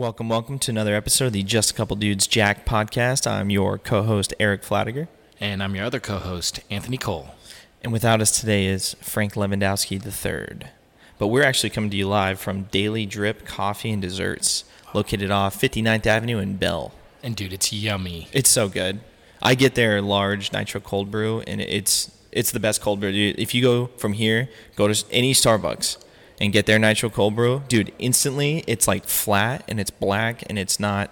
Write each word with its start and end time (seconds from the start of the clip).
Welcome, 0.00 0.30
welcome 0.30 0.58
to 0.60 0.70
another 0.70 0.94
episode 0.94 1.26
of 1.26 1.32
the 1.34 1.42
Just 1.42 1.72
a 1.72 1.74
Couple 1.74 1.94
Dudes 1.94 2.26
Jack 2.26 2.64
podcast. 2.64 3.30
I'm 3.30 3.50
your 3.50 3.76
co 3.76 4.02
host, 4.02 4.32
Eric 4.40 4.62
Flatiger. 4.62 5.08
And 5.38 5.62
I'm 5.62 5.74
your 5.74 5.84
other 5.84 6.00
co 6.00 6.16
host, 6.16 6.60
Anthony 6.70 6.96
Cole. 6.96 7.34
And 7.82 7.92
without 7.92 8.22
us 8.22 8.40
today 8.40 8.64
is 8.64 8.94
Frank 9.02 9.34
Lewandowski 9.34 10.00
III. 10.02 10.70
But 11.18 11.26
we're 11.26 11.42
actually 11.42 11.68
coming 11.68 11.90
to 11.90 11.98
you 11.98 12.08
live 12.08 12.40
from 12.40 12.62
Daily 12.70 13.04
Drip 13.04 13.44
Coffee 13.44 13.90
and 13.90 14.00
Desserts, 14.00 14.64
located 14.94 15.30
off 15.30 15.60
59th 15.60 16.06
Avenue 16.06 16.38
in 16.38 16.56
Bell. 16.56 16.94
And 17.22 17.36
dude, 17.36 17.52
it's 17.52 17.70
yummy. 17.70 18.28
It's 18.32 18.48
so 18.48 18.70
good. 18.70 19.00
I 19.42 19.54
get 19.54 19.74
their 19.74 20.00
large 20.00 20.50
nitro 20.50 20.80
cold 20.80 21.10
brew, 21.10 21.40
and 21.40 21.60
it's 21.60 22.10
it's 22.32 22.52
the 22.52 22.60
best 22.60 22.80
cold 22.80 23.00
brew. 23.00 23.10
If 23.36 23.54
you 23.54 23.60
go 23.60 23.88
from 23.98 24.14
here, 24.14 24.48
go 24.76 24.88
to 24.88 25.04
any 25.10 25.34
Starbucks 25.34 25.98
and 26.40 26.52
get 26.52 26.66
their 26.66 26.78
nitro 26.78 27.10
cold 27.10 27.36
brew, 27.36 27.62
dude, 27.68 27.92
instantly 27.98 28.64
it's 28.66 28.88
like 28.88 29.06
flat 29.06 29.62
and 29.68 29.78
it's 29.78 29.90
black 29.90 30.42
and 30.48 30.58
it's 30.58 30.80
not. 30.80 31.10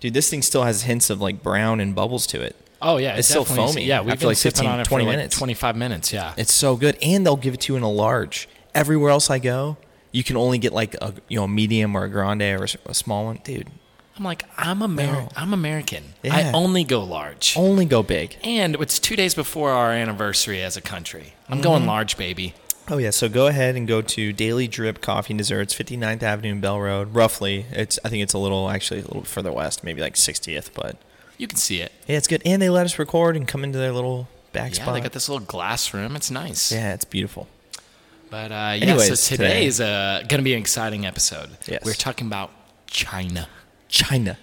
Dude, 0.00 0.14
this 0.14 0.28
thing 0.30 0.42
still 0.42 0.64
has 0.64 0.82
hints 0.82 1.10
of 1.10 1.20
like 1.20 1.42
brown 1.42 1.78
and 1.78 1.94
bubbles 1.94 2.26
to 2.28 2.40
it. 2.40 2.56
Oh 2.80 2.96
yeah, 2.96 3.14
It's 3.14 3.28
still 3.28 3.44
foamy 3.44 3.84
Yeah, 3.84 4.00
we've 4.00 4.10
after 4.14 4.20
been 4.20 4.28
like 4.28 4.36
sipping 4.36 4.64
15, 4.64 4.70
on 4.70 4.80
it 4.80 4.84
20 4.84 5.04
for 5.04 5.08
like 5.08 5.16
minutes. 5.16 5.38
25 5.38 5.76
minutes. 5.76 6.12
Yeah. 6.12 6.34
It's 6.36 6.52
so 6.52 6.74
good, 6.76 6.98
and 7.00 7.24
they'll 7.24 7.36
give 7.36 7.54
it 7.54 7.60
to 7.62 7.72
you 7.72 7.76
in 7.76 7.84
a 7.84 7.90
large. 7.90 8.48
Everywhere 8.74 9.10
else 9.10 9.30
I 9.30 9.38
go, 9.38 9.76
you 10.10 10.24
can 10.24 10.36
only 10.36 10.58
get 10.58 10.72
like 10.72 10.94
a 10.94 11.14
you 11.28 11.38
know 11.38 11.46
medium 11.46 11.94
or 11.94 12.04
a 12.04 12.08
grande 12.08 12.42
or 12.42 12.66
a 12.86 12.94
small 12.94 13.26
one, 13.26 13.38
dude. 13.44 13.68
I'm 14.16 14.24
like, 14.24 14.44
I'm 14.58 14.82
Amer- 14.82 15.06
No. 15.06 15.28
I'm 15.36 15.54
American. 15.54 16.14
Yeah. 16.22 16.36
I 16.36 16.52
only 16.52 16.84
go 16.84 17.02
large. 17.02 17.54
Only 17.56 17.86
go 17.86 18.02
big. 18.02 18.36
And 18.44 18.76
it's 18.76 18.98
two 18.98 19.16
days 19.16 19.34
before 19.34 19.70
our 19.70 19.90
anniversary 19.90 20.62
as 20.62 20.76
a 20.76 20.82
country. 20.82 21.32
I'm 21.48 21.62
going 21.62 21.80
mm-hmm. 21.80 21.88
large, 21.88 22.18
baby. 22.18 22.54
Oh 22.88 22.98
yeah, 22.98 23.10
so 23.10 23.28
go 23.28 23.46
ahead 23.46 23.76
and 23.76 23.86
go 23.86 24.02
to 24.02 24.32
Daily 24.32 24.66
Drip 24.66 25.00
Coffee 25.00 25.32
and 25.34 25.38
Desserts, 25.38 25.72
59th 25.74 26.22
Avenue 26.22 26.50
and 26.52 26.60
Bell 26.60 26.80
Road. 26.80 27.14
Roughly, 27.14 27.64
it's 27.70 27.98
I 28.04 28.08
think 28.08 28.22
it's 28.22 28.34
a 28.34 28.38
little 28.38 28.68
actually 28.68 29.00
a 29.00 29.04
little 29.04 29.22
further 29.24 29.52
west, 29.52 29.84
maybe 29.84 30.00
like 30.00 30.14
60th, 30.14 30.70
but 30.74 30.96
You 31.38 31.46
can 31.46 31.58
see 31.58 31.80
it. 31.80 31.92
yeah, 32.06 32.16
it's 32.16 32.26
good. 32.26 32.42
And 32.44 32.60
they 32.60 32.68
let 32.70 32.84
us 32.84 32.98
record 32.98 33.36
and 33.36 33.46
come 33.46 33.62
into 33.64 33.78
their 33.78 33.92
little 33.92 34.28
back 34.52 34.74
Yeah, 34.76 34.82
spot. 34.82 34.94
they 34.94 35.00
got 35.00 35.12
this 35.12 35.28
little 35.28 35.46
glass 35.46 35.94
room. 35.94 36.16
It's 36.16 36.30
nice. 36.30 36.72
yeah, 36.72 36.92
it's 36.92 37.04
beautiful. 37.04 37.46
But 38.30 38.50
uh, 38.50 38.54
yeah, 38.76 38.86
Anyways, 38.86 39.20
so 39.20 39.34
today- 39.36 39.48
today 39.48 39.66
is 39.66 39.80
uh, 39.80 40.20
going 40.28 40.38
to 40.40 40.44
be 40.44 40.54
an 40.54 40.60
exciting 40.60 41.06
episode. 41.06 41.50
Yes. 41.66 41.84
We're 41.84 41.92
talking 41.94 42.26
about 42.26 42.50
China. 42.86 43.46
China, 43.88 44.38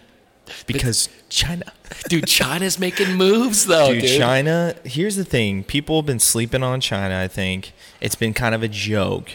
because 0.68 1.10
China. 1.30 1.72
Dude, 2.08 2.28
China's 2.28 2.78
making 2.80 3.16
moves 3.16 3.66
though, 3.66 3.94
dude, 3.94 4.02
dude. 4.04 4.18
China. 4.20 4.76
Here's 4.84 5.16
the 5.16 5.26
thing: 5.26 5.64
people 5.64 5.98
have 5.98 6.06
been 6.06 6.20
sleeping 6.20 6.64
on 6.64 6.82
China. 6.82 7.20
I 7.20 7.28
think 7.28 7.74
it's 8.02 8.16
been 8.16 8.34
kind 8.34 8.54
of 8.56 8.64
a 8.64 8.68
joke. 8.68 9.32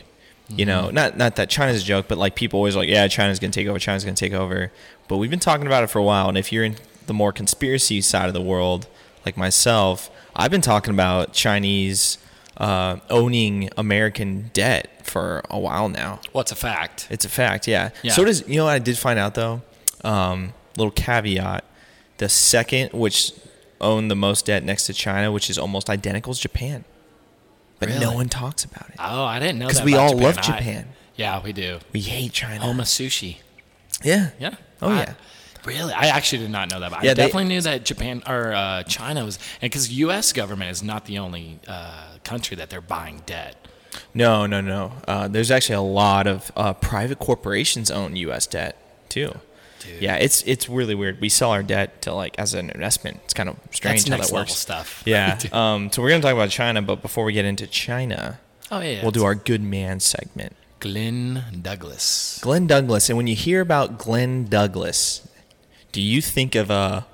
You 0.48 0.66
know, 0.66 0.84
Mm-hmm. 0.84 0.94
not 0.94 1.16
not 1.16 1.36
that 1.36 1.48
China's 1.48 1.82
a 1.82 1.84
joke, 1.84 2.06
but 2.06 2.18
like 2.18 2.34
people 2.34 2.58
always 2.58 2.76
like, 2.76 2.88
yeah, 2.88 3.08
China's 3.08 3.38
gonna 3.38 3.50
take 3.52 3.66
over. 3.66 3.78
China's 3.78 4.04
gonna 4.04 4.14
take 4.16 4.34
over. 4.34 4.70
But 5.08 5.16
we've 5.16 5.30
been 5.30 5.40
talking 5.40 5.66
about 5.66 5.84
it 5.84 5.88
for 5.88 5.98
a 5.98 6.02
while. 6.02 6.28
And 6.28 6.36
if 6.38 6.52
you're 6.52 6.64
in 6.64 6.76
the 7.06 7.14
more 7.14 7.32
conspiracy 7.32 8.00
side 8.00 8.28
of 8.28 8.34
the 8.34 8.42
world, 8.42 8.86
like 9.26 9.36
myself, 9.36 10.10
I've 10.36 10.50
been 10.50 10.60
talking 10.60 10.92
about 10.92 11.32
Chinese 11.32 12.18
uh, 12.58 12.96
owning 13.10 13.70
American 13.76 14.50
debt 14.52 14.90
for 15.06 15.42
a 15.50 15.58
while 15.58 15.88
now. 15.88 16.20
What's 16.32 16.52
a 16.52 16.56
fact? 16.56 17.08
It's 17.10 17.24
a 17.24 17.28
fact, 17.28 17.66
yeah. 17.66 17.90
Yeah. 18.02 18.12
So 18.12 18.24
does 18.24 18.46
you 18.48 18.56
know 18.56 18.64
what 18.66 18.72
I 18.74 18.78
did 18.78 18.96
find 18.98 19.18
out 19.18 19.34
though? 19.34 19.62
Um, 20.04 20.52
little 20.76 20.90
caveat: 20.92 21.64
the 22.18 22.28
second 22.28 22.92
which 22.92 23.32
owned 23.80 24.10
the 24.10 24.16
most 24.16 24.46
debt 24.46 24.64
next 24.64 24.86
to 24.86 24.92
China, 24.94 25.30
which 25.32 25.50
is 25.50 25.58
almost 25.58 25.90
identical, 25.90 26.32
is 26.32 26.38
Japan. 26.38 26.84
But 27.80 27.88
no 28.00 28.12
one 28.12 28.28
talks 28.28 28.64
about 28.64 28.88
it 28.88 28.94
Oh, 28.98 29.24
I 29.24 29.38
didn't 29.40 29.58
know 29.58 29.66
because 29.66 29.82
we 29.82 29.94
all 29.94 30.16
love 30.16 30.38
I- 30.38 30.42
Japan. 30.42 30.88
yeah, 31.16 31.42
we 31.42 31.52
do. 31.52 31.80
we 31.92 32.00
hate 32.00 32.32
China. 32.32 32.60
Homa 32.60 32.84
sushi. 32.84 33.38
yeah, 34.02 34.30
Yeah. 34.38 34.54
Oh, 34.80 34.90
I- 34.90 35.00
yeah. 35.00 35.14
Really? 35.66 35.92
I 35.94 36.06
actually 36.08 36.38
did 36.42 36.50
not 36.50 36.70
know 36.70 36.78
that. 36.80 36.90
But 36.90 37.02
Yeah, 37.04 37.12
I 37.12 37.14
they- 37.14 37.22
definitely 37.22 37.44
knew 37.46 37.60
that 37.62 37.84
Japan 37.86 38.22
or 38.26 38.52
uh, 38.52 38.82
China 38.84 39.24
was, 39.24 39.38
and 39.62 39.70
because 39.72 39.90
U.S. 39.92 40.32
government 40.34 40.70
is 40.70 40.82
not 40.82 41.06
the 41.06 41.18
only 41.18 41.58
uh, 41.66 42.04
country 42.22 42.54
that 42.58 42.68
they're 42.70 42.82
buying 42.82 43.22
debt. 43.24 43.56
No, 44.12 44.44
no, 44.46 44.60
no. 44.60 44.92
Uh, 45.08 45.26
there's 45.28 45.50
actually 45.50 45.76
a 45.76 45.80
lot 45.80 46.26
of 46.26 46.52
uh, 46.54 46.74
private 46.74 47.18
corporations 47.18 47.90
own 47.90 48.14
U.S. 48.16 48.46
debt 48.46 48.76
too. 49.08 49.38
Dude. 49.84 50.02
Yeah, 50.02 50.16
it's 50.16 50.42
it's 50.42 50.68
really 50.68 50.94
weird. 50.94 51.20
We 51.20 51.28
sell 51.28 51.50
our 51.50 51.62
debt 51.62 52.02
to 52.02 52.14
like 52.14 52.38
as 52.38 52.54
an 52.54 52.70
investment. 52.70 53.20
It's 53.24 53.34
kind 53.34 53.48
of 53.48 53.56
strange 53.70 54.04
That's 54.04 54.30
how 54.30 54.36
that 54.36 54.40
works. 54.40 54.54
stuff. 54.54 55.02
Yeah. 55.06 55.38
Um, 55.52 55.90
so 55.92 56.02
we're 56.02 56.10
gonna 56.10 56.22
talk 56.22 56.32
about 56.32 56.50
China, 56.50 56.82
but 56.82 57.02
before 57.02 57.24
we 57.24 57.32
get 57.32 57.44
into 57.44 57.66
China, 57.66 58.40
oh 58.70 58.80
yeah. 58.80 58.90
yeah. 58.90 59.02
we'll 59.02 59.10
do 59.10 59.24
our 59.24 59.34
good 59.34 59.62
man 59.62 60.00
segment. 60.00 60.56
Glenn 60.80 61.44
Douglas. 61.62 62.38
Glenn 62.42 62.66
Douglas, 62.66 63.08
and 63.08 63.16
when 63.16 63.26
you 63.26 63.34
hear 63.36 63.60
about 63.60 63.98
Glenn 63.98 64.44
Douglas, 64.46 65.26
do 65.92 66.00
you 66.02 66.20
think 66.20 66.54
of 66.54 66.70
a 66.70 67.06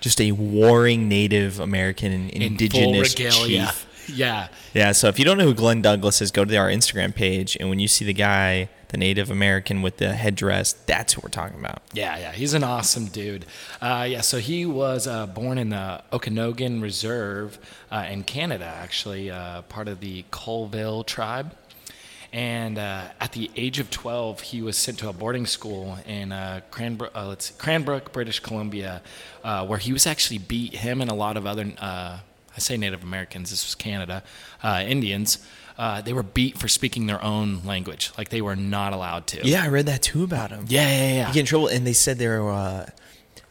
just 0.00 0.20
a 0.20 0.32
warring 0.32 1.08
Native 1.08 1.58
American 1.58 2.12
and 2.12 2.30
In 2.30 2.42
indigenous 2.42 3.14
full 3.14 3.46
chief? 3.46 3.86
Yeah. 4.14 4.48
Yeah, 4.72 4.92
so 4.92 5.08
if 5.08 5.18
you 5.18 5.24
don't 5.24 5.36
know 5.38 5.44
who 5.44 5.54
Glenn 5.54 5.82
Douglas 5.82 6.22
is, 6.22 6.30
go 6.30 6.44
to 6.44 6.56
our 6.56 6.68
Instagram 6.68 7.14
page, 7.14 7.56
and 7.58 7.68
when 7.68 7.78
you 7.80 7.88
see 7.88 8.04
the 8.04 8.12
guy, 8.14 8.68
the 8.88 8.96
Native 8.96 9.30
American 9.30 9.82
with 9.82 9.96
the 9.96 10.12
headdress, 10.12 10.72
that's 10.72 11.14
who 11.14 11.20
we're 11.22 11.28
talking 11.28 11.58
about. 11.58 11.82
Yeah, 11.92 12.16
yeah, 12.18 12.32
he's 12.32 12.54
an 12.54 12.62
awesome 12.62 13.06
dude. 13.06 13.46
Uh, 13.80 14.06
yeah, 14.08 14.20
so 14.20 14.38
he 14.38 14.64
was 14.64 15.06
uh, 15.06 15.26
born 15.26 15.58
in 15.58 15.70
the 15.70 16.02
Okanogan 16.12 16.82
Reserve 16.82 17.58
uh, 17.90 18.06
in 18.08 18.22
Canada, 18.22 18.64
actually, 18.64 19.30
uh, 19.30 19.62
part 19.62 19.88
of 19.88 20.00
the 20.00 20.24
Colville 20.30 21.04
tribe. 21.04 21.54
And 22.32 22.76
uh, 22.78 23.04
at 23.20 23.32
the 23.32 23.50
age 23.56 23.78
of 23.78 23.90
12, 23.90 24.40
he 24.40 24.60
was 24.60 24.76
sent 24.76 24.98
to 24.98 25.08
a 25.08 25.12
boarding 25.12 25.46
school 25.46 25.96
in 26.06 26.32
uh, 26.32 26.60
Cranbrook, 26.70 27.12
uh, 27.14 27.28
let's 27.28 27.46
see, 27.46 27.54
Cranbrook, 27.56 28.12
British 28.12 28.40
Columbia, 28.40 29.00
uh, 29.42 29.66
where 29.66 29.78
he 29.78 29.92
was 29.92 30.06
actually 30.06 30.38
beat 30.38 30.74
him 30.74 31.00
and 31.00 31.10
a 31.10 31.14
lot 31.14 31.36
of 31.36 31.46
other, 31.46 31.72
uh, 31.78 32.18
I 32.56 32.60
say 32.60 32.76
Native 32.76 33.02
Americans, 33.02 33.50
this 33.50 33.66
was 33.66 33.74
Canada, 33.74 34.22
uh, 34.62 34.82
Indians. 34.86 35.38
Uh, 35.78 36.00
they 36.00 36.14
were 36.14 36.22
beat 36.22 36.56
for 36.56 36.68
speaking 36.68 37.06
their 37.06 37.22
own 37.22 37.60
language, 37.64 38.10
like 38.16 38.30
they 38.30 38.40
were 38.40 38.56
not 38.56 38.94
allowed 38.94 39.26
to. 39.26 39.46
Yeah, 39.46 39.62
I 39.62 39.68
read 39.68 39.84
that 39.86 40.00
too 40.02 40.24
about 40.24 40.48
them. 40.50 40.64
yeah, 40.68 40.88
yeah, 40.88 41.12
yeah. 41.14 41.28
You 41.28 41.34
get 41.34 41.40
in 41.40 41.46
trouble, 41.46 41.68
and 41.68 41.86
they 41.86 41.92
said 41.92 42.16
they 42.18 42.28
were, 42.28 42.50
uh, 42.50 42.86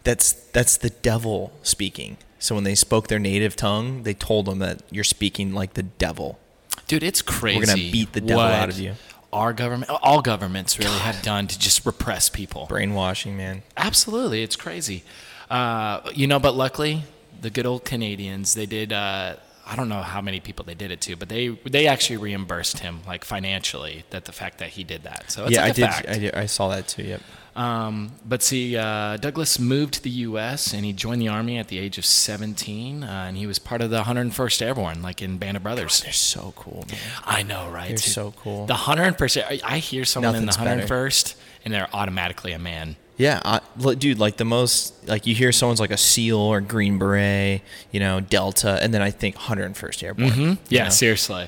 that's 0.03 0.33
that's 0.33 0.77
the 0.77 0.89
devil 0.89 1.53
speaking. 1.61 2.17
So 2.39 2.55
when 2.55 2.63
they 2.63 2.75
spoke 2.75 3.07
their 3.07 3.19
native 3.19 3.55
tongue, 3.55 4.03
they 4.03 4.13
told 4.15 4.45
them 4.47 4.59
that 4.59 4.81
you're 4.91 5.03
speaking 5.03 5.53
like 5.53 5.73
the 5.75 5.83
devil. 5.83 6.39
Dude, 6.87 7.03
it's 7.03 7.21
crazy. 7.21 7.59
We're 7.59 7.65
gonna 7.65 7.91
beat 7.91 8.13
the 8.13 8.21
devil 8.21 8.37
what 8.43 8.51
out 8.51 8.69
of 8.69 8.79
you. 8.79 8.93
Our 9.31 9.51
government, 9.53 9.91
all 10.01 10.21
governments 10.21 10.79
really 10.79 10.99
have 10.99 11.21
done 11.21 11.47
to 11.47 11.59
just 11.59 11.85
repress 11.85 12.29
people. 12.29 12.67
Brainwashing, 12.67 13.35
man. 13.35 13.63
Absolutely, 13.75 14.43
it's 14.43 14.55
crazy. 14.55 15.03
Uh, 15.49 16.01
you 16.13 16.25
know, 16.25 16.39
but 16.39 16.55
luckily, 16.55 17.03
the 17.45 17.51
good 17.51 17.67
old 17.67 17.85
Canadians, 17.85 18.55
they 18.55 18.65
did. 18.65 18.91
Uh, 18.91 19.35
I 19.67 19.75
don't 19.75 19.87
know 19.87 20.01
how 20.01 20.19
many 20.19 20.39
people 20.39 20.65
they 20.65 20.73
did 20.73 20.89
it 20.89 20.99
to, 21.01 21.15
but 21.15 21.29
they 21.29 21.49
they 21.65 21.85
actually 21.85 22.17
reimbursed 22.17 22.79
him 22.79 23.01
like 23.05 23.23
financially 23.23 24.03
that 24.09 24.25
the 24.25 24.31
fact 24.31 24.57
that 24.57 24.69
he 24.69 24.83
did 24.83 25.03
that. 25.03 25.29
So 25.29 25.45
it's 25.45 25.53
yeah, 25.53 25.61
like 25.61 25.67
I 25.67 25.71
a 25.71 26.01
did. 26.01 26.09
I 26.09 26.17
did. 26.19 26.35
I 26.35 26.45
saw 26.47 26.69
that 26.69 26.87
too. 26.87 27.03
Yep. 27.03 27.21
Um, 27.55 28.11
but 28.25 28.41
see, 28.43 28.75
uh, 28.75 29.15
Douglas 29.17 29.59
moved 29.59 29.93
to 29.93 30.01
the 30.03 30.09
U.S. 30.09 30.73
and 30.73 30.83
he 30.83 30.91
joined 30.91 31.21
the 31.21 31.29
army 31.29 31.57
at 31.57 31.69
the 31.69 31.77
age 31.79 31.97
of 31.97 32.05
17, 32.05 33.01
uh, 33.03 33.07
and 33.07 33.37
he 33.37 33.47
was 33.47 33.59
part 33.59 33.81
of 33.81 33.89
the 33.91 34.01
101st 34.01 34.61
Airborne, 34.61 35.01
like 35.01 35.21
in 35.21 35.37
Band 35.37 35.55
of 35.55 35.63
Brothers. 35.63 36.01
They're 36.01 36.11
so 36.11 36.51
cool, 36.57 36.83
man. 36.89 36.99
I 37.23 37.43
know, 37.43 37.69
right? 37.69 37.87
They're 37.87 37.97
Dude, 37.97 38.13
so 38.13 38.33
cool. 38.35 38.65
The 38.65 38.73
101st, 38.73 39.61
I- 39.63 39.77
hear 39.77 40.03
someone 40.03 40.35
in 40.35 40.41
the 40.41 40.47
Nothing's 40.47 40.65
better. 40.65 40.93
101st, 40.93 41.35
and 41.63 41.73
they're 41.73 41.87
automatically 41.93 42.51
a 42.51 42.59
man. 42.59 42.97
Yeah, 43.17 43.39
I, 43.45 43.61
dude. 43.95 44.19
Like 44.19 44.37
the 44.37 44.45
most, 44.45 45.07
like 45.07 45.25
you 45.25 45.33
hear 45.35 45.51
someone's 45.51 45.79
like 45.79 45.91
a 45.91 45.97
SEAL 45.97 46.37
or 46.37 46.59
Green 46.61 46.97
Beret, 46.97 47.61
you 47.91 47.99
know, 47.99 48.19
Delta, 48.19 48.77
and 48.81 48.93
then 48.93 49.01
I 49.01 49.11
think 49.11 49.35
101st 49.37 50.03
Airborne. 50.03 50.33
you 50.39 50.57
Yeah, 50.69 50.83
know? 50.85 50.89
seriously. 50.89 51.47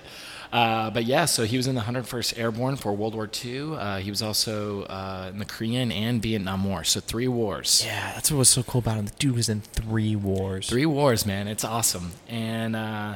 Uh, 0.54 0.90
but 0.90 1.04
yeah, 1.04 1.26
so 1.26 1.44
he 1.44 1.58
was 1.58 1.68
in 1.68 1.76
the 1.76 1.82
101st 1.82 2.40
Airborne 2.40 2.78
for 2.78 2.94
World 2.94 3.14
War 3.16 3.30
II. 3.44 3.74
Uh, 3.76 3.98
he 3.98 4.10
was 4.10 4.22
also 4.22 4.84
uh, 4.84 5.28
in 5.30 5.40
the 5.40 5.46
Korean 5.46 5.92
and 5.92 6.22
Vietnam 6.22 6.64
War, 6.64 6.86
so 6.86 7.02
three 7.02 7.28
wars. 7.28 7.84
Yeah, 7.86 8.14
that's 8.16 8.32
what 8.32 8.38
was 8.38 8.50
so 8.50 8.64
cool 8.64 8.80
about 8.80 8.96
him. 8.98 9.08
The 9.08 9.12
dude 9.20 9.36
was 9.36 9.50
in 9.50 9.60
three 9.60 10.16
wars. 10.16 10.70
Three 10.70 10.86
wars, 10.86 11.26
man. 11.26 11.50
It's 11.50 11.66
awesome. 11.66 12.12
And 12.30 12.78
uh, 12.78 13.16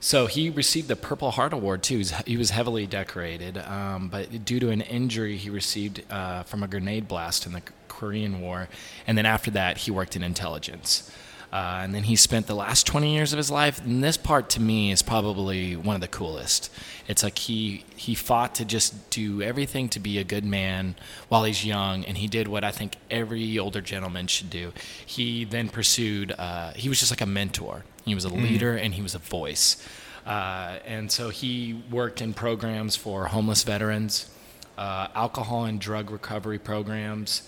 so 0.00 0.26
he 0.26 0.50
received 0.50 0.88
the 0.88 0.96
Purple 0.96 1.30
Heart 1.30 1.52
Award 1.52 1.84
too. 1.84 1.94
He 1.94 1.98
was- 1.98 2.14
He 2.26 2.36
was 2.36 2.50
heavily 2.50 2.88
decorated, 2.88 3.58
um, 3.58 4.08
but 4.08 4.44
due 4.44 4.58
to 4.58 4.70
an 4.70 4.80
injury 4.80 5.36
he 5.36 5.50
received 5.50 6.02
uh, 6.10 6.42
from 6.42 6.64
a 6.64 6.66
grenade 6.66 7.06
blast 7.06 7.46
in 7.46 7.52
the 7.52 7.62
Korean 8.02 8.40
War, 8.40 8.68
and 9.06 9.16
then 9.16 9.26
after 9.26 9.52
that 9.52 9.76
he 9.78 9.92
worked 9.92 10.16
in 10.16 10.24
intelligence. 10.24 11.08
Uh, 11.52 11.80
and 11.82 11.94
then 11.94 12.02
he 12.02 12.16
spent 12.16 12.48
the 12.48 12.54
last 12.54 12.84
20 12.84 13.14
years 13.14 13.32
of 13.32 13.36
his 13.36 13.48
life. 13.50 13.78
And 13.84 14.02
this 14.02 14.16
part 14.16 14.50
to 14.50 14.60
me 14.60 14.90
is 14.90 15.02
probably 15.02 15.76
one 15.76 15.94
of 15.94 16.00
the 16.00 16.08
coolest. 16.08 16.68
It's 17.06 17.22
like 17.22 17.38
he 17.38 17.84
he 17.94 18.16
fought 18.16 18.56
to 18.56 18.64
just 18.64 19.10
do 19.10 19.40
everything 19.40 19.88
to 19.90 20.00
be 20.00 20.18
a 20.18 20.24
good 20.24 20.44
man 20.44 20.96
while 21.28 21.44
he's 21.44 21.64
young, 21.64 22.04
and 22.06 22.18
he 22.18 22.26
did 22.26 22.48
what 22.48 22.64
I 22.64 22.72
think 22.72 22.96
every 23.08 23.56
older 23.56 23.80
gentleman 23.80 24.26
should 24.26 24.50
do. 24.50 24.72
He 25.06 25.44
then 25.44 25.68
pursued. 25.68 26.32
Uh, 26.36 26.72
he 26.72 26.88
was 26.88 26.98
just 26.98 27.12
like 27.12 27.20
a 27.20 27.26
mentor. 27.26 27.84
He 28.04 28.16
was 28.16 28.24
a 28.24 28.34
leader 28.34 28.74
and 28.76 28.94
he 28.94 29.02
was 29.02 29.14
a 29.14 29.20
voice. 29.20 29.86
Uh, 30.26 30.78
and 30.84 31.12
so 31.12 31.28
he 31.28 31.82
worked 31.90 32.20
in 32.20 32.34
programs 32.34 32.96
for 32.96 33.26
homeless 33.26 33.62
veterans, 33.62 34.28
uh, 34.76 35.06
alcohol 35.14 35.66
and 35.66 35.80
drug 35.80 36.10
recovery 36.10 36.58
programs, 36.58 37.42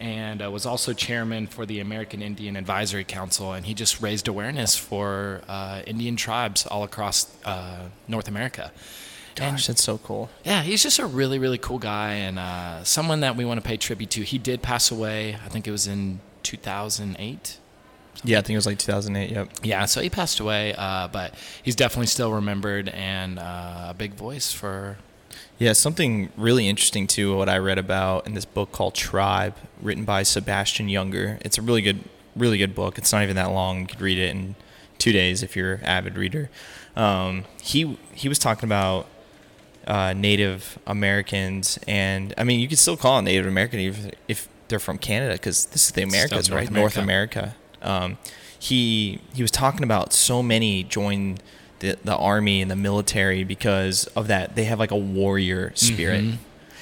and 0.00 0.42
uh, 0.42 0.50
was 0.50 0.66
also 0.66 0.92
chairman 0.92 1.46
for 1.46 1.64
the 1.66 1.80
American 1.80 2.22
Indian 2.22 2.56
Advisory 2.56 3.04
Council. 3.04 3.52
And 3.52 3.64
he 3.66 3.74
just 3.74 4.00
raised 4.02 4.28
awareness 4.28 4.76
for 4.76 5.42
uh, 5.48 5.82
Indian 5.86 6.16
tribes 6.16 6.66
all 6.66 6.82
across 6.84 7.26
uh, 7.44 7.88
North 8.08 8.28
America. 8.28 8.72
And- 9.38 9.52
Gosh, 9.56 9.66
that's 9.66 9.82
so 9.82 9.98
cool. 9.98 10.30
yeah, 10.44 10.62
he's 10.62 10.82
just 10.82 10.98
a 10.98 11.04
really, 11.06 11.38
really 11.38 11.58
cool 11.58 11.78
guy 11.78 12.12
and 12.14 12.38
uh, 12.38 12.82
someone 12.84 13.20
that 13.20 13.36
we 13.36 13.44
want 13.44 13.60
to 13.62 13.66
pay 13.66 13.76
tribute 13.76 14.08
to. 14.10 14.22
He 14.22 14.38
did 14.38 14.62
pass 14.62 14.90
away. 14.90 15.36
I 15.44 15.48
think 15.50 15.68
it 15.68 15.72
was 15.72 15.86
in 15.86 16.20
2008. 16.42 17.58
Yeah, 18.24 18.38
I 18.38 18.40
think 18.40 18.54
it 18.54 18.56
was 18.56 18.64
like 18.66 18.78
2008. 18.78 19.30
Yep. 19.30 19.48
Yeah, 19.62 19.84
so 19.84 20.00
he 20.00 20.08
passed 20.08 20.40
away, 20.40 20.74
uh, 20.76 21.08
but 21.08 21.34
he's 21.62 21.76
definitely 21.76 22.06
still 22.06 22.32
remembered 22.32 22.88
and 22.88 23.38
uh, 23.38 23.88
a 23.90 23.94
big 23.94 24.14
voice 24.14 24.52
for. 24.52 24.96
Yeah, 25.58 25.72
something 25.72 26.30
really 26.36 26.68
interesting 26.68 27.06
too. 27.06 27.36
What 27.36 27.48
I 27.48 27.56
read 27.58 27.78
about 27.78 28.26
in 28.26 28.34
this 28.34 28.44
book 28.44 28.72
called 28.72 28.94
Tribe, 28.94 29.54
written 29.80 30.04
by 30.04 30.22
Sebastian 30.22 30.88
Junger. 30.88 31.38
It's 31.40 31.56
a 31.56 31.62
really 31.62 31.80
good, 31.80 32.00
really 32.34 32.58
good 32.58 32.74
book. 32.74 32.98
It's 32.98 33.12
not 33.12 33.22
even 33.22 33.36
that 33.36 33.50
long. 33.50 33.80
You 33.80 33.86
could 33.86 34.00
read 34.00 34.18
it 34.18 34.30
in 34.30 34.54
two 34.98 35.12
days 35.12 35.42
if 35.42 35.56
you're 35.56 35.74
an 35.74 35.84
avid 35.84 36.16
reader. 36.16 36.50
Um, 36.94 37.44
he 37.62 37.98
he 38.12 38.28
was 38.28 38.38
talking 38.38 38.66
about 38.68 39.06
uh, 39.86 40.12
Native 40.14 40.78
Americans, 40.86 41.78
and 41.86 42.34
I 42.36 42.44
mean, 42.44 42.60
you 42.60 42.68
could 42.68 42.78
still 42.78 42.96
call 42.96 43.18
it 43.18 43.22
Native 43.22 43.46
American 43.46 43.80
if, 43.80 44.10
if 44.28 44.48
they're 44.68 44.78
from 44.78 44.98
Canada, 44.98 45.34
because 45.34 45.66
this 45.66 45.86
is 45.86 45.92
the 45.92 46.02
Americas, 46.02 46.50
North 46.50 46.60
right? 46.60 46.70
North 46.70 46.96
America. 46.96 47.56
Um, 47.80 48.18
he 48.58 49.20
he 49.34 49.42
was 49.42 49.50
talking 49.50 49.84
about 49.84 50.12
so 50.12 50.42
many 50.42 50.82
join 50.82 51.38
the 51.80 51.96
the 52.04 52.16
army 52.16 52.62
and 52.62 52.70
the 52.70 52.76
military 52.76 53.44
because 53.44 54.06
of 54.16 54.28
that. 54.28 54.54
They 54.56 54.64
have 54.64 54.78
like 54.78 54.90
a 54.90 54.96
warrior 54.96 55.72
spirit, 55.74 56.24
Mhm. 56.24 56.36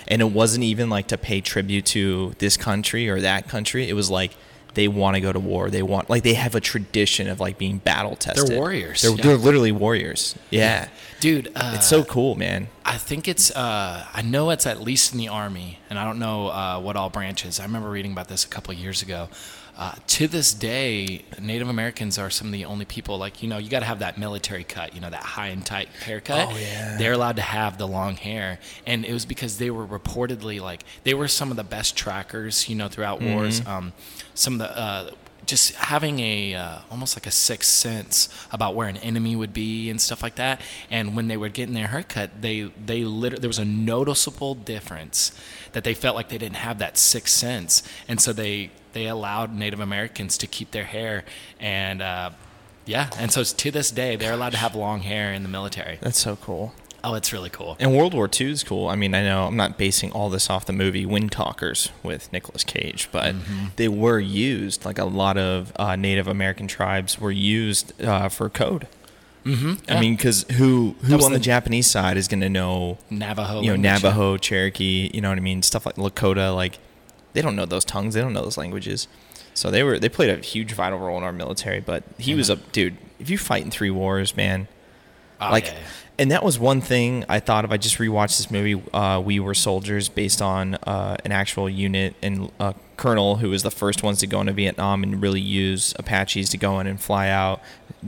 and 0.08 0.22
it 0.22 0.30
wasn't 0.32 0.64
even 0.64 0.90
like 0.90 1.08
to 1.08 1.18
pay 1.18 1.40
tribute 1.40 1.86
to 1.86 2.34
this 2.38 2.56
country 2.56 3.08
or 3.08 3.20
that 3.20 3.48
country. 3.48 3.88
It 3.88 3.94
was 3.94 4.10
like 4.10 4.32
they 4.74 4.88
want 4.88 5.14
to 5.14 5.20
go 5.20 5.32
to 5.32 5.38
war. 5.38 5.70
They 5.70 5.82
want 5.82 6.10
like 6.10 6.22
they 6.24 6.34
have 6.34 6.54
a 6.56 6.60
tradition 6.60 7.28
of 7.28 7.38
like 7.40 7.58
being 7.58 7.78
battle 7.78 8.16
tested. 8.16 8.56
warriors, 8.56 9.02
They're, 9.02 9.12
yeah. 9.12 9.22
they're 9.22 9.36
literally 9.36 9.70
warriors. 9.72 10.34
Yeah. 10.50 10.88
Dude, 11.20 11.50
uh, 11.56 11.72
It's 11.76 11.86
so 11.88 12.02
cool, 12.04 12.34
man. 12.34 12.68
I 12.84 12.98
think 12.98 13.28
it's. 13.28 13.50
Uh, 13.52 14.04
I 14.12 14.20
know 14.20 14.50
it's 14.50 14.66
at 14.66 14.82
least 14.82 15.12
in 15.12 15.18
the 15.18 15.28
army, 15.28 15.78
and 15.88 15.98
I 15.98 16.04
don't 16.04 16.18
know 16.18 16.48
uh, 16.48 16.80
what 16.80 16.96
all 16.96 17.08
branches. 17.08 17.60
I 17.60 17.62
remember 17.64 17.88
reading 17.88 18.12
about 18.12 18.28
this 18.28 18.44
a 18.44 18.48
couple 18.48 18.72
of 18.74 18.78
years 18.78 19.00
ago. 19.00 19.28
Uh, 19.76 19.92
to 20.06 20.28
this 20.28 20.54
day, 20.54 21.24
Native 21.40 21.68
Americans 21.68 22.16
are 22.16 22.30
some 22.30 22.46
of 22.46 22.52
the 22.52 22.64
only 22.64 22.84
people. 22.84 23.18
Like 23.18 23.42
you 23.42 23.48
know, 23.48 23.58
you 23.58 23.68
got 23.68 23.80
to 23.80 23.86
have 23.86 23.98
that 23.98 24.16
military 24.16 24.62
cut. 24.62 24.94
You 24.94 25.00
know, 25.00 25.10
that 25.10 25.22
high 25.22 25.48
and 25.48 25.66
tight 25.66 25.88
haircut. 25.88 26.48
Oh, 26.52 26.56
yeah. 26.56 26.96
They're 26.96 27.12
allowed 27.12 27.36
to 27.36 27.42
have 27.42 27.76
the 27.76 27.88
long 27.88 28.14
hair, 28.16 28.60
and 28.86 29.04
it 29.04 29.12
was 29.12 29.26
because 29.26 29.58
they 29.58 29.70
were 29.70 29.86
reportedly 29.86 30.60
like 30.60 30.84
they 31.02 31.14
were 31.14 31.26
some 31.26 31.50
of 31.50 31.56
the 31.56 31.64
best 31.64 31.96
trackers. 31.96 32.68
You 32.68 32.76
know, 32.76 32.88
throughout 32.88 33.20
wars. 33.20 33.66
Um, 33.66 33.92
some 34.34 34.54
of 34.54 34.58
the 34.60 34.78
uh, 34.78 35.10
just 35.46 35.74
having 35.74 36.20
a 36.20 36.54
uh, 36.54 36.78
almost 36.90 37.16
like 37.16 37.26
a 37.26 37.30
sixth 37.30 37.70
sense 37.70 38.28
about 38.52 38.74
where 38.74 38.88
an 38.88 38.96
enemy 38.98 39.36
would 39.36 39.52
be 39.52 39.90
and 39.90 40.00
stuff 40.00 40.22
like 40.22 40.36
that. 40.36 40.60
And 40.90 41.16
when 41.16 41.28
they 41.28 41.36
were 41.36 41.48
getting 41.48 41.74
their 41.74 41.88
haircut, 41.88 42.42
they 42.42 42.72
they 42.84 43.04
literally 43.04 43.40
there 43.40 43.48
was 43.48 43.58
a 43.58 43.64
noticeable 43.64 44.54
difference 44.54 45.32
that 45.72 45.84
they 45.84 45.94
felt 45.94 46.16
like 46.16 46.28
they 46.28 46.38
didn't 46.38 46.56
have 46.56 46.78
that 46.78 46.98
sixth 46.98 47.34
sense, 47.34 47.82
and 48.08 48.20
so 48.20 48.32
they 48.32 48.70
they 48.92 49.06
allowed 49.06 49.54
Native 49.54 49.80
Americans 49.80 50.38
to 50.38 50.46
keep 50.46 50.70
their 50.70 50.84
hair 50.84 51.24
and. 51.60 52.02
Uh, 52.02 52.30
yeah, 52.86 53.08
and 53.18 53.32
so 53.32 53.42
to 53.42 53.70
this 53.70 53.90
day, 53.90 54.16
they're 54.16 54.34
allowed 54.34 54.50
to 54.50 54.58
have 54.58 54.74
long 54.74 55.00
hair 55.00 55.32
in 55.32 55.42
the 55.42 55.48
military. 55.48 55.96
That's 56.02 56.18
so 56.18 56.36
cool. 56.36 56.74
Oh, 57.06 57.14
it's 57.14 57.32
really 57.34 57.50
cool. 57.50 57.76
And 57.78 57.94
World 57.94 58.14
War 58.14 58.28
II 58.40 58.50
is 58.50 58.64
cool. 58.64 58.88
I 58.88 58.96
mean, 58.96 59.14
I 59.14 59.22
know 59.22 59.46
I'm 59.46 59.56
not 59.56 59.76
basing 59.76 60.10
all 60.12 60.30
this 60.30 60.48
off 60.48 60.64
the 60.64 60.72
movie 60.72 61.04
Wind 61.04 61.30
Talkers 61.32 61.90
with 62.02 62.32
Nicolas 62.32 62.64
Cage, 62.64 63.08
but 63.12 63.34
Mm-hmm. 63.34 63.66
they 63.76 63.88
were 63.88 64.18
used. 64.18 64.84
Like 64.86 64.98
a 64.98 65.04
lot 65.04 65.36
of 65.36 65.70
uh, 65.76 65.96
Native 65.96 66.26
American 66.26 66.66
tribes 66.66 67.20
were 67.20 67.30
used 67.30 68.00
uh, 68.02 68.28
for 68.30 68.48
code. 68.48 68.88
Mm-hmm. 69.44 69.74
I 69.90 70.00
mean, 70.00 70.16
because 70.16 70.46
who 70.52 70.96
who 71.02 71.14
on 71.22 71.32
the, 71.32 71.38
the- 71.38 71.44
Japanese 71.44 71.86
side 71.86 72.16
is 72.16 72.26
going 72.28 72.40
to 72.40 72.48
know 72.48 72.96
Navajo. 73.10 73.60
you 73.60 73.68
know 73.68 73.74
yeah. 73.74 73.92
Navajo, 73.94 74.38
Cherokee, 74.38 75.10
you 75.12 75.20
know 75.20 75.28
what 75.28 75.36
I 75.36 75.42
mean, 75.42 75.60
stuff 75.62 75.84
like 75.84 75.96
Lakota. 75.96 76.54
Like 76.54 76.78
they 77.34 77.42
don't 77.42 77.54
know 77.54 77.66
those 77.66 77.84
tongues. 77.84 78.14
They 78.14 78.22
don't 78.22 78.32
know 78.32 78.42
those 78.42 78.56
languages. 78.56 79.06
So 79.52 79.70
they 79.70 79.82
were 79.82 79.98
they 79.98 80.08
played 80.08 80.30
a 80.30 80.38
huge 80.40 80.72
vital 80.72 80.98
role 80.98 81.18
in 81.18 81.24
our 81.24 81.32
military. 81.32 81.80
But 81.80 82.04
he 82.16 82.34
was 82.34 82.48
a 82.48 82.56
dude. 82.56 82.96
If 83.18 83.28
you 83.28 83.36
fight 83.36 83.62
in 83.62 83.70
three 83.70 83.90
wars, 83.90 84.34
man, 84.34 84.66
Oh, 85.40 85.50
like 85.50 85.66
yeah, 85.66 85.72
yeah. 85.74 85.78
And 86.18 86.30
that 86.30 86.44
was 86.44 86.58
one 86.58 86.80
thing 86.80 87.24
i 87.28 87.40
thought 87.40 87.64
of. 87.64 87.72
I 87.72 87.76
just 87.76 87.98
rewatched 87.98 88.36
this 88.36 88.50
movie 88.50 88.82
uh, 88.92 89.20
we 89.24 89.40
were 89.40 89.54
soldiers 89.54 90.08
based 90.08 90.40
on 90.40 90.74
uh, 90.86 91.16
an 91.24 91.32
actual 91.32 91.68
unit 91.68 92.14
and 92.22 92.50
a 92.60 92.74
colonel 92.96 93.36
who 93.36 93.50
was 93.50 93.62
the 93.62 93.70
first 93.70 94.02
ones 94.02 94.20
to 94.20 94.26
go 94.26 94.40
into 94.40 94.52
vietnam 94.52 95.02
and 95.02 95.20
really 95.20 95.40
use 95.40 95.94
apaches 95.98 96.48
to 96.50 96.56
go 96.56 96.78
in 96.80 96.86
and 96.86 97.00
fly 97.00 97.28
out. 97.28 97.60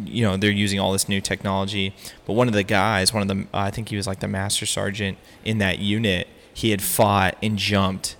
You 0.05 0.25
know 0.25 0.37
they're 0.37 0.50
using 0.50 0.79
all 0.79 0.93
this 0.93 1.08
new 1.08 1.20
technology. 1.20 1.94
But 2.26 2.35
one 2.35 2.49
of 2.49 2.55
the 2.55 2.62
guys 2.62 3.12
one 3.12 3.23
of 3.23 3.29
the 3.29 3.47
i 3.53 3.70
think 3.70 3.88
he 3.88 3.97
was 3.97 4.06
like 4.06 4.20
the 4.20 4.29
master 4.29 4.67
sergeant 4.67 5.19
in 5.44 5.59
that 5.59 5.79
unit 5.79 6.29
he 6.52 6.70
had 6.70 6.82
fought 6.82 7.37
and 7.43 7.59
jumped 7.59 8.17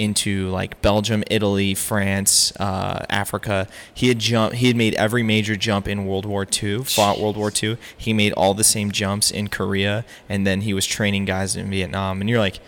into 0.00 0.48
like 0.48 0.80
Belgium, 0.80 1.22
Italy, 1.30 1.74
France, 1.74 2.52
uh, 2.58 3.04
Africa. 3.10 3.68
He 3.92 4.08
had 4.08 4.18
jumped. 4.18 4.56
He 4.56 4.66
had 4.68 4.76
made 4.76 4.94
every 4.94 5.22
major 5.22 5.56
jump 5.56 5.86
in 5.86 6.06
World 6.06 6.24
War 6.24 6.46
II. 6.50 6.84
Fought 6.84 7.20
World 7.20 7.36
War 7.36 7.52
II. 7.62 7.76
He 7.96 8.12
made 8.12 8.32
all 8.32 8.54
the 8.54 8.64
same 8.64 8.90
jumps 8.90 9.30
in 9.30 9.48
Korea, 9.48 10.04
and 10.28 10.46
then 10.46 10.62
he 10.62 10.72
was 10.72 10.86
training 10.86 11.26
guys 11.26 11.54
in 11.54 11.68
Vietnam. 11.70 12.20
And 12.20 12.30
you're 12.30 12.38
like, 12.38 12.60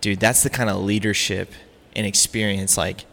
dude, 0.00 0.20
that's 0.20 0.42
the 0.42 0.50
kind 0.50 0.68
of 0.68 0.76
leadership 0.82 1.50
and 1.94 2.06
experience. 2.06 2.76
Like, 2.76 3.06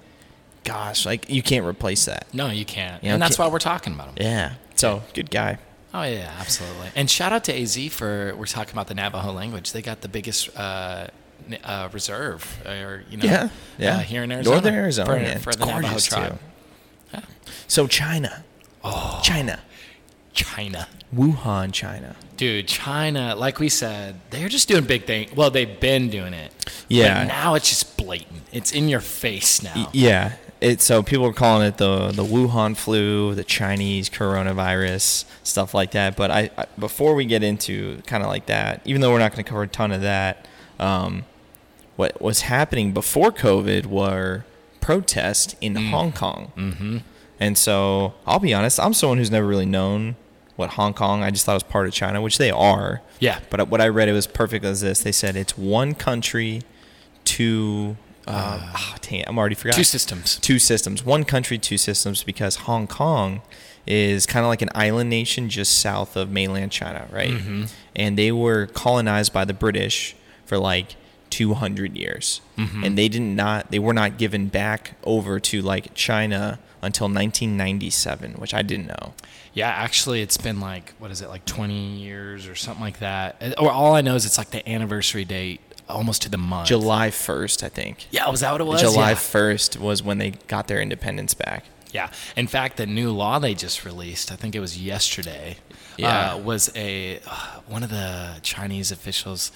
gosh, 0.66 1.06
like 1.06 1.30
you 1.30 1.42
can't 1.42 1.66
replace 1.66 2.06
that. 2.06 2.28
No, 2.34 2.50
you 2.50 2.66
can't. 2.66 3.02
You 3.02 3.10
know, 3.10 3.14
and 3.16 3.22
that's 3.22 3.38
can't- 3.38 3.48
why 3.48 3.54
we're 3.54 3.60
talking 3.60 3.94
about 3.94 4.10
him. 4.10 4.16
Yeah. 4.20 4.54
So 4.76 5.04
good 5.14 5.32
guy. 5.32 5.58
Oh 5.94 6.02
yeah, 6.04 6.34
absolutely. 6.40 6.90
And 6.96 7.10
shout 7.10 7.32
out 7.32 7.44
to 7.44 7.54
AZ 7.62 7.78
for 7.94 8.34
we're 8.36 8.48
talking 8.48 8.74
about 8.74 8.88
the 8.88 8.96
Navajo 8.96 9.32
language. 9.32 9.72
They 9.72 9.82
got 9.84 10.02
the 10.02 10.08
biggest 10.08 10.50
uh, 10.58 11.08
uh, 11.64 11.90
reserve, 11.92 12.62
or 12.66 13.04
you 13.10 13.18
know, 13.18 13.26
Yeah, 13.26 13.50
yeah. 13.78 13.96
uh, 13.96 14.00
here 14.00 14.24
in 14.24 14.32
Arizona, 14.32 14.56
Northern 14.56 14.74
Arizona, 14.76 15.06
for, 15.10 15.16
man. 15.20 15.40
for 15.40 15.54
the 15.54 15.66
Navajo 15.66 15.98
tribe. 16.00 16.40
too. 17.12 17.20
So 17.68 17.88
China. 17.88 18.44
Oh, 18.84 19.22
China. 19.24 19.60
China, 20.34 20.88
Wuhan, 21.16 21.72
China. 21.72 22.16
dude, 22.38 22.68
China. 22.68 23.36
Like 23.36 23.60
we 23.60 23.70
said, 23.70 24.20
they're 24.32 24.50
just 24.50 24.68
doing 24.68 24.84
big 24.84 25.06
things. 25.06 25.32
Well, 25.36 25.52
they've 25.52 25.80
been 25.80 26.10
doing 26.10 26.34
it. 26.34 26.52
Yeah. 26.88 27.20
But 27.20 27.28
now 27.28 27.54
it's 27.54 27.70
just 27.70 27.98
blatant. 27.98 28.42
It's 28.52 28.72
in 28.72 28.90
your 28.90 29.00
face 29.00 29.62
now. 29.62 29.74
Y- 29.76 29.88
Yeah. 29.94 30.34
It, 30.60 30.82
so 30.82 31.04
people 31.04 31.26
are 31.28 31.34
calling 31.34 31.68
it 31.68 31.78
the 31.78 32.08
the 32.12 32.24
Wuhan 32.24 32.76
flu, 32.76 33.36
the 33.36 33.44
Chinese 33.44 34.10
coronavirus, 34.10 35.26
stuff 35.44 35.74
like 35.74 35.92
that. 35.92 36.16
But 36.16 36.32
I, 36.32 36.50
I 36.58 36.66
before 36.80 37.14
we 37.16 37.26
get 37.26 37.44
into 37.44 38.02
kind 38.08 38.24
of 38.24 38.30
like 38.30 38.46
that, 38.48 38.82
even 38.86 39.02
though 39.02 39.12
we're 39.12 39.20
not 39.20 39.34
going 39.34 39.44
to 39.44 39.50
cover 39.50 39.64
a 39.64 39.68
ton 39.68 39.92
of 39.92 40.02
that, 40.02 40.48
um, 40.80 41.26
what 41.96 42.22
was 42.22 42.42
happening 42.42 42.92
before 42.92 43.32
COVID 43.32 43.86
were 43.86 44.46
protests 44.82 45.56
in 45.62 45.76
Hong 45.76 46.12
Kong. 46.12 46.52
Mm-hmm. 46.58 46.98
And 47.40 47.58
so 47.58 48.14
I'll 48.26 48.40
be 48.40 48.54
honest, 48.54 48.80
I'm 48.80 48.94
someone 48.94 49.18
who's 49.18 49.32
never 49.32 49.48
really 49.48 49.66
known 49.66 50.16
what 50.56 50.72
Hong 50.72 50.94
Kong. 50.94 51.24
I 51.24 51.32
just 51.32 51.46
thought 51.46 51.54
it 51.54 51.56
was 51.56 51.64
part 51.64 51.88
of 51.88 51.94
China, 51.94 52.22
which 52.22 52.38
they 52.38 52.52
are. 52.52 53.02
Yeah. 53.20 53.40
But 53.50 53.70
what 53.70 53.82
I 53.82 53.88
read, 53.88 54.10
it 54.10 54.14
was 54.14 54.28
perfect 54.28 54.66
as 54.66 54.82
this. 54.82 55.02
They 55.02 55.12
said 55.12 55.36
it's 55.36 55.58
one 55.58 55.94
country, 55.96 56.62
two. 57.26 57.98
Uh, 58.26 58.72
oh, 58.76 58.96
dang 59.02 59.26
I'm 59.28 59.38
already 59.38 59.56
forgot. 59.56 59.76
Two 59.76 59.84
systems. 59.84 60.38
Two 60.38 60.60
systems. 60.60 61.06
One 61.06 61.24
country, 61.24 61.58
two 61.58 61.78
systems. 61.78 62.24
Because 62.24 62.58
Hong 62.58 62.88
Kong 62.88 63.42
is 63.86 64.26
kind 64.26 64.46
of 64.46 64.50
like 64.50 64.62
an 64.62 64.70
island 64.74 65.10
nation 65.10 65.50
just 65.50 65.80
south 65.80 66.16
of 66.16 66.30
mainland 66.30 66.72
China, 66.72 67.08
right? 67.12 67.32
Mm-hmm. 67.32 67.64
And 67.96 68.18
they 68.18 68.32
were 68.32 68.68
colonized 68.68 69.34
by 69.34 69.44
the 69.44 69.54
British 69.54 70.16
for 70.46 70.58
like 70.58 70.96
200 71.34 71.98
years, 71.98 72.42
Mm-hmm. 72.58 72.84
and 72.84 72.98
they 72.98 73.10
did 73.10 73.22
not. 73.24 73.72
They 73.72 73.80
were 73.80 73.94
not 73.94 74.18
given 74.20 74.48
back 74.48 74.96
over 75.04 75.40
to 75.50 75.62
like 75.64 75.94
China 75.96 76.60
until 76.84 77.08
1997, 77.08 78.34
which 78.34 78.54
I 78.54 78.62
didn't 78.62 78.88
know. 78.88 79.14
Yeah, 79.54 79.70
actually, 79.70 80.22
it's 80.22 80.38
been 80.38 80.60
like 80.60 80.94
what 81.00 81.10
is 81.12 81.22
it, 81.22 81.30
like 81.30 81.46
twenty 81.46 81.96
years 81.98 82.48
or 82.48 82.56
something 82.56 82.84
like 82.84 83.00
that. 83.00 83.56
Or 83.58 83.72
all 83.72 83.96
I 83.96 84.02
know 84.02 84.16
is 84.16 84.26
it's 84.26 84.38
like 84.38 84.52
the 84.52 84.68
anniversary 84.70 85.26
date, 85.26 85.62
almost 85.90 86.22
to 86.24 86.30
the 86.30 86.38
month. 86.38 86.68
July 86.68 87.10
1st, 87.10 87.64
I 87.64 87.70
think. 87.70 88.08
Yeah, 88.12 88.30
was 88.30 88.40
that 88.42 88.52
what 88.52 88.62
it 88.62 88.66
was? 88.68 88.82
July 88.82 89.10
Yeah. 89.12 89.16
1st 89.16 89.78
was 89.80 90.02
when 90.04 90.18
they 90.18 90.32
got 90.48 90.68
their 90.68 90.82
independence 90.82 91.34
back. 91.34 91.66
Yeah. 91.92 92.10
In 92.36 92.48
fact, 92.48 92.78
the 92.78 92.88
new 92.88 93.12
law 93.12 93.38
they 93.40 93.54
just 93.54 93.86
released, 93.86 94.32
I 94.32 94.36
think 94.36 94.56
it 94.56 94.60
was 94.60 94.82
yesterday, 94.82 95.58
Yeah. 95.98 96.34
uh, 96.34 96.38
was 96.40 96.72
a 96.76 97.20
uh, 97.28 97.60
one 97.68 97.84
of 97.84 97.90
the 97.92 98.40
Chinese 98.42 98.92
officials 98.92 99.52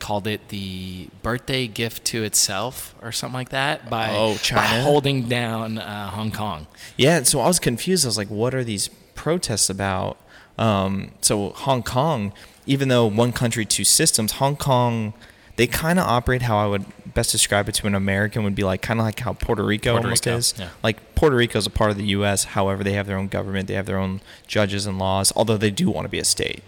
called 0.00 0.26
it 0.26 0.48
the 0.48 1.08
birthday 1.22 1.66
gift 1.68 2.04
to 2.06 2.24
itself 2.24 2.94
or 3.00 3.12
something 3.12 3.34
like 3.34 3.50
that 3.50 3.88
by, 3.88 4.10
Oh, 4.12 4.36
by 4.52 4.64
holding 4.82 5.28
down 5.28 5.78
uh, 5.78 6.08
Hong 6.10 6.32
Kong. 6.32 6.66
Yeah, 6.96 7.22
so 7.22 7.38
I 7.40 7.46
was 7.46 7.58
confused. 7.60 8.04
I 8.04 8.08
was 8.08 8.16
like, 8.18 8.28
what 8.28 8.54
are 8.54 8.64
these 8.64 8.88
protests 9.14 9.70
about? 9.70 10.18
Um, 10.58 11.12
so 11.20 11.50
Hong 11.50 11.82
Kong, 11.82 12.32
even 12.66 12.88
though 12.88 13.06
one 13.06 13.32
country, 13.32 13.64
two 13.64 13.84
systems, 13.84 14.32
Hong 14.32 14.56
Kong, 14.56 15.12
they 15.56 15.66
kind 15.66 15.98
of 15.98 16.06
operate 16.06 16.42
how 16.42 16.56
I 16.58 16.66
would 16.66 16.86
best 17.12 17.32
describe 17.32 17.68
it 17.68 17.74
to 17.76 17.86
an 17.86 17.94
American 17.94 18.44
would 18.44 18.54
be 18.54 18.64
like 18.64 18.80
kind 18.82 18.98
of 19.00 19.04
like 19.06 19.20
how 19.20 19.34
Puerto 19.34 19.62
Rico 19.62 19.92
Puerto 19.92 20.06
almost 20.06 20.24
Rico, 20.26 20.38
is. 20.38 20.54
yeah. 20.58 20.68
Like 20.82 21.14
Puerto 21.14 21.36
Rico 21.36 21.58
is 21.58 21.66
a 21.66 21.70
part 21.70 21.90
of 21.90 21.98
the 21.98 22.04
U.S. 22.06 22.44
However, 22.44 22.82
they 22.82 22.92
have 22.92 23.06
their 23.06 23.18
own 23.18 23.28
government, 23.28 23.68
they 23.68 23.74
have 23.74 23.84
their 23.86 23.98
own 23.98 24.20
judges 24.46 24.86
and 24.86 24.98
laws. 24.98 25.32
Although 25.36 25.58
they 25.58 25.70
do 25.70 25.90
want 25.90 26.06
to 26.06 26.08
be 26.08 26.18
a 26.18 26.24
state, 26.24 26.62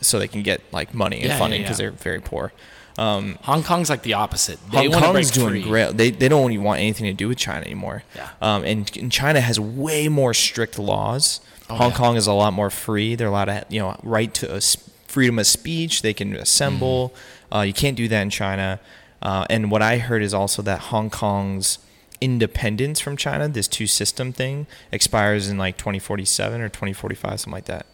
so 0.00 0.18
they 0.18 0.28
can 0.28 0.42
get 0.42 0.60
like 0.72 0.94
money 0.94 1.16
and 1.16 1.26
Yeah, 1.26 1.32
yeah, 1.32 1.38
funding 1.38 1.62
because 1.62 1.78
yeah. 1.80 1.90
they're 1.90 1.98
very 1.98 2.20
poor. 2.20 2.52
Um, 2.98 3.38
Hong 3.42 3.62
Kong's 3.62 3.88
like 3.88 4.02
the 4.02 4.14
opposite. 4.14 4.58
They 4.70 4.90
Hong 4.90 5.00
Kong's 5.00 5.30
doing 5.30 5.50
free. 5.50 5.62
great. 5.62 5.96
They 5.96 6.10
they 6.10 6.28
don't 6.28 6.52
even 6.52 6.64
want 6.64 6.80
anything 6.80 7.06
to 7.06 7.12
do 7.12 7.28
with 7.28 7.38
China 7.38 7.64
anymore. 7.64 8.02
Yeah. 8.14 8.28
Um, 8.42 8.64
and, 8.64 8.94
and 8.96 9.10
China 9.10 9.40
has 9.40 9.58
way 9.58 10.08
more 10.08 10.34
strict 10.34 10.78
laws. 10.78 11.40
Oh, 11.70 11.76
Hong 11.76 11.90
yeah. 11.92 11.96
Kong 11.96 12.16
is 12.16 12.26
a 12.26 12.32
lot 12.32 12.52
more 12.52 12.68
free. 12.68 13.14
They're 13.14 13.28
allowed 13.28 13.46
to, 13.46 13.64
you 13.68 13.80
know, 13.80 13.98
right 14.02 14.32
to 14.34 14.54
a 14.54 14.60
freedom 15.06 15.38
of 15.38 15.46
speech. 15.46 16.02
They 16.02 16.12
can 16.12 16.34
assemble. 16.36 17.10
Mm-hmm. 17.50 17.54
Uh, 17.56 17.62
you 17.62 17.72
can't 17.72 17.96
do 17.96 18.06
that 18.08 18.20
in 18.22 18.30
China. 18.30 18.80
Uh, 19.22 19.46
and 19.48 19.70
what 19.70 19.82
I 19.82 19.98
heard 19.98 20.22
is 20.22 20.34
also 20.34 20.60
that 20.62 20.80
Hong 20.80 21.10
Kong's 21.10 21.78
independence 22.20 23.00
from 23.00 23.16
China, 23.16 23.48
this 23.48 23.68
two 23.68 23.86
system 23.86 24.32
thing, 24.32 24.66
expires 24.92 25.48
in 25.48 25.58
like 25.58 25.76
2047 25.78 26.60
or 26.60 26.68
2045, 26.68 27.40
something 27.40 27.52
like 27.52 27.64
that. 27.66 27.86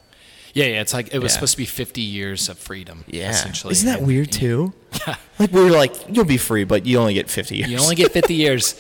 Yeah, 0.57 0.67
yeah. 0.67 0.81
It's 0.81 0.95
like 0.95 1.13
it 1.13 1.19
was 1.19 1.33
Yeah. 1.33 1.35
supposed 1.35 1.53
to 1.53 1.59
be 1.59 1.67
50 1.67 2.01
years 2.01 2.49
of 2.49 2.57
freedom. 2.59 3.05
Yeah. 3.09 3.31
essentially. 3.31 3.73
Isn't 3.73 3.89
that 3.89 3.99
And- 3.99 4.07
weird 4.07 4.33
too? 4.33 4.73
Yeah. 5.07 5.17
Like 5.39 5.53
we 5.53 5.61
were 5.63 5.71
like, 5.71 5.93
you'll 6.09 6.25
be 6.25 6.39
free, 6.39 6.65
but 6.65 6.87
you 6.87 6.99
only 6.99 7.13
get 7.13 7.29
50 7.29 7.57
years. 7.59 7.71
You 7.71 7.77
only 7.79 7.95
get 7.95 8.11
50 8.13 8.33
years. 8.45 8.75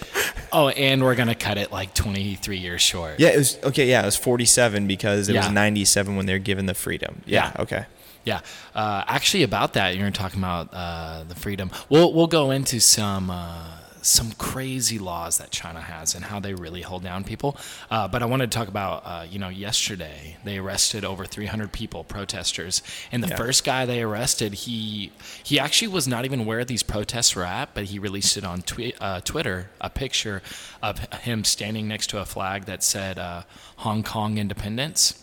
Oh, 0.50 0.68
and 0.70 1.02
we're 1.04 1.14
gonna 1.14 1.34
cut 1.34 1.58
it 1.58 1.70
like 1.70 1.92
23 1.92 2.56
years 2.56 2.80
short. 2.80 3.20
Yeah, 3.20 3.28
it 3.28 3.36
was 3.36 3.58
okay. 3.62 3.86
Yeah, 3.86 4.00
it 4.00 4.06
was 4.06 4.16
47 4.16 4.86
because 4.86 5.28
it 5.28 5.34
Yeah. 5.34 5.42
was 5.42 5.50
97 5.50 6.16
when 6.16 6.24
they're 6.24 6.38
given 6.38 6.64
the 6.64 6.72
freedom. 6.72 7.20
Yeah. 7.26 7.52
Yeah. 7.54 7.62
Okay. 7.62 7.84
Yeah. 8.24 8.40
Uh, 8.74 9.04
actually, 9.06 9.42
about 9.42 9.74
that, 9.74 9.96
you're 9.96 10.10
talking 10.10 10.40
about 10.40 10.72
uh, 10.72 11.24
the 11.28 11.34
freedom. 11.34 11.70
We'll 11.90 12.14
we'll 12.14 12.26
go 12.26 12.50
into 12.52 12.80
some 12.80 13.28
uh, 13.30 13.72
some 14.06 14.32
crazy 14.32 14.98
laws 14.98 15.38
that 15.38 15.50
China 15.50 15.80
has 15.80 16.14
and 16.14 16.24
how 16.26 16.40
they 16.40 16.54
really 16.54 16.82
hold 16.82 17.02
down 17.02 17.24
people. 17.24 17.56
Uh, 17.90 18.06
but 18.08 18.22
I 18.22 18.26
wanted 18.26 18.50
to 18.50 18.56
talk 18.58 18.68
about 18.68 19.02
uh, 19.04 19.26
you 19.28 19.38
know 19.38 19.48
yesterday 19.48 20.36
they 20.44 20.58
arrested 20.58 21.04
over 21.04 21.24
300 21.24 21.72
people, 21.72 22.04
protesters, 22.04 22.82
and 23.12 23.22
the 23.22 23.28
Yeah. 23.28 23.36
first 23.36 23.64
guy 23.64 23.84
they 23.86 24.02
arrested, 24.02 24.54
he 24.54 25.12
he 25.42 25.58
actually 25.58 25.88
was 25.88 26.06
not 26.06 26.24
even 26.24 26.46
where 26.46 26.64
these 26.64 26.82
protests 26.82 27.34
were 27.36 27.44
at, 27.44 27.74
but 27.74 27.84
he 27.84 27.98
released 27.98 28.36
it 28.36 28.44
on 28.44 28.62
twi- 28.62 28.94
uh, 29.00 29.20
Twitter 29.20 29.70
a 29.80 29.90
picture 29.90 30.42
of 30.82 30.98
him 31.22 31.44
standing 31.44 31.88
next 31.88 32.08
to 32.10 32.18
a 32.18 32.24
flag 32.24 32.64
that 32.66 32.82
said 32.82 33.18
uh, 33.18 33.42
Hong 33.76 34.02
Kong 34.02 34.38
independence 34.38 35.22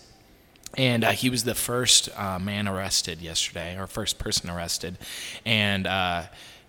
and 0.75 1.03
uh, 1.03 1.11
he 1.11 1.29
was 1.29 1.43
the 1.43 1.53
first 1.53 2.09
uh, 2.17 2.39
man 2.39 2.67
arrested 2.67 3.21
yesterday, 3.21 3.77
or 3.77 3.85
first 3.85 4.17
person 4.17 4.49
arrested, 4.49 4.97
and 5.45 5.85
uh, 5.85 6.23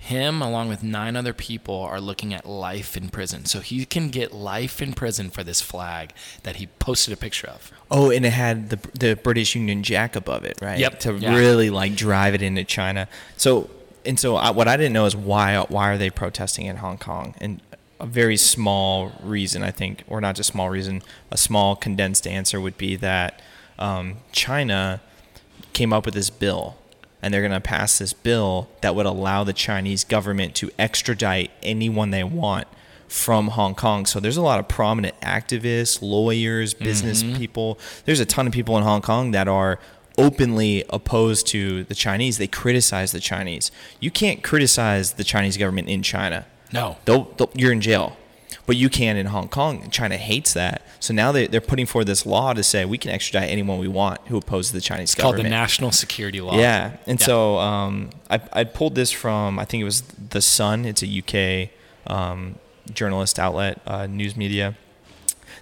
him 0.05 0.43
along 0.43 0.69
with 0.69 0.83
nine 0.83 1.17
other 1.17 1.33
people 1.33 1.75
are 1.81 2.01
looking 2.01 2.35
at 2.35 2.45
life 2.47 2.97
in 2.97 3.09
prison. 3.09 3.45
So 3.47 3.61
he 3.61 3.85
can 3.87 4.11
get 4.11 4.33
life 4.33 4.83
in 4.83 4.93
prison 4.93 5.31
for 5.31 5.43
this 5.43 5.61
flag 5.61 6.13
that 6.43 6.57
he 6.57 6.67
posted 6.79 7.15
a 7.15 7.17
picture 7.17 7.47
of. 7.49 7.73
Oh, 7.91 8.11
and 8.11 8.25
it 8.27 8.33
had 8.33 8.71
the 8.71 8.79
the 8.99 9.17
British 9.17 9.55
Union 9.55 9.83
Jack 9.83 10.15
above 10.17 10.45
it, 10.45 10.59
right? 10.61 10.79
Yep. 10.79 11.01
To 11.01 11.15
Yeah. 11.15 11.37
really 11.37 11.71
like 11.71 11.97
drive 11.97 12.35
it 12.35 12.43
into 12.43 12.65
China. 12.65 13.09
So 13.37 13.71
and 14.07 14.21
so, 14.21 14.37
I, 14.37 14.51
what 14.51 14.69
I 14.69 14.77
didn't 14.77 14.93
know 14.93 15.07
is 15.07 15.17
why 15.17 15.59
why 15.69 15.91
are 15.91 15.97
they 15.99 16.11
protesting 16.11 16.67
in 16.67 16.77
Hong 16.77 16.99
Kong? 16.99 17.35
And 17.41 17.61
a 18.01 18.07
very 18.07 18.37
small 18.37 19.13
reason, 19.23 19.63
I 19.63 19.71
think, 19.71 20.05
or 20.07 20.21
not 20.21 20.35
just 20.37 20.51
small 20.51 20.69
reason, 20.69 21.01
a 21.31 21.39
small 21.39 21.77
condensed 21.77 22.27
answer 22.27 22.61
would 22.61 22.77
be 22.77 22.97
that 22.97 23.41
um, 23.79 24.17
China 24.33 25.01
came 25.73 25.93
up 25.93 26.05
with 26.05 26.15
this 26.15 26.29
bill, 26.29 26.77
and 27.25 27.33
they're 27.33 27.41
going 27.41 27.53
to 27.53 27.61
pass 27.61 27.97
this 27.97 28.13
bill 28.13 28.69
that 28.83 28.95
would 28.95 29.07
allow 29.07 29.45
the 29.45 29.55
Chinese 29.55 30.05
government 30.05 30.55
to 30.57 30.71
extradite 30.79 31.51
anyone 31.63 32.11
they 32.11 32.23
want 32.23 32.69
from 33.09 33.49
Hong 33.49 33.75
Kong. 33.75 34.05
So 34.05 34.21
there's 34.21 34.37
a 34.37 34.43
lot 34.43 34.61
of 34.61 34.69
prominent 34.69 35.19
activists, 35.23 36.03
lawyers, 36.03 36.75
mm-hmm. 36.75 36.85
business 36.85 37.23
people. 37.23 37.79
There's 38.05 38.21
a 38.21 38.27
ton 38.27 38.47
of 38.47 38.53
people 38.53 38.77
in 38.77 38.85
Hong 38.85 39.01
Kong 39.01 39.31
that 39.31 39.49
are 39.49 39.79
openly 40.19 40.85
opposed 40.91 41.47
to 41.47 41.85
the 41.85 41.95
Chinese. 41.95 42.37
They 42.37 42.47
criticize 42.47 43.13
the 43.13 43.21
Chinese. 43.21 43.73
You 44.01 44.11
can't 44.11 44.43
criticize 44.43 45.15
the 45.15 45.25
Chinese 45.25 45.57
government 45.57 45.89
in 45.89 46.03
China. 46.03 46.45
No. 46.75 46.99
They'll, 47.07 47.25
they'll, 47.39 47.51
you're 47.55 47.73
in 47.73 47.81
jail. 47.81 48.19
But 48.67 48.77
you 48.77 48.89
can 48.89 49.17
in 49.17 49.27
Hong 49.27 49.49
Kong. 49.49 49.91
China 49.91 50.17
hates 50.17 50.55
that. 50.55 50.81
So 50.99 51.13
now 51.13 51.33
they, 51.33 51.47
they're 51.47 51.61
putting 51.61 51.85
forward 51.85 52.07
this 52.07 52.25
law 52.25 52.55
to 52.55 52.63
say 52.63 52.85
we 52.87 52.97
can 52.97 53.11
extradite 53.11 53.51
anyone 53.51 53.79
we 53.79 53.89
want 53.89 54.21
who 54.29 54.39
opposes 54.39 54.73
the 54.73 54.81
Chinese 54.81 55.15
government. 55.15 55.35
It's 55.41 55.43
called 55.43 55.47
the 55.47 55.51
National 55.51 55.93
Security 55.93 56.41
Law. 56.41 56.57
Yeah, 56.59 56.97
and 57.07 57.21
Yeah. 57.21 57.27
so 57.27 57.59
um, 57.59 58.11
I 58.31 58.41
I 58.53 58.65
pulled 58.65 58.95
this 58.95 59.11
from 59.11 59.59
I 59.59 59.67
think 59.67 59.83
it 59.83 59.85
was 59.85 60.01
the 60.31 60.41
Sun. 60.41 60.87
It's 60.87 61.03
a 61.03 61.07
UK 61.07 61.71
um, 62.11 62.55
journalist 62.93 63.39
outlet, 63.39 63.81
uh, 63.87 64.07
news 64.07 64.35
media. 64.37 64.77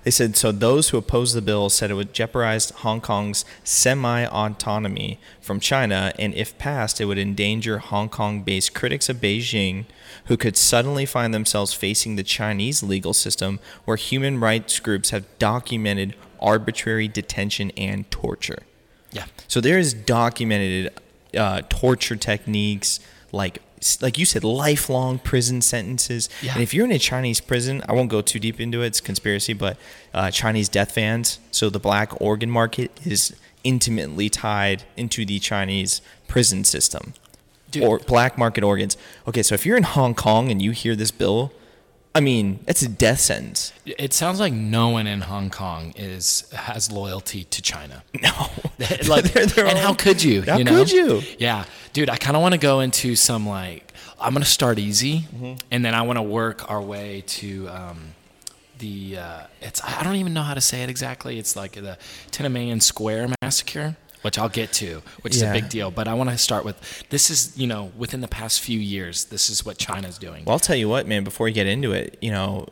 They 0.05 0.11
said 0.11 0.37
so. 0.37 0.51
Those 0.53 0.89
who 0.89 0.97
oppose 0.97 1.33
the 1.33 1.43
bill 1.43 1.71
said 1.71 1.91
it 1.91 1.95
would 1.95 2.13
jeopardize 2.13 2.71
Hong 2.71 3.01
Kong's 3.01 3.45
semi-autonomy 3.65 5.19
from 5.41 5.61
China, 5.61 6.13
and 6.19 6.35
if 6.35 6.57
passed, 6.59 7.01
it 7.01 7.05
would 7.07 7.19
endanger 7.19 7.79
Hong 7.79 8.09
Kong-based 8.09 8.75
critics 8.75 9.09
of 9.09 9.19
Beijing, 9.19 9.85
who 10.27 10.37
could 10.37 10.57
suddenly 10.57 11.07
find 11.07 11.35
themselves 11.35 11.73
facing 11.73 12.17
the 12.17 12.23
Chinese 12.23 12.83
legal 12.83 13.15
system, 13.15 13.59
where 13.85 13.97
human 13.97 14.39
rights 14.41 14.79
groups 14.81 15.11
have 15.11 15.25
documented 15.39 16.15
arbitrary 16.41 17.09
detention 17.09 17.71
and 17.77 18.11
torture. 18.11 18.63
Yeah. 19.13 19.27
So 19.49 19.61
there 19.61 19.79
is 19.79 19.93
documented 19.93 20.93
uh, 21.37 21.63
torture 21.69 22.17
techniques, 22.17 23.01
like 23.31 23.61
like 24.01 24.17
you 24.17 24.25
said, 24.25 24.45
lifelong 24.45 25.19
prison 25.19 25.61
sentences. 25.61 26.29
Yeah. 26.41 26.53
And 26.55 26.63
if 26.63 26.73
you're 26.73 26.85
in 26.85 26.93
a 26.93 27.01
Chinese 27.01 27.41
prison, 27.41 27.83
I 27.89 27.93
won't 27.95 28.11
go 28.11 28.23
too 28.23 28.39
deep 28.39 28.61
into 28.61 28.83
it. 28.83 28.87
It's 28.87 29.01
conspiracy, 29.01 29.55
but 29.55 29.77
uh, 30.15 30.31
Chinese 30.31 30.69
death 30.69 30.95
vans. 30.95 31.41
So 31.51 31.69
the 31.69 31.81
black 31.81 32.21
organ 32.21 32.49
market 32.49 32.97
is 33.05 33.35
intimately 33.65 34.29
tied 34.29 34.85
into 34.97 35.25
the 35.25 35.41
Chinese 35.41 36.01
prison 36.29 36.63
system. 36.63 37.15
Dude. 37.73 37.83
Or 37.83 37.99
black 37.99 38.39
market 38.39 38.63
organs. 38.63 38.97
Okay, 39.27 39.43
so 39.43 39.55
if 39.57 39.67
you're 39.67 39.77
in 39.77 39.83
Hong 39.83 40.15
Kong 40.15 40.51
and 40.51 40.63
you 40.63 40.71
hear 40.71 40.95
this 40.95 41.11
bill, 41.11 41.53
I 42.15 42.21
mean, 42.21 42.61
that's 42.67 42.83
a 42.83 42.89
death 42.89 43.21
sentence. 43.21 43.73
It 43.87 44.13
sounds 44.13 44.39
like 44.39 44.53
no 44.53 44.91
one 44.91 45.07
in 45.07 45.23
Hong 45.23 45.49
Kong 45.51 45.93
is 45.97 46.45
has 46.55 46.93
loyalty 46.93 47.45
to 47.45 47.61
China. 47.63 48.05
No. 48.23 48.31
like, 49.09 49.25
They're 49.33 49.47
their 49.47 49.67
and 49.67 49.79
own- 49.79 49.83
how 49.85 49.95
could 49.95 50.23
you? 50.23 50.43
How 50.43 50.59
you 50.59 50.65
know? 50.65 50.77
could 50.77 50.93
you? 50.93 51.23
Yeah, 51.39 51.65
dude. 51.93 52.11
I 52.11 52.17
kind 52.17 52.37
of 52.37 52.43
want 52.43 52.53
to 52.53 52.59
go 52.61 52.81
into 52.81 53.17
some 53.17 53.49
like 53.49 53.93
I'm 54.21 54.33
gonna 54.35 54.45
start 54.45 54.79
easy, 54.79 55.21
Mm-hmm. 55.35 55.55
and 55.71 55.85
then 55.85 55.95
I 55.95 56.03
want 56.03 56.19
to 56.19 56.23
work 56.23 56.71
our 56.71 56.81
way 56.83 57.25
to 57.39 57.69
um, 57.69 57.99
the. 58.79 59.17
Uh, 59.19 59.41
it's 59.63 59.83
I 59.83 60.03
don't 60.05 60.17
even 60.17 60.35
know 60.35 60.43
how 60.43 60.55
to 60.55 60.61
say 60.61 60.83
it 60.83 60.91
exactly. 60.91 61.39
It's 61.39 61.57
like 61.57 61.73
the 61.73 61.97
Tiananmen 62.31 62.83
Square 62.83 63.29
massacre, 63.43 63.97
which 64.23 64.39
I'll 64.39 64.49
get 64.49 64.73
to, 64.75 65.03
which 65.21 65.37
is 65.37 65.43
a 65.43 65.53
big 65.53 65.69
deal. 65.69 65.91
But 65.91 66.09
I 66.09 66.15
want 66.15 66.31
to 66.31 66.39
start 66.39 66.65
with 66.65 67.05
this 67.11 67.31
is 67.31 67.57
you 67.57 67.67
know 67.67 67.93
within 67.97 68.21
the 68.21 68.29
past 68.29 68.61
few 68.61 68.79
years, 68.79 69.27
this 69.27 69.51
is 69.51 69.65
what 69.65 69.79
China's 69.79 70.19
doing. 70.19 70.45
Well, 70.45 70.55
I'll 70.55 70.59
tell 70.61 70.77
you 70.77 70.89
what, 70.89 71.07
man. 71.07 71.25
Before 71.25 71.49
you 71.49 71.55
get 71.55 71.67
into 71.67 71.93
it, 71.93 72.19
you 72.21 72.31
know, 72.31 72.69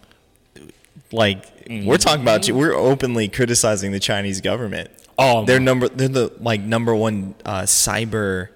like 1.12 1.44
we're 1.68 1.98
talking 1.98 2.22
about. 2.22 2.48
We're 2.48 2.74
openly 2.74 3.28
criticizing 3.28 3.92
the 3.92 4.00
Chinese 4.00 4.40
government. 4.40 4.90
Oh, 5.18 5.44
they're 5.44 5.60
number. 5.60 5.88
They're 5.88 6.08
the 6.08 6.32
like 6.40 6.60
number 6.62 6.94
one 6.94 7.34
uh, 7.44 7.62
cyber. 7.62 8.48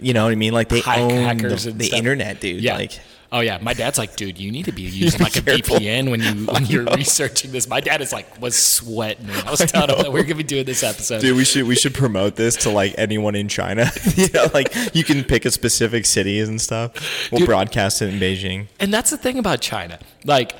You 0.00 0.14
know 0.14 0.24
what 0.24 0.32
I 0.32 0.36
mean? 0.36 0.52
Like 0.52 0.68
they 0.68 0.80
Hack- 0.80 0.98
own 0.98 1.10
hackers 1.10 1.64
the, 1.64 1.72
the 1.72 1.90
internet, 1.94 2.40
dude. 2.40 2.62
Yeah. 2.62 2.76
Like 2.76 3.00
Oh 3.30 3.40
yeah, 3.40 3.58
my 3.60 3.74
dad's 3.74 3.98
like, 3.98 4.16
dude, 4.16 4.38
you 4.38 4.50
need 4.50 4.64
to 4.64 4.72
be 4.72 4.82
using 5.04 5.20
like 5.20 5.36
a. 5.36 5.40
VPN 5.42 6.10
when 6.10 6.20
you 6.22 6.46
when 6.46 6.64
you're 6.66 6.84
researching 6.96 7.52
this. 7.52 7.68
My 7.68 7.80
dad 7.80 8.00
is 8.00 8.12
like 8.12 8.40
was 8.40 8.56
sweating. 8.56 9.28
I 9.30 9.50
was 9.50 9.60
telling 9.60 9.90
him 9.96 10.02
that 10.02 10.12
we're 10.12 10.22
gonna 10.22 10.34
be 10.36 10.42
doing 10.44 10.64
this 10.64 10.82
episode. 10.82 11.20
Dude, 11.20 11.36
we 11.36 11.44
should 11.44 11.64
we 11.66 11.74
should 11.74 11.94
promote 11.94 12.36
this 12.36 12.56
to 12.58 12.70
like 12.70 12.94
anyone 12.96 13.34
in 13.34 13.48
China. 13.48 13.90
you 14.16 14.28
know, 14.32 14.46
like 14.54 14.74
you 14.94 15.04
can 15.04 15.24
pick 15.24 15.44
a 15.44 15.50
specific 15.50 16.06
cities 16.06 16.48
and 16.48 16.60
stuff. 16.60 17.30
We'll 17.30 17.40
Dude. 17.40 17.48
broadcast 17.48 18.00
it 18.02 18.12
in 18.12 18.18
Beijing. 18.20 18.66
And 18.80 18.92
that's 18.94 19.10
the 19.10 19.18
thing 19.18 19.38
about 19.38 19.60
China. 19.60 19.98
Like 20.24 20.54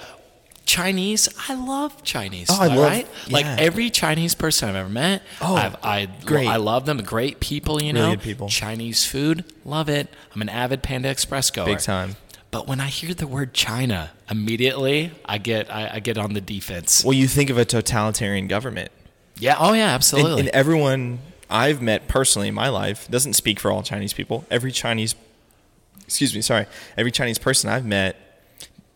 Chinese, 0.67 1.29
I 1.49 1.55
love 1.55 2.03
Chinese. 2.03 2.49
Oh, 2.51 2.59
I 2.61 2.67
love- 2.67 2.79
right? 2.79 3.09
Like 3.31 3.47
every 3.47 3.89
Chinese 3.89 4.35
person 4.35 4.69
I've 4.69 4.77
ever 4.77 4.89
met, 4.91 5.23
Oh, 5.41 5.55
I've, 5.55 5.77
I 5.83 6.09
great. 6.27 6.47
I 6.47 6.57
love 6.57 6.85
them. 6.85 6.99
Great 6.99 7.41
people, 7.41 7.83
you 7.83 7.95
know. 7.95 8.15
people. 8.17 8.49
Chinese 8.51 9.07
food, 9.07 9.45
love 9.65 9.89
it. 9.89 10.09
I'm 10.35 10.43
an 10.43 10.51
avid 10.51 10.83
Panda 10.83 11.09
Express 11.09 11.51
goer. 11.51 11.65
Big 11.65 11.79
time. 11.79 12.17
But 12.51 12.67
when 12.67 12.81
I 12.81 12.87
hear 12.89 13.13
the 13.15 13.27
word 13.27 13.53
China, 13.53 14.11
immediately 14.31 15.13
I 15.25 15.39
get 15.39 15.71
I, 15.73 15.91
I 15.95 16.01
get 16.01 16.17
on 16.19 16.33
the 16.33 16.41
defense. 16.41 17.05
Well, 17.05 17.13
you 17.13 17.29
think 17.29 17.51
of 17.51 17.59
a 17.59 17.65
totalitarian 17.65 18.47
government. 18.49 18.91
Yeah. 19.39 19.57
Oh 19.59 19.73
yeah. 19.75 19.89
Absolutely. 19.95 20.41
and 20.41 20.49
everyone 20.51 21.19
I've 21.51 21.81
met 21.83 22.09
personally 22.09 22.49
in 22.49 22.55
my 22.55 22.69
life 22.69 23.09
doesn't 23.11 23.35
speak 23.35 23.61
for 23.61 23.71
all 23.71 23.83
Chinese 23.83 24.13
people. 24.13 24.45
Every 24.51 24.73
Chinese, 24.73 25.15
excuse 26.07 26.35
me, 26.35 26.41
sorry, 26.43 26.67
every 26.97 27.11
Chinese 27.13 27.39
person 27.39 27.71
I've 27.71 27.85
met, 27.87 28.17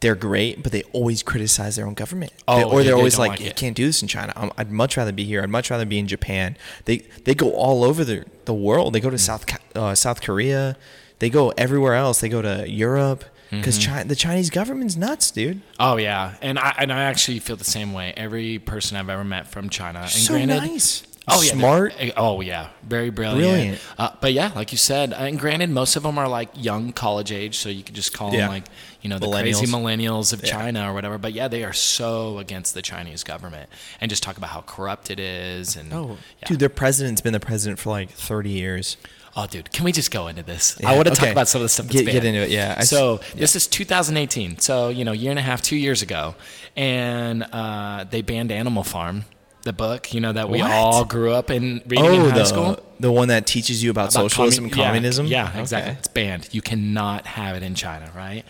they're 0.01 0.15
great, 0.17 0.63
but 0.63 0.73
they 0.73 0.83
always 0.93 1.23
criticize 1.23 1.77
their 1.77 1.87
own 1.87 1.95
government. 1.95 2.33
Oh, 2.49 2.57
They- 2.57 2.65
or 2.65 2.71
they- 2.71 2.77
they're 2.77 2.85
they 2.95 2.99
always 2.99 3.19
like, 3.19 3.31
like 3.33 3.41
"You 3.41 3.53
can't 3.53 3.77
do 3.77 3.87
this 3.87 4.03
in 4.03 4.09
China. 4.09 4.33
I'm, 4.35 4.51
I'd 4.59 4.71
much 4.73 4.97
rather 4.97 5.13
be 5.13 5.25
here. 5.25 5.43
I'd 5.43 5.49
much 5.51 5.71
rather 5.71 5.85
be 5.87 5.99
in 5.99 6.09
Japan." 6.09 6.57
They 6.87 6.99
they 7.25 7.35
go 7.35 7.53
all 7.53 7.85
over 7.85 8.03
the 8.05 8.25
the 8.47 8.55
world. 8.55 8.95
They 8.95 9.01
go 9.01 9.11
to 9.11 9.19
South 9.19 9.45
uh, 9.77 9.95
South 9.95 10.21
Korea. 10.21 10.77
They 11.21 11.31
go 11.31 11.51
everywhere 11.57 11.95
else. 11.95 12.21
They 12.21 12.29
go 12.29 12.43
to 12.43 12.69
Europe. 12.69 13.25
Because 13.53 13.79
China, 13.79 14.05
the 14.09 14.17
Chinese 14.17 14.51
government's 14.51 14.97
nuts, 14.97 15.31
dude. 15.31 15.61
Oh 15.79 15.97
yeah, 15.99 16.35
and 16.43 16.59
I 16.59 16.75
and 16.79 16.93
I 16.93 17.03
actually 17.05 17.39
feel 17.39 17.57
the 17.57 17.65
same 17.65 17.93
way. 17.93 18.13
Every 18.17 18.59
person 18.59 18.97
I've 18.97 19.09
ever 19.11 19.25
met 19.25 19.47
from 19.47 19.69
China, 19.69 20.01
and 20.01 20.11
So 20.11 20.33
granted, 20.35 20.57
nice. 20.57 21.03
Oh 21.29 21.41
yeah, 21.41 21.53
smart. 21.53 21.95
Oh 22.17 22.41
yeah, 22.41 22.71
very 22.83 23.11
brilliant. 23.11 23.41
Brilliant. 23.55 23.81
Uh, 23.97 24.11
but 24.21 24.33
yeah, 24.33 24.51
like 24.57 24.73
you 24.73 24.79
said, 24.79 25.13
and 25.13 25.39
granted, 25.39 25.71
most 25.71 25.95
of 25.95 26.03
them 26.03 26.19
are 26.19 26.27
like 26.29 26.49
young 26.57 26.93
college 26.93 27.31
age, 27.31 27.59
so 27.59 27.69
you 27.69 27.85
could 27.85 27.95
just 27.95 28.13
call 28.13 28.33
Yeah. 28.33 28.39
them 28.41 28.49
like 28.49 28.65
you 29.03 29.09
know 29.11 29.19
the 29.21 29.31
crazy 29.31 29.67
Millennials. 29.67 30.33
of 30.33 30.43
Yeah. 30.43 30.51
China 30.51 30.91
or 30.91 30.95
whatever. 30.95 31.19
But 31.19 31.33
yeah, 31.33 31.47
they 31.47 31.63
are 31.63 31.73
so 31.73 32.39
against 32.39 32.75
the 32.75 32.83
Chinese 32.83 33.23
government, 33.23 33.69
and 34.01 34.11
just 34.11 34.23
talk 34.25 34.37
about 34.37 34.51
how 34.51 34.63
corrupt 34.63 35.11
it 35.11 35.21
is. 35.21 35.77
And 35.77 35.93
Oh, 35.93 36.17
yeah. 36.41 36.49
dude, 36.49 36.59
their 36.59 36.69
president's 36.69 37.21
been 37.21 37.33
the 37.35 37.39
president 37.41 37.79
for 37.79 37.91
like 37.91 38.11
30 38.11 38.51
years. 38.51 38.97
Oh, 39.35 39.47
dude, 39.47 39.73
can 39.73 39.85
we 39.87 39.93
just 39.93 40.11
go 40.11 40.27
into 40.29 40.43
this? 40.43 40.77
Yeah, 40.79 40.91
I 40.91 40.95
want 40.97 41.09
to 41.09 41.15
talk 41.15 41.31
about 41.31 41.49
some 41.49 41.61
of 41.61 41.65
the 41.65 41.69
stuff. 41.71 41.89
Get- 41.89 42.05
get 42.07 42.25
into 42.25 42.41
it, 42.43 42.51
yeah. 42.51 42.75
I 42.79 42.85
So 42.85 43.21
this 43.35 43.57
is 43.57 43.67
2018. 43.67 44.59
So 44.59 44.89
you 44.91 45.05
know, 45.07 45.13
year 45.13 45.31
and 45.31 45.39
a 45.39 45.43
half, 45.43 45.63
two 45.63 45.77
years 45.77 46.03
ago, 46.03 46.35
and 46.77 47.43
uh, 47.45 48.05
they 48.11 48.21
banned 48.23 48.53
Animal 48.53 48.85
Farm, 48.85 49.25
the 49.63 49.73
book. 49.73 50.13
You 50.13 50.21
know 50.21 50.33
that 50.33 50.51
we 50.51 50.61
What? 50.61 50.71
all 50.71 51.05
grew 51.07 51.33
up 51.33 51.51
in 51.51 51.81
reading 51.87 52.05
Oh, 52.05 52.13
in 52.25 52.31
high 52.31 52.39
the 52.39 52.45
school. 52.45 52.79
the 53.01 53.11
one 53.11 53.29
that 53.29 53.47
teaches 53.47 53.83
you 53.83 53.91
about, 53.91 54.15
About 54.15 54.31
socialism 54.31 54.65
commu- 54.65 54.73
and 54.73 54.75
communism. 54.75 55.27
Yeah, 55.27 55.51
yeah, 55.55 55.61
exactly. 55.61 55.91
Okay. 55.93 55.99
It's 55.99 56.09
banned. 56.09 56.49
You 56.53 56.61
cannot 56.61 57.27
have 57.27 57.57
it 57.57 57.63
in 57.63 57.75
China, 57.75 58.11
right? 58.15 58.45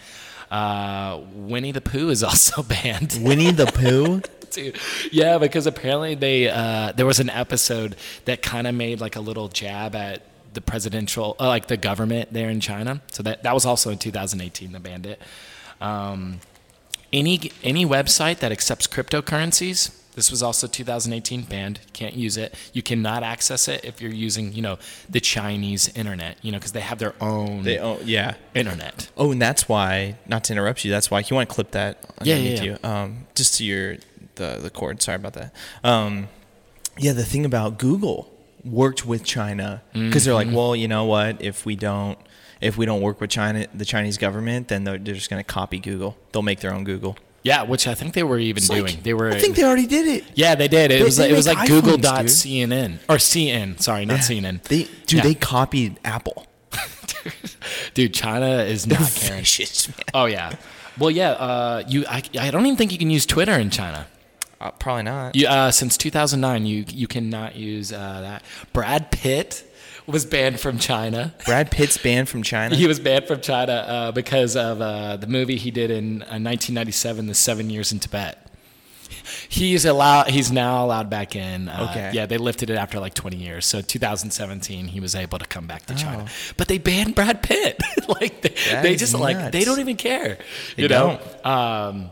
Uh, 0.51 1.21
Winnie 1.33 1.73
the 1.73 1.81
Pooh 1.81 2.11
is 2.11 2.23
also 2.31 2.62
banned. 2.62 3.19
Winnie 3.23 3.53
the 3.53 3.67
Pooh. 3.67 4.21
Dude, 4.51 4.77
yeah, 5.11 5.39
because 5.39 5.67
apparently 5.67 6.15
they 6.15 6.49
uh, 6.51 6.93
there 6.93 7.07
was 7.07 7.21
an 7.21 7.31
episode 7.31 7.97
that 8.27 8.43
kind 8.43 8.67
of 8.67 8.75
made 8.75 9.01
like 9.01 9.17
a 9.17 9.21
little 9.21 9.49
jab 9.49 9.95
at 9.95 10.21
the 10.54 10.61
presidential, 10.61 11.37
uh, 11.40 11.47
like 11.47 11.66
the 11.66 11.76
government 11.76 12.32
there 12.32 12.49
in 12.50 12.61
China. 12.61 13.00
So 13.11 13.23
that 13.23 13.42
that 13.42 13.54
was 13.54 13.64
also 13.66 13.90
in 13.90 13.99
2018. 13.99 14.73
the 14.73 14.80
Bandit. 14.80 15.21
Um, 15.80 16.40
any 17.12 17.52
any 17.62 17.85
website 17.85 18.38
that 18.38 18.52
accepts 18.52 18.87
cryptocurrencies. 18.87 19.99
This 20.14 20.30
was 20.30 20.42
also 20.42 20.66
2018 20.66 21.42
banned. 21.42 21.80
Can't 21.94 22.14
use 22.14 22.37
it. 22.37 22.54
You 22.75 22.82
cannot 22.82 23.23
access 23.23 23.66
it 23.66 23.82
if 23.82 24.02
you're 24.02 24.12
using, 24.12 24.52
you 24.52 24.61
know, 24.61 24.78
the 25.09 25.21
Chinese 25.21 25.88
internet. 25.97 26.37
You 26.42 26.52
know, 26.52 26.59
because 26.59 26.73
they 26.73 26.80
have 26.80 26.99
their 26.99 27.14
own 27.21 27.62
They 27.62 27.78
oh 27.78 27.99
yeah. 28.04 28.35
internet. 28.54 29.11
Oh, 29.16 29.32
and 29.32 29.40
that's 29.40 29.68
why. 29.71 30.16
Not 30.26 30.44
to 30.44 30.52
interrupt 30.52 30.85
you. 30.85 30.90
That's 30.90 31.11
why 31.11 31.21
you 31.21 31.35
want 31.35 31.49
to 31.49 31.54
clip 31.54 31.71
that. 31.71 32.04
Yeah, 32.23 32.35
underneath 32.35 32.62
yeah, 32.62 32.64
You, 32.64 32.78
um, 32.88 33.26
just 33.35 33.54
to 33.56 33.64
your 33.64 33.97
the 34.35 34.59
the 34.61 34.71
cord. 34.71 35.00
Sorry 35.00 35.16
about 35.16 35.32
that. 35.32 35.54
Um, 35.82 36.28
yeah, 36.99 37.12
the 37.12 37.25
thing 37.25 37.47
about 37.47 37.78
Google 37.78 38.32
worked 38.64 39.04
with 39.07 39.25
China 39.25 39.83
because 39.92 40.25
they're 40.25 40.35
like, 40.35 40.47
Mm-hmm. 40.49 40.57
well, 40.57 40.76
you 40.76 40.88
know 40.88 41.04
what? 41.04 41.42
If 41.42 41.64
we 41.66 41.76
don't, 41.76 42.19
if 42.61 42.76
we 42.78 42.87
don't 42.87 43.00
work 43.00 43.21
with 43.21 43.31
China, 43.31 43.66
the 43.75 43.85
Chinese 43.85 44.19
government, 44.19 44.69
then 44.69 44.85
they're, 44.85 44.99
they're 44.99 45.14
just 45.14 45.28
going 45.31 45.40
to 45.40 45.45
copy 45.45 45.78
Google. 45.81 46.16
They'll 46.33 46.42
make 46.42 46.61
their 46.61 46.73
own 46.73 46.85
Google. 46.85 47.16
Yeah, 47.45 47.64
which 47.64 47.88
I 47.88 47.95
think 47.95 48.14
they 48.14 48.23
were 48.23 48.38
even 48.38 48.59
It's 48.59 48.69
doing. 48.69 48.85
like- 48.85 49.02
they 49.02 49.14
were. 49.14 49.31
I 49.31 49.40
think 49.40 49.57
they 49.57 49.64
already 49.64 49.88
did 49.88 50.07
it. 50.07 50.25
Yeah, 50.37 50.54
they 50.54 50.69
did. 50.69 50.92
It 50.92 50.99
They- 50.99 51.04
was 51.04 51.16
they 51.16 51.25
like, 51.25 51.33
it 51.33 51.37
was 51.37 51.47
like 51.49 51.59
iPhones, 51.59 51.83
Google.cnn 51.83 52.99
or 53.09 53.16
CN. 53.16 53.81
Sorry, 53.83 54.07
not 54.07 54.21
CNN. 54.21 54.62
They 54.62 54.85
dude, 55.07 55.12
Yeah. 55.12 55.23
they 55.25 55.35
copied 55.35 55.99
Apple. 56.04 56.47
Dude, 57.95 58.14
China 58.14 58.62
is 58.62 58.87
not 58.87 59.11
caring. 59.14 59.40
Vicious, 59.40 59.88
man. 59.88 59.97
Oh 60.14 60.25
yeah. 60.26 60.54
Well, 60.99 61.11
yeah. 61.11 61.31
Uh, 61.33 61.83
you, 61.87 62.04
I, 62.09 62.23
I 62.38 62.50
don't 62.50 62.64
even 62.66 62.76
think 62.76 62.92
you 62.92 62.99
can 62.99 63.11
use 63.11 63.26
Twitter 63.26 63.52
in 63.52 63.71
China. 63.71 64.07
Uh, 64.62 64.71
probably 64.73 65.02
not. 65.02 65.35
You, 65.35 65.49
uh, 65.49 65.71
since 65.71 65.97
2009, 65.97 66.66
you 66.66 66.85
you 66.88 67.07
cannot 67.07 67.57
use 67.57 67.92
uh, 67.92 68.21
that. 68.21 68.45
Brad 68.73 69.11
Pitt 69.11 69.64
was 70.07 70.25
banned 70.25 70.61
from 70.61 70.78
China. 70.78 71.35
Brad 71.45 71.70
Pitt's 71.70 71.98
banned 71.98 72.29
from 72.29 72.42
China. 72.42 72.77
He 72.83 72.87
was 72.87 73.01
banned 73.01 73.27
from 73.27 73.40
China 73.40 73.72
uh, 73.72 74.12
because 74.12 74.57
of 74.57 74.81
uh, 74.81 75.16
the 75.16 75.27
movie 75.27 75.57
he 75.57 75.70
did 75.70 75.90
in 75.90 76.22
uh, 76.22 76.38
1997, 76.38 77.27
The 77.27 77.35
Seven 77.35 77.70
Years 77.70 77.92
in 77.92 77.98
Tibet. 78.01 78.38
He's 79.48 79.85
allowed. 79.85 80.31
He's 80.31 80.51
now 80.51 80.85
allowed 80.85 81.11
back 81.11 81.37
in. 81.37 81.68
Uh, 81.68 81.88
Okay. 81.90 82.11
Yeah, 82.14 82.27
they 82.27 82.38
lifted 82.38 82.70
it 82.70 82.77
after 82.77 82.98
like 82.98 83.14
20 83.14 83.37
years. 83.37 83.66
So 83.66 83.81
2017, 83.83 84.88
he 84.88 85.01
was 85.01 85.14
able 85.14 85.38
to 85.38 85.46
come 85.46 85.66
back 85.66 85.87
to 85.87 85.94
China. 85.94 86.27
Oh. 86.27 86.53
But 86.57 86.68
they 86.68 86.79
banned 86.79 87.14
Brad 87.14 87.42
Pitt. 87.42 87.81
like 88.09 88.40
they, 88.42 88.55
they 88.83 88.96
just 88.96 89.14
like 89.14 89.53
they 89.53 89.64
don't 89.64 89.81
even 89.81 89.96
care. 89.96 90.38
They 90.77 90.83
you 90.85 90.88
know. 90.88 91.20
Um, 91.44 92.11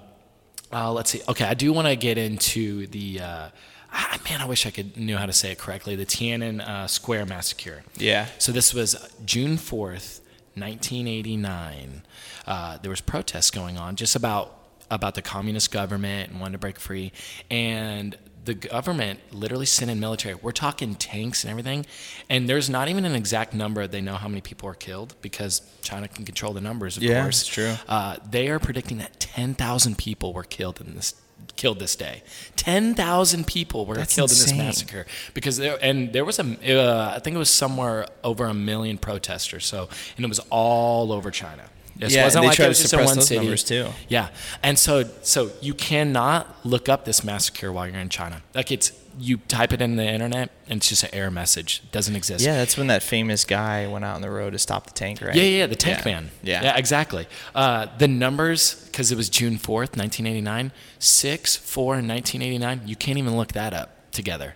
uh, 0.73 0.93
let's 0.93 1.11
see. 1.11 1.23
Okay, 1.29 1.45
I 1.45 1.55
do 1.55 1.73
want 1.73 1.89
to 1.89 1.97
get 1.97 2.19
into 2.19 2.87
the. 2.87 3.21
Uh, 3.21 3.49
ah, 3.93 4.19
man, 4.29 4.41
I 4.41 4.45
wish 4.47 4.67
I 4.67 4.71
could 4.71 4.97
knew 4.97 5.17
how 5.17 5.27
to 5.27 5.33
say 5.33 5.53
it 5.53 5.59
correctly. 5.59 5.97
The 5.97 6.07
Tiananmen 6.07 6.61
uh, 6.61 6.87
Square 6.87 7.27
massacre. 7.27 7.83
Yeah. 7.97 8.27
So 8.39 8.53
this 8.53 8.73
was 8.73 8.97
June 9.25 9.57
4th, 9.57 10.21
1989. 10.55 12.03
Uh, 12.47 12.79
there 12.79 12.91
was 12.91 13.01
protests 13.01 13.51
going 13.51 13.79
on 13.79 13.97
just 13.97 14.17
about 14.17 14.57
about 14.91 15.15
the 15.15 15.23
communist 15.23 15.71
government 15.71 16.31
and 16.31 16.41
wanted 16.41 16.53
to 16.53 16.59
break 16.59 16.79
free. 16.79 17.13
And 17.49 18.17
the 18.45 18.55
government 18.55 19.21
literally 19.33 19.67
sent 19.67 19.91
in 19.91 20.01
military. 20.01 20.35
We're 20.35 20.53
talking 20.53 20.95
tanks 20.95 21.45
and 21.45 21.51
everything. 21.51 21.85
And 22.29 22.49
there's 22.49 22.71
not 22.71 22.89
even 22.89 23.05
an 23.05 23.15
exact 23.15 23.53
number. 23.55 23.87
They 23.87 24.01
know 24.01 24.15
how 24.15 24.29
many 24.29 24.41
people 24.41 24.69
are 24.69 24.75
killed 24.75 25.15
because 25.21 25.63
China 25.83 26.09
can 26.09 26.25
control 26.25 26.53
the 26.53 26.61
numbers, 26.61 26.97
of 26.97 27.03
Yeah, 27.03 27.23
course. 27.23 27.41
it's 27.43 27.49
true. 27.49 27.75
Uh, 27.89 28.17
they 28.29 28.49
are 28.49 28.59
predicting 28.59 28.99
that 28.99 29.21
10,000 29.21 29.99
people 29.99 30.33
were 30.33 30.45
killed 30.45 30.81
in 30.81 30.95
this 30.97 31.15
killed 31.57 31.79
this 31.79 31.97
day. 31.97 32.23
10,000 32.57 33.47
people 33.47 33.85
were 33.87 33.97
That's 33.97 34.15
killed 34.15 34.31
in 34.31 34.37
this 34.39 34.55
massacre 34.55 35.07
because 35.35 35.57
there 35.57 35.79
and 35.83 36.13
there 36.13 36.25
was 36.25 36.39
a 36.39 36.45
uh, 36.45 37.13
I 37.15 37.19
think 37.19 37.35
it 37.35 37.39
was 37.39 37.51
somewhere 37.51 38.07
over 38.23 38.45
a 38.47 38.55
million 38.55 38.99
protesters. 38.99 39.65
So 39.67 39.89
and 40.17 40.25
it 40.25 40.29
was 40.29 40.41
all 40.51 41.13
over 41.13 41.31
China. 41.31 41.65
Yeah, 42.09 42.25
wasn't 42.25 42.43
they 42.43 42.49
like 42.49 42.59
it 42.61 42.63
to 42.63 42.69
was 42.69 42.79
just 42.81 42.93
in 42.95 42.99
suppress 43.01 43.17
one 43.17 43.25
city. 43.25 43.41
numbers, 43.41 43.65
too. 43.65 43.89
Yeah, 44.09 44.29
and 44.63 44.79
so 44.79 45.05
so 45.23 45.51
you 45.61 45.75
cannot 45.75 46.65
look 46.65 46.89
up 46.89 47.05
this 47.05 47.23
massacre 47.25 47.71
while 47.73 47.87
you're 47.87 47.99
in 48.01 48.09
China. 48.09 48.43
Like 48.55 48.73
it's 48.73 48.93
you 49.19 49.37
type 49.49 49.73
it 49.73 49.83
in 49.83 49.97
the 49.97 50.05
internet 50.05 50.51
and 50.69 50.79
it's 50.79 50.89
just 50.89 51.03
an 51.03 51.11
error 51.13 51.31
message. 51.31 51.83
It 51.85 51.93
doesn't 51.93 52.17
exist. 52.17 52.43
Yeah, 52.45 52.55
that's 52.57 52.79
when 52.79 52.87
that 52.87 53.03
famous 53.03 53.45
guy 53.45 53.87
went 53.87 54.03
out 54.05 54.15
on 54.15 54.23
the 54.23 54.31
road 54.31 54.53
to 54.53 54.59
stop 54.59 54.87
the 54.87 54.93
tank, 54.93 55.21
right? 55.21 55.35
Yeah, 55.35 55.43
yeah, 55.43 55.67
the 55.67 55.75
tank 55.77 55.99
Yeah. 56.07 56.13
man. 56.13 56.31
Yeah. 56.43 56.63
yeah, 56.63 56.77
exactly. 56.79 57.27
Uh, 57.55 57.87
the 57.99 58.09
numbers, 58.09 58.77
because 58.87 59.13
it 59.13 59.17
was 59.17 59.29
June 59.29 59.59
fourth, 59.59 59.97
nineteen 59.97 60.27
eighty 60.27 60.41
nine, 60.41 60.73
six, 60.99 61.55
four, 61.57 61.97
and 61.97 62.09
nineteen 62.09 62.41
eighty 62.41 62.57
nine. 62.57 62.81
You 62.87 62.97
can't 62.97 63.19
even 63.19 63.37
look 63.37 63.53
that 63.53 63.75
up 63.75 64.11
together. 64.13 64.55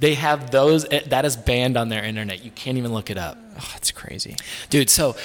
They 0.00 0.14
have 0.14 0.50
those. 0.50 0.84
eh, 0.90 1.00
That 1.06 1.24
is 1.24 1.36
banned 1.36 1.76
on 1.78 1.88
their 1.88 2.04
internet. 2.04 2.44
You 2.44 2.50
can't 2.50 2.76
even 2.76 2.92
look 2.92 3.10
it 3.10 3.16
up, 3.16 3.38
Oh, 3.58 3.72
it's 3.76 3.92
crazy. 3.92 4.36
dude. 4.68 4.90
So, 4.90 5.16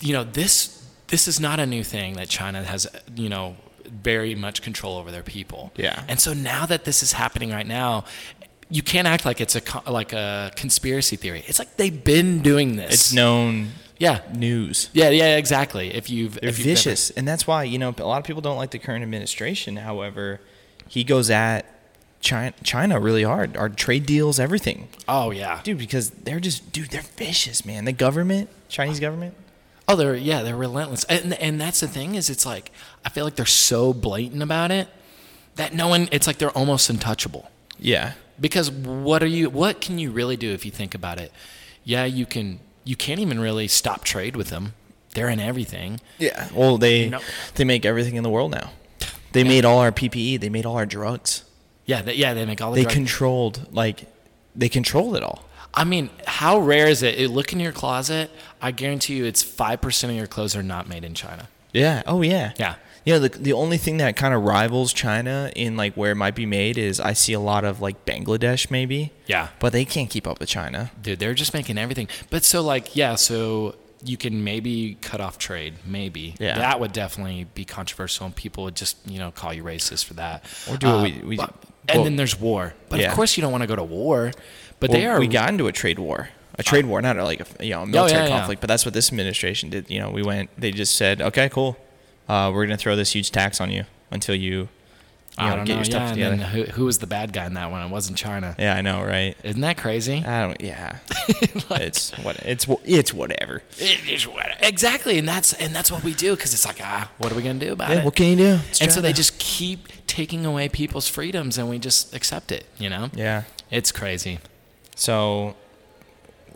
you 0.00 0.12
know 0.12 0.24
this. 0.24 0.73
This 1.08 1.28
is 1.28 1.38
not 1.38 1.60
a 1.60 1.66
new 1.66 1.84
thing 1.84 2.14
that 2.14 2.28
China 2.28 2.64
has. 2.64 2.86
You 3.14 3.28
know, 3.28 3.56
very 3.86 4.34
much 4.34 4.62
control 4.62 4.96
over 4.96 5.10
their 5.10 5.22
people. 5.22 5.72
Yeah. 5.76 6.02
And 6.08 6.20
so 6.20 6.32
now 6.32 6.66
that 6.66 6.84
this 6.84 7.02
is 7.02 7.12
happening 7.12 7.50
right 7.50 7.66
now. 7.66 8.04
You 8.70 8.82
can't 8.82 9.06
act 9.06 9.26
like 9.26 9.42
it's 9.42 9.54
a 9.54 9.62
like 9.90 10.14
a 10.14 10.50
conspiracy 10.56 11.16
theory. 11.16 11.44
It's 11.46 11.58
like 11.58 11.76
they've 11.76 12.02
been 12.02 12.40
doing 12.40 12.76
this. 12.76 12.94
It's 12.94 13.12
known 13.12 13.68
yeah, 13.98 14.20
news. 14.34 14.88
yeah, 14.92 15.10
yeah, 15.10 15.36
exactly. 15.36 15.94
If 15.94 16.10
you've 16.10 16.40
They're 16.40 16.48
if 16.48 16.58
you've 16.58 16.66
never- 16.66 16.76
vicious, 16.76 17.10
and 17.10 17.28
that's 17.28 17.46
why 17.46 17.64
you 17.64 17.78
know 17.78 17.94
a 17.96 18.04
lot 18.04 18.18
of 18.18 18.24
people 18.24 18.42
don't 18.42 18.56
like 18.56 18.70
the 18.70 18.78
current 18.78 19.02
administration. 19.02 19.76
However, 19.76 20.40
he 20.88 21.04
goes 21.04 21.30
at 21.30 21.66
China, 22.20 22.54
China 22.64 22.98
really 22.98 23.22
hard. 23.22 23.56
Our 23.56 23.68
trade 23.68 24.06
deals, 24.06 24.40
everything, 24.40 24.88
oh 25.06 25.30
yeah. 25.30 25.60
dude. 25.62 25.78
Because 25.78 26.10
they're 26.10 26.40
just, 26.40 26.72
dude, 26.72 26.90
they're 26.90 27.02
vicious, 27.02 27.64
man. 27.64 27.84
The 27.84 27.92
government, 27.92 28.48
Chinese 28.68 28.98
uh, 28.98 29.02
government. 29.02 29.34
Oh, 29.86 29.96
they're 29.96 30.14
yeah, 30.16 30.42
they're 30.42 30.56
relentless. 30.56 31.04
And 31.04 31.34
and 31.34 31.60
that's 31.60 31.80
the 31.80 31.88
thing 31.88 32.14
is, 32.14 32.30
it's 32.30 32.46
like 32.46 32.70
I 33.04 33.08
feel 33.10 33.24
like 33.24 33.36
they're 33.36 33.44
so 33.46 33.92
blatant 33.92 34.42
about 34.42 34.70
it 34.70 34.88
that 35.56 35.74
no 35.74 35.88
one. 35.88 36.08
It's 36.12 36.26
like 36.26 36.38
they're 36.38 36.50
almost 36.50 36.88
untouchable. 36.90 37.50
Yeah, 37.78 38.12
Because 38.40 38.70
what 38.70 39.22
are 39.22 39.26
you? 39.26 39.50
What 39.50 39.80
can 39.80 39.98
you 39.98 40.10
really 40.12 40.36
do 40.36 40.52
if 40.52 40.64
you 40.64 40.70
think 40.70 40.94
about 40.94 41.18
it? 41.18 41.32
Yeah, 41.84 42.04
you 42.04 42.24
can. 42.24 42.60
You 42.84 42.96
can't 42.96 43.18
even 43.20 43.40
really 43.40 43.66
stop 43.68 44.04
trade 44.04 44.36
with 44.36 44.48
them. 44.48 44.74
They're 45.14 45.28
in 45.28 45.40
everything. 45.40 46.00
yeah. 46.18 46.48
Well, 46.54 46.78
they 46.78 47.08
No. 47.08 47.20
they 47.56 47.64
make 47.64 47.84
everything 47.84 48.16
in 48.16 48.22
the 48.22 48.30
world 48.30 48.52
now. 48.52 48.70
They 49.32 49.42
made 49.44 49.64
all 49.64 49.78
our 49.80 49.90
PPE. 49.92 50.38
They 50.40 50.48
made 50.48 50.64
all 50.66 50.76
our 50.76 50.86
drugs. 50.86 51.44
Yeah, 51.86 52.02
they, 52.02 52.14
yeah, 52.14 52.32
they 52.34 52.46
make 52.46 52.62
all 52.62 52.70
the. 52.72 52.76
They 52.76 52.82
drug- 52.84 52.94
controlled 52.94 53.66
like 53.72 54.06
they 54.56 54.68
control 54.68 55.14
it 55.16 55.22
all. 55.22 55.44
I 55.72 55.84
mean, 55.84 56.10
how 56.26 56.58
rare 56.58 56.86
is 56.86 57.02
it? 57.02 57.18
Look 57.30 57.52
in 57.52 57.58
your 57.60 57.72
closet. 57.72 58.30
I 58.62 58.70
guarantee 58.70 59.16
you, 59.16 59.24
it's 59.24 59.42
five 59.42 59.80
percent 59.80 60.10
of 60.12 60.16
your 60.16 60.26
clothes 60.28 60.54
are 60.54 60.62
not 60.62 60.88
made 60.88 61.04
in 61.04 61.14
China. 61.14 61.48
Yeah. 61.72 62.02
Oh 62.06 62.22
yeah. 62.22 62.52
Yeah. 62.56 62.76
Yeah. 63.04 63.18
The 63.18 63.28
the 63.30 63.52
only 63.52 63.76
thing 63.76 63.96
that 63.96 64.14
kind 64.16 64.32
of 64.32 64.42
rivals 64.44 64.92
China 64.92 65.50
in 65.56 65.76
like 65.76 65.94
where 65.94 66.12
it 66.12 66.14
might 66.14 66.36
be 66.36 66.46
made 66.46 66.78
is 66.78 67.00
I 67.00 67.12
see 67.12 67.32
a 67.32 67.40
lot 67.40 67.64
of 67.64 67.80
like 67.80 68.04
Bangladesh 68.06 68.70
maybe. 68.70 69.10
Yeah. 69.26 69.48
But 69.58 69.72
they 69.72 69.84
can't 69.84 70.08
keep 70.08 70.28
up 70.28 70.38
with 70.38 70.48
China. 70.48 70.92
Dude, 71.02 71.18
they're 71.18 71.34
just 71.34 71.52
making 71.52 71.76
everything. 71.76 72.06
But 72.30 72.44
so 72.44 72.62
like, 72.62 72.94
yeah, 72.94 73.16
so 73.16 73.74
you 74.04 74.16
can 74.16 74.44
maybe 74.44 74.96
cut 75.00 75.20
off 75.20 75.38
trade, 75.38 75.74
maybe. 75.84 76.34
Yeah. 76.38 76.58
That 76.58 76.78
would 76.78 76.92
definitely 76.92 77.46
be 77.54 77.64
controversial, 77.64 78.26
and 78.26 78.36
people 78.36 78.62
would 78.64 78.76
just 78.76 78.96
you 79.06 79.18
know 79.18 79.32
call 79.32 79.52
you 79.52 79.64
racist 79.64 80.04
for 80.04 80.14
that. 80.14 80.44
Or 80.70 80.76
do 80.76 80.86
what 80.86 80.94
uh, 80.94 81.02
we- 81.02 81.22
we- 81.30 81.36
but- 81.36 81.52
and 81.88 81.96
well- 81.98 82.04
then 82.04 82.16
there's 82.16 82.38
war. 82.38 82.74
But 82.88 83.00
Yeah. 83.00 83.08
of 83.08 83.14
course, 83.14 83.36
you 83.36 83.40
don't 83.42 83.52
want 83.52 83.62
to 83.62 83.66
go 83.68 83.76
to 83.76 83.82
war. 83.84 84.32
But 84.80 84.90
they 84.90 85.06
are. 85.06 85.18
We 85.18 85.26
got 85.28 85.48
into 85.50 85.66
a 85.66 85.72
trade 85.72 85.98
war. 85.98 86.28
a 86.56 86.62
trade 86.62 86.86
war, 86.86 87.02
not 87.02 87.16
like 87.16 87.40
a 87.40 87.64
you 87.64 87.70
know 87.70 87.82
a 87.82 87.86
military 87.86 88.20
Oh, 88.20 88.24
yeah, 88.24 88.30
yeah. 88.30 88.38
conflict, 88.38 88.60
but 88.60 88.68
that's 88.68 88.84
what 88.84 88.94
this 88.94 89.08
administration 89.10 89.70
did. 89.70 89.90
You 89.90 89.98
know, 89.98 90.10
we 90.10 90.22
went. 90.22 90.50
They 90.56 90.70
just 90.70 90.94
said, 90.94 91.20
okay, 91.20 91.48
cool, 91.48 91.76
uh, 92.28 92.50
we're 92.54 92.64
gonna 92.66 92.76
throw 92.76 92.94
this 92.94 93.12
huge 93.12 93.30
tax 93.32 93.60
on 93.60 93.70
you 93.72 93.84
until 94.12 94.34
you, 94.36 94.68
you 95.38 95.44
I 95.44 95.50
know, 95.50 95.56
don't 95.56 95.64
get 95.64 95.72
know. 95.72 95.78
your 95.78 95.84
stuff 95.84 96.16
Yeah, 96.16 96.28
and 96.30 96.40
together. 96.40 96.56
then 96.64 96.66
who, 96.66 96.72
who 96.72 96.84
was 96.84 96.98
the 96.98 97.06
bad 97.08 97.32
guy 97.32 97.44
in 97.46 97.54
that 97.54 97.70
one? 97.70 97.82
It 97.84 97.90
wasn't 97.90 98.16
China. 98.18 98.54
yeah, 98.58 98.76
I 98.76 98.82
know, 98.82 99.02
right? 99.02 99.36
Isn't 99.42 99.60
that 99.62 99.76
crazy? 99.76 100.24
I 100.24 100.42
don't. 100.46 100.60
Yeah, 100.60 100.98
it's 101.28 102.10
what 102.18 102.36
it's 102.38 102.66
it's 102.84 103.12
whatever. 103.12 103.62
It 103.78 104.08
is 104.08 104.26
what 104.28 104.46
exactly, 104.60 105.18
and 105.18 105.26
that's 105.28 105.52
and 105.54 105.74
that's 105.74 105.90
what 105.90 106.04
we 106.04 106.14
do 106.14 106.36
because 106.36 106.54
it's 106.54 106.64
like 106.66 106.78
ah, 106.82 107.10
what 107.18 107.32
are 107.32 107.34
we 107.34 107.42
gonna 107.42 107.58
do 107.58 107.72
about 107.72 107.90
Yeah, 107.90 107.98
it? 108.00 108.04
what 108.04 108.14
can 108.14 108.26
you 108.26 108.36
do? 108.36 108.58
It's 108.70 108.80
and 108.80 108.92
so 108.92 109.00
they 109.00 109.12
just 109.12 109.38
keep 109.38 109.88
taking 110.06 110.46
away 110.46 110.68
people's 110.68 111.08
freedoms, 111.08 111.58
and 111.58 111.68
we 111.68 111.78
just 111.80 112.14
accept 112.14 112.52
it. 112.52 112.66
You 112.78 112.88
know, 112.90 113.10
Yeah. 113.14 113.42
it's 113.70 113.90
crazy. 113.90 114.38
So, 114.94 115.56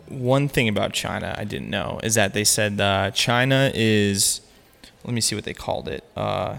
one 0.07 0.47
thing 0.47 0.69
about 0.69 0.93
China 0.93 1.35
I 1.37 1.43
didn't 1.43 1.69
know 1.69 1.99
is 2.01 2.15
that 2.15 2.33
they 2.33 2.43
said 2.45 2.79
uh, 2.79 3.11
China 3.11 3.71
is. 3.73 4.41
Let 5.03 5.13
me 5.13 5.21
see 5.21 5.35
what 5.35 5.43
they 5.45 5.53
called 5.53 5.87
it. 5.87 6.03
Uh, 6.15 6.57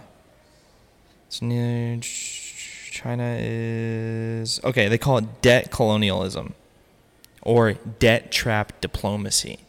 it's 1.30 1.40
near, 1.40 2.00
China 2.90 3.36
is 3.38 4.58
okay. 4.64 4.88
They 4.88 4.98
call 4.98 5.18
it 5.18 5.42
debt 5.42 5.70
colonialism, 5.70 6.54
or 7.40 7.74
debt 7.74 8.32
trap 8.32 8.80
diplomacy. 8.80 9.60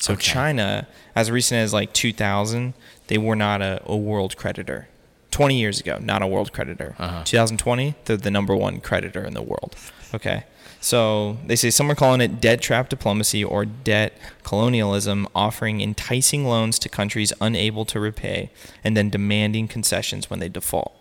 So 0.00 0.14
Okay. 0.14 0.22
China, 0.22 0.88
as 1.14 1.30
recent 1.30 1.58
as 1.58 1.72
like 1.72 1.92
2000, 1.92 2.74
they 3.06 3.16
were 3.16 3.36
not 3.36 3.62
a, 3.62 3.80
a 3.86 3.96
world 3.96 4.36
creditor. 4.36 4.88
20 5.30 5.56
years 5.56 5.78
ago, 5.78 5.98
not 6.00 6.20
a 6.20 6.26
world 6.26 6.52
creditor. 6.52 6.96
Uh-huh. 6.98 7.22
2020, 7.24 7.94
they're 8.06 8.16
the 8.16 8.30
number 8.32 8.56
one 8.56 8.80
creditor 8.80 9.22
in 9.24 9.34
the 9.34 9.42
world. 9.42 9.76
Okay. 10.12 10.42
So 10.80 11.38
they 11.46 11.56
say 11.56 11.70
some 11.70 11.90
are 11.90 11.94
calling 11.94 12.20
it 12.20 12.40
debt 12.40 12.60
trap 12.60 12.88
diplomacy 12.88 13.42
or 13.42 13.64
debt 13.64 14.16
colonialism, 14.42 15.26
offering 15.34 15.80
enticing 15.80 16.44
loans 16.44 16.78
to 16.80 16.88
countries 16.88 17.32
unable 17.40 17.84
to 17.86 18.00
repay 18.00 18.50
and 18.84 18.96
then 18.96 19.10
demanding 19.10 19.68
concessions 19.68 20.30
when 20.30 20.38
they 20.38 20.48
default. 20.48 20.94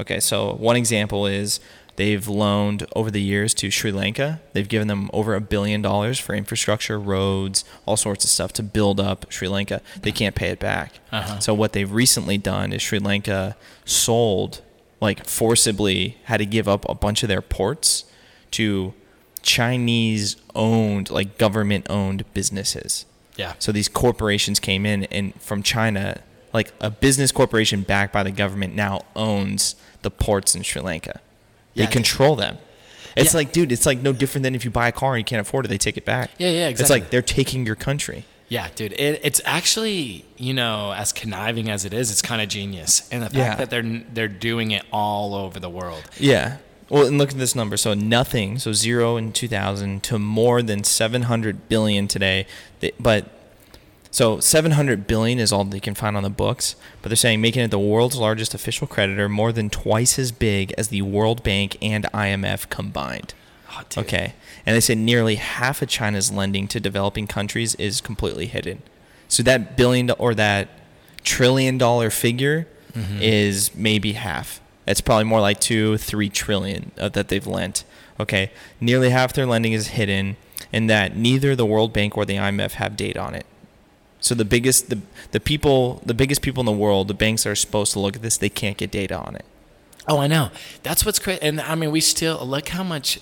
Okay, 0.00 0.18
so 0.18 0.54
one 0.54 0.74
example 0.74 1.26
is 1.26 1.60
they've 1.94 2.26
loaned 2.26 2.84
over 2.96 3.10
the 3.10 3.22
years 3.22 3.54
to 3.54 3.70
Sri 3.70 3.92
Lanka. 3.92 4.40
They've 4.52 4.68
given 4.68 4.88
them 4.88 5.08
over 5.12 5.36
a 5.36 5.40
billion 5.40 5.80
dollars 5.80 6.18
for 6.18 6.34
infrastructure, 6.34 6.98
roads, 6.98 7.64
all 7.86 7.96
sorts 7.96 8.24
of 8.24 8.30
stuff 8.30 8.52
to 8.54 8.64
build 8.64 8.98
up 8.98 9.30
Sri 9.30 9.46
Lanka. 9.46 9.80
They 10.02 10.10
can't 10.10 10.34
pay 10.34 10.48
it 10.48 10.58
back. 10.58 10.94
Uh-huh. 11.12 11.38
So 11.38 11.54
what 11.54 11.72
they've 11.72 11.90
recently 11.90 12.38
done 12.38 12.72
is 12.72 12.82
Sri 12.82 12.98
Lanka 12.98 13.56
sold, 13.84 14.62
like 15.00 15.24
forcibly, 15.24 16.16
had 16.24 16.38
to 16.38 16.46
give 16.46 16.66
up 16.66 16.84
a 16.88 16.94
bunch 16.94 17.22
of 17.22 17.28
their 17.28 17.42
ports 17.42 18.04
to 18.50 18.92
Chinese 19.44 20.36
owned, 20.54 21.10
like 21.10 21.38
government 21.38 21.86
owned 21.88 22.24
businesses. 22.34 23.06
Yeah. 23.36 23.54
So 23.58 23.70
these 23.72 23.88
corporations 23.88 24.58
came 24.58 24.84
in 24.86 25.04
and 25.04 25.34
from 25.40 25.62
China, 25.62 26.20
like 26.52 26.72
a 26.80 26.90
business 26.90 27.30
corporation 27.32 27.82
backed 27.82 28.12
by 28.12 28.22
the 28.22 28.30
government 28.32 28.74
now 28.74 29.02
owns 29.14 29.76
the 30.02 30.10
ports 30.10 30.54
in 30.54 30.62
Sri 30.62 30.80
Lanka. 30.82 31.20
They 31.74 31.84
Yeah. 31.84 31.90
control 31.90 32.36
them. 32.36 32.58
It's 33.16 33.32
Yeah. 33.32 33.38
like, 33.38 33.52
dude, 33.52 33.70
it's 33.72 33.86
like 33.86 34.00
no 34.00 34.12
different 34.12 34.42
than 34.42 34.54
if 34.54 34.64
you 34.64 34.70
buy 34.70 34.88
a 34.88 34.92
car 34.92 35.14
and 35.14 35.20
you 35.20 35.24
can't 35.24 35.40
afford 35.40 35.64
it, 35.64 35.68
they 35.68 35.78
take 35.78 35.96
it 35.96 36.04
back. 36.04 36.30
Yeah, 36.38 36.48
yeah, 36.50 36.68
exactly. 36.68 36.82
It's 36.82 36.90
like 36.90 37.10
they're 37.10 37.22
taking 37.22 37.64
your 37.66 37.76
country. 37.76 38.24
Yeah, 38.48 38.68
dude, 38.74 38.92
it, 38.92 39.20
it's 39.24 39.40
actually 39.44 40.24
you 40.36 40.52
know 40.52 40.92
as 40.92 41.12
conniving 41.12 41.70
as 41.70 41.84
it 41.84 41.94
is, 41.94 42.10
it's 42.10 42.22
kind 42.22 42.42
of 42.42 42.48
genius, 42.48 43.08
and 43.10 43.22
the 43.22 43.26
fact 43.26 43.36
Yeah. 43.36 43.54
that 43.56 43.70
they're 43.70 44.02
they're 44.12 44.28
doing 44.28 44.70
it 44.72 44.82
all 44.92 45.34
over 45.34 45.58
the 45.58 45.70
world. 45.70 46.02
Yeah. 46.18 46.56
Well, 46.90 47.06
and 47.06 47.16
look 47.18 47.30
at 47.30 47.38
this 47.38 47.54
number. 47.54 47.76
So 47.76 47.94
nothing, 47.94 48.58
so 48.58 48.72
zero 48.72 49.16
in 49.16 49.32
2000 49.32 50.02
to 50.04 50.18
more 50.18 50.62
than 50.62 50.84
700 50.84 51.68
billion 51.68 52.06
today. 52.08 52.46
But 53.00 53.30
so 54.10 54.38
700 54.38 55.06
billion 55.06 55.38
is 55.38 55.50
all 55.52 55.64
they 55.64 55.80
can 55.80 55.94
find 55.94 56.16
on 56.16 56.22
the 56.22 56.30
books, 56.30 56.76
but 57.02 57.08
they're 57.08 57.16
saying 57.16 57.40
making 57.40 57.62
it 57.64 57.70
the 57.70 57.78
world's 57.78 58.16
largest 58.16 58.54
official 58.54 58.86
creditor, 58.86 59.28
more 59.28 59.50
than 59.50 59.70
twice 59.70 60.18
as 60.18 60.30
big 60.30 60.72
as 60.78 60.88
the 60.88 61.02
World 61.02 61.42
Bank 61.42 61.76
and 61.82 62.04
IMF 62.14 62.68
combined. 62.68 63.34
Oh. 63.70 63.82
Okay. 63.98 64.34
And 64.64 64.76
they 64.76 64.80
say 64.80 64.94
nearly 64.94 65.34
half 65.36 65.82
of 65.82 65.88
China's 65.88 66.30
lending 66.30 66.68
to 66.68 66.78
developing 66.80 67.26
countries 67.26 67.74
is 67.76 68.00
completely 68.00 68.46
hidden. 68.46 68.82
So 69.26 69.42
that 69.42 69.76
billion 69.76 70.10
or 70.12 70.32
that 70.34 70.68
trillion 71.24 71.78
dollar 71.78 72.10
figure 72.10 72.66
Mm-hmm. 72.94 73.18
is 73.22 73.74
maybe 73.74 74.12
half. 74.12 74.60
It's 74.86 75.00
probably 75.00 75.24
more 75.24 75.40
like 75.40 75.60
two, 75.60 75.96
three 75.96 76.28
trillion 76.28 76.92
uh, 76.98 77.08
that 77.10 77.28
they've 77.28 77.46
lent. 77.46 77.84
Okay. 78.20 78.50
Nearly 78.80 79.10
half 79.10 79.32
their 79.32 79.46
lending 79.46 79.72
is 79.72 79.88
hidden, 79.88 80.36
and 80.72 80.88
that 80.90 81.16
neither 81.16 81.56
the 81.56 81.66
World 81.66 81.92
Bank 81.92 82.16
or 82.16 82.24
the 82.24 82.36
IMF 82.36 82.72
have 82.72 82.96
data 82.96 83.20
on 83.20 83.34
it. 83.34 83.46
So 84.20 84.34
the 84.34 84.44
biggest, 84.44 84.88
the, 84.88 85.00
the 85.32 85.40
people, 85.40 86.00
the 86.06 86.14
biggest 86.14 86.40
people 86.40 86.60
in 86.60 86.66
the 86.66 86.72
world, 86.72 87.08
the 87.08 87.14
banks 87.14 87.44
are 87.44 87.54
supposed 87.54 87.92
to 87.92 88.00
look 88.00 88.16
at 88.16 88.22
this, 88.22 88.38
they 88.38 88.48
can't 88.48 88.78
get 88.78 88.90
data 88.90 89.18
on 89.18 89.36
it. 89.36 89.44
Oh, 90.08 90.18
I 90.18 90.26
know. 90.26 90.50
That's 90.82 91.04
what's 91.04 91.18
crazy. 91.18 91.42
And 91.42 91.60
I 91.60 91.74
mean, 91.74 91.90
we 91.90 92.00
still 92.00 92.44
look 92.44 92.68
how 92.68 92.82
much, 92.82 93.20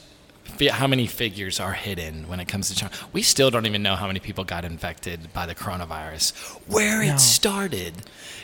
how 0.70 0.86
many 0.86 1.06
figures 1.06 1.58
are 1.60 1.72
hidden 1.72 2.28
when 2.28 2.40
it 2.40 2.48
comes 2.48 2.68
to 2.68 2.74
China. 2.76 2.92
We 3.12 3.22
still 3.22 3.50
don't 3.50 3.66
even 3.66 3.82
know 3.82 3.94
how 3.96 4.06
many 4.06 4.20
people 4.20 4.44
got 4.44 4.64
infected 4.64 5.32
by 5.32 5.46
the 5.46 5.54
coronavirus, 5.54 6.32
where 6.68 7.04
No. 7.04 7.14
it 7.14 7.18
started. 7.18 7.94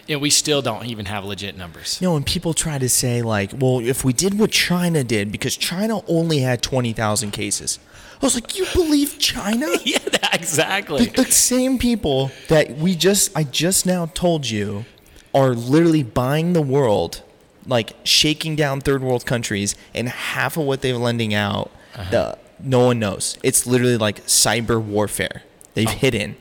And 0.08 0.20
we 0.20 0.30
still 0.30 0.62
don't 0.62 0.86
even 0.86 1.06
have 1.06 1.24
legit 1.24 1.56
numbers. 1.56 2.00
No, 2.00 2.16
and 2.16 2.24
people 2.24 2.54
try 2.54 2.78
to 2.78 2.88
say 2.88 3.20
like, 3.22 3.50
well, 3.58 3.78
if 3.80 4.04
we 4.04 4.12
did 4.14 4.38
what 4.38 4.50
China 4.50 5.04
did, 5.04 5.30
because 5.30 5.56
China 5.56 6.00
only 6.08 6.38
had 6.38 6.62
twenty 6.62 6.92
thousand 6.92 7.32
cases. 7.32 7.78
I 8.20 8.24
was 8.26 8.34
like, 8.34 8.58
you 8.58 8.66
believe 8.74 9.18
China? 9.18 9.68
yeah, 9.84 9.98
exactly. 10.32 11.04
the, 11.06 11.22
the 11.24 11.30
same 11.30 11.78
people 11.78 12.32
that 12.48 12.76
we 12.76 12.96
just, 12.96 13.30
I 13.36 13.44
just 13.44 13.86
now 13.86 14.06
told 14.06 14.48
you, 14.50 14.86
are 15.34 15.50
literally 15.50 16.02
buying 16.02 16.52
the 16.52 16.62
world, 16.62 17.22
like 17.66 17.92
shaking 18.02 18.56
down 18.56 18.80
third 18.80 19.02
world 19.02 19.24
countries, 19.26 19.76
and 19.94 20.08
half 20.08 20.56
of 20.56 20.64
what 20.64 20.80
they're 20.80 20.96
lending 20.96 21.32
out, 21.32 21.70
the 22.10 22.38
no 22.60 22.86
one 22.86 22.98
knows. 22.98 23.38
It's 23.42 23.66
literally 23.66 23.96
like 23.96 24.24
cyber 24.26 24.82
warfare. 24.82 25.42
They've 25.74 25.88
hidden. 25.88 26.36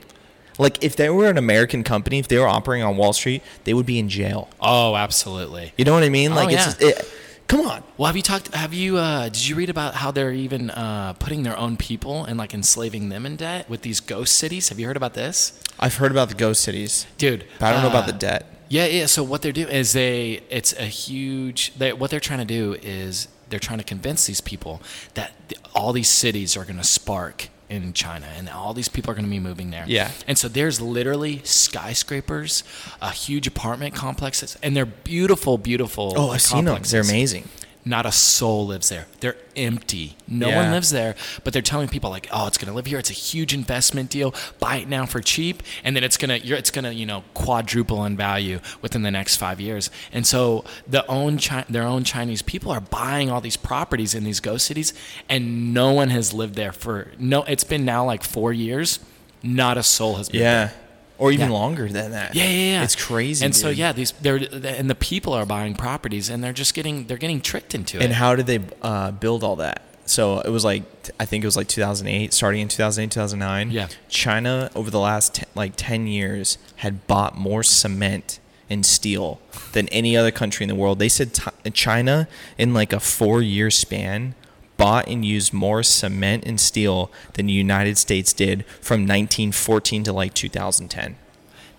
Like 0.58 0.84
if 0.84 0.96
they 0.96 1.10
were 1.10 1.30
an 1.30 1.38
American 1.38 1.84
company, 1.84 2.18
if 2.18 2.28
they 2.28 2.38
were 2.40 2.48
operating 2.48 2.84
on 2.84 2.98
Wall 2.98 3.14
Street, 3.14 3.44
they 3.66 3.74
would 3.76 3.86
be 3.86 4.00
in 4.00 4.10
jail. 4.10 4.50
Oh, 4.60 4.96
absolutely. 4.96 5.74
You 5.78 5.86
know 5.86 5.94
what 5.94 6.04
I 6.04 6.10
mean? 6.10 6.32
Oh, 6.32 6.36
Like 6.36 6.50
yeah. 6.50 6.72
it's 6.72 6.82
it, 6.82 7.12
come 7.48 7.62
on. 7.68 7.84
Well, 7.98 8.08
have 8.08 8.16
you 8.16 8.24
talked? 8.24 8.54
Have 8.56 8.74
you? 8.74 8.98
Uh, 8.98 9.26
did 9.26 9.48
you 9.48 9.56
read 9.56 9.70
about 9.70 9.94
how 9.96 10.10
they're 10.10 10.32
even 10.32 10.72
uh, 10.72 11.14
putting 11.14 11.44
their 11.44 11.56
own 11.58 11.78
people 11.78 12.26
and 12.26 12.40
like 12.40 12.56
enslaving 12.56 13.10
them 13.10 13.26
in 13.28 13.36
debt 13.36 13.70
with 13.70 13.84
these 13.84 14.00
ghost 14.00 14.36
cities? 14.36 14.70
Have 14.70 14.80
you 14.80 14.88
heard 14.88 14.98
about 14.98 15.14
this, 15.14 15.62
I've 15.80 15.98
heard 15.98 16.12
about 16.12 16.30
the 16.30 16.36
ghost 16.36 16.64
cities, 16.64 17.06
dude? 17.20 17.46
but 17.60 17.68
I 17.68 17.74
don't 17.74 17.84
know 17.84 17.90
about 17.90 18.06
uh, 18.06 18.14
the 18.14 18.18
debt. 18.18 18.46
Yeah, 18.70 18.86
yeah. 18.88 19.06
So 19.06 19.22
what 19.24 19.44
they're 19.44 19.52
doing 19.54 19.70
is 19.70 19.94
they, 19.94 20.42
it's 20.50 20.74
a 20.74 20.86
huge. 20.86 21.74
They, 21.76 21.94
what 21.94 22.10
they're 22.10 22.20
trying 22.20 22.40
to 22.40 22.46
do 22.46 22.74
is 22.82 23.28
they're 23.50 23.60
trying 23.60 23.80
to 23.80 23.84
convince 23.86 24.26
these 24.26 24.42
people 24.42 24.82
that 25.14 25.34
th- 25.50 25.62
all 25.74 25.94
these 25.94 26.10
cities 26.10 26.58
are 26.58 26.64
going 26.64 26.78
to 26.78 26.84
spark 26.84 27.50
in 27.70 27.92
China, 27.94 28.26
and 28.38 28.50
all 28.50 28.74
these 28.74 28.88
people 28.88 29.12
are 29.12 29.14
going 29.14 29.26
to 29.26 29.30
be 29.30 29.40
moving 29.40 29.72
there. 29.72 29.84
Yeah. 29.88 30.12
And 30.26 30.38
so 30.38 30.48
there's 30.48 30.80
literally 30.80 31.42
skyscrapers, 31.44 32.64
uh, 33.02 33.10
huge 33.12 33.46
apartment 33.48 33.94
complexes, 33.94 34.58
and 34.64 34.76
they're 34.76 34.86
beautiful, 34.86 35.58
beautiful. 35.58 36.14
Oh, 36.16 36.30
I've 36.32 36.42
seen 36.42 36.66
them. 36.66 36.82
They're 36.84 37.02
amazing. 37.02 37.50
Not 37.88 38.06
a 38.06 38.12
soul 38.12 38.68
lives 38.68 38.90
there. 38.90 39.06
They're 39.22 39.38
empty. 39.56 40.18
No 40.28 40.50
Yeah. 40.50 40.58
one 40.64 40.72
lives 40.72 40.90
there, 40.90 41.16
but 41.44 41.54
they're 41.54 41.62
telling 41.62 41.88
people 41.88 42.10
like, 42.10 42.28
"Oh, 42.32 42.46
it's 42.48 42.58
going 42.58 42.68
to 42.68 42.74
live 42.74 42.86
here. 42.88 43.00
It's 43.00 43.10
a 43.10 43.14
huge 43.14 43.54
investment 43.54 44.10
deal. 44.10 44.34
Buy 44.60 44.78
it 44.78 44.90
now 44.90 45.06
for 45.06 45.22
cheap, 45.22 45.64
and 45.86 45.96
then 45.96 46.04
it's 46.04 46.18
going 46.18 46.42
to 46.42 46.48
it's 46.58 46.70
going 46.70 46.84
to, 46.86 46.94
you 46.94 47.06
know, 47.06 47.24
quadruple 47.34 48.04
in 48.04 48.18
value 48.18 48.60
within 48.82 49.04
the 49.04 49.12
next 49.12 49.38
5 49.38 49.62
years." 49.62 49.90
And 50.12 50.28
so 50.28 50.66
the 50.88 51.06
own 51.08 51.38
Chi- 51.38 51.66
their 51.70 51.84
own 51.84 52.04
Chinese 52.04 52.42
people 52.42 52.72
are 52.72 52.82
buying 52.82 53.32
all 53.32 53.40
these 53.42 53.58
properties 53.58 54.14
in 54.14 54.24
these 54.26 54.40
ghost 54.42 54.66
cities, 54.66 54.94
and 55.30 55.74
no 55.74 55.92
one 55.94 56.10
has 56.10 56.34
lived 56.34 56.56
there 56.56 56.74
for 56.74 57.12
no 57.18 57.44
it's 57.44 57.64
been 57.64 57.86
now 57.86 58.04
like 58.04 58.24
4 58.24 58.52
years. 58.52 59.00
Not 59.44 59.78
a 59.78 59.84
soul 59.84 60.16
has 60.16 60.30
been 60.30 60.42
there. 60.42 60.74
Or 61.20 61.32
even 61.32 61.48
Yeah. 61.50 61.54
longer 61.54 61.88
than 61.90 62.12
that. 62.12 62.36
Yeah, 62.36 62.44
yeah, 62.46 62.72
yeah. 62.74 62.84
It's 62.84 62.96
crazy. 62.96 63.44
And 63.46 63.56
so 63.56 63.70
yeah, 63.70 63.92
these 63.92 64.12
they're 64.22 64.36
and 64.38 64.90
the 64.90 64.96
people 64.96 65.34
are 65.34 65.46
buying 65.46 65.74
properties 65.76 66.30
and 66.30 66.44
they're 66.44 66.54
just 66.54 66.74
getting 66.76 67.08
they're 67.08 67.18
getting 67.18 67.42
tricked 67.42 67.74
into 67.74 67.98
it. 67.98 68.04
And 68.04 68.14
how 68.14 68.36
did 68.36 68.46
they 68.46 68.60
uh, 68.84 69.12
build 69.12 69.44
all 69.44 69.56
that? 69.58 69.82
So 70.06 70.40
it 70.42 70.50
was 70.50 70.64
like 70.64 70.84
I 71.20 71.26
think 71.26 71.44
it 71.44 71.48
was 71.48 71.58
like 71.58 71.68
2008, 71.68 72.34
starting 72.34 72.62
in 72.62 72.68
2008, 72.68 73.12
2009. 73.12 73.72
Yeah. 73.72 73.88
China 74.10 74.70
over 74.76 74.90
the 74.92 75.00
last 75.00 75.44
like 75.56 75.74
10 75.76 76.06
years 76.08 76.58
had 76.78 77.08
bought 77.08 77.36
more 77.38 77.64
cement 77.64 78.40
and 78.70 78.86
steel 78.86 79.40
than 79.74 79.88
any 79.90 80.16
other 80.16 80.30
country 80.32 80.64
in 80.66 80.68
the 80.70 80.76
world. 80.76 81.00
They 81.00 81.10
said 81.10 81.34
t- 81.34 81.72
China 81.72 82.28
in 82.58 82.74
like 82.74 82.94
a 82.94 83.00
four-year 83.00 83.72
span 83.72 84.36
bought 84.78 85.08
and 85.08 85.26
used 85.26 85.54
more 85.54 85.84
cement 85.84 86.46
and 86.46 86.60
steel 86.60 87.12
than 87.34 87.48
the 87.48 87.54
United 87.54 87.98
States 87.98 88.32
did 88.34 88.64
from 88.82 89.02
1914 89.02 90.04
to 90.04 90.14
like 90.14 90.34
2010. 90.34 91.16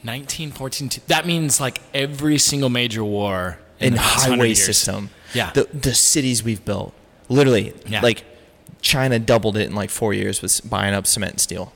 1914. 0.03 0.89
to- 0.91 1.01
That 1.09 1.27
means 1.27 1.61
like 1.61 1.81
every 1.95 2.39
single 2.39 2.69
major 2.69 3.05
war 3.05 3.59
in 3.81 3.89
in 3.89 3.93
the 3.95 4.01
highway 4.01 4.55
system. 4.55 5.11
Yeah. 5.35 5.51
The 5.53 5.69
the 5.73 5.95
cities 5.95 6.43
we've 6.43 6.65
built. 6.65 6.93
Literally, 7.29 7.75
Yeah. 7.87 8.01
like 8.01 8.25
China 8.81 9.19
doubled 9.19 9.57
it 9.57 9.67
in 9.69 9.75
like 9.75 9.91
four 9.91 10.15
years 10.15 10.41
with 10.41 10.69
buying 10.69 10.95
up 10.95 11.07
cement 11.07 11.33
and 11.33 11.41
steel. 11.41 11.73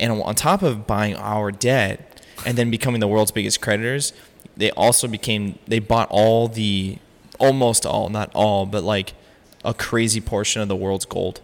And 0.00 0.12
on 0.22 0.34
top 0.34 0.62
of 0.62 0.86
buying 0.86 1.16
our 1.16 1.50
debt 1.50 2.22
and 2.46 2.56
then 2.56 2.70
becoming 2.70 3.00
the 3.00 3.08
world's 3.08 3.32
biggest 3.32 3.60
creditors, 3.60 4.12
they 4.56 4.70
also 4.72 5.08
became 5.08 5.58
they 5.66 5.80
bought 5.80 6.08
all 6.10 6.48
the 6.48 6.98
almost 7.38 7.84
all, 7.84 8.08
not 8.08 8.30
all, 8.34 8.66
but 8.66 8.82
like 8.84 9.12
a 9.64 9.74
crazy 9.74 10.20
portion 10.20 10.62
of 10.62 10.68
the 10.68 10.76
world's 10.76 11.04
gold. 11.04 11.40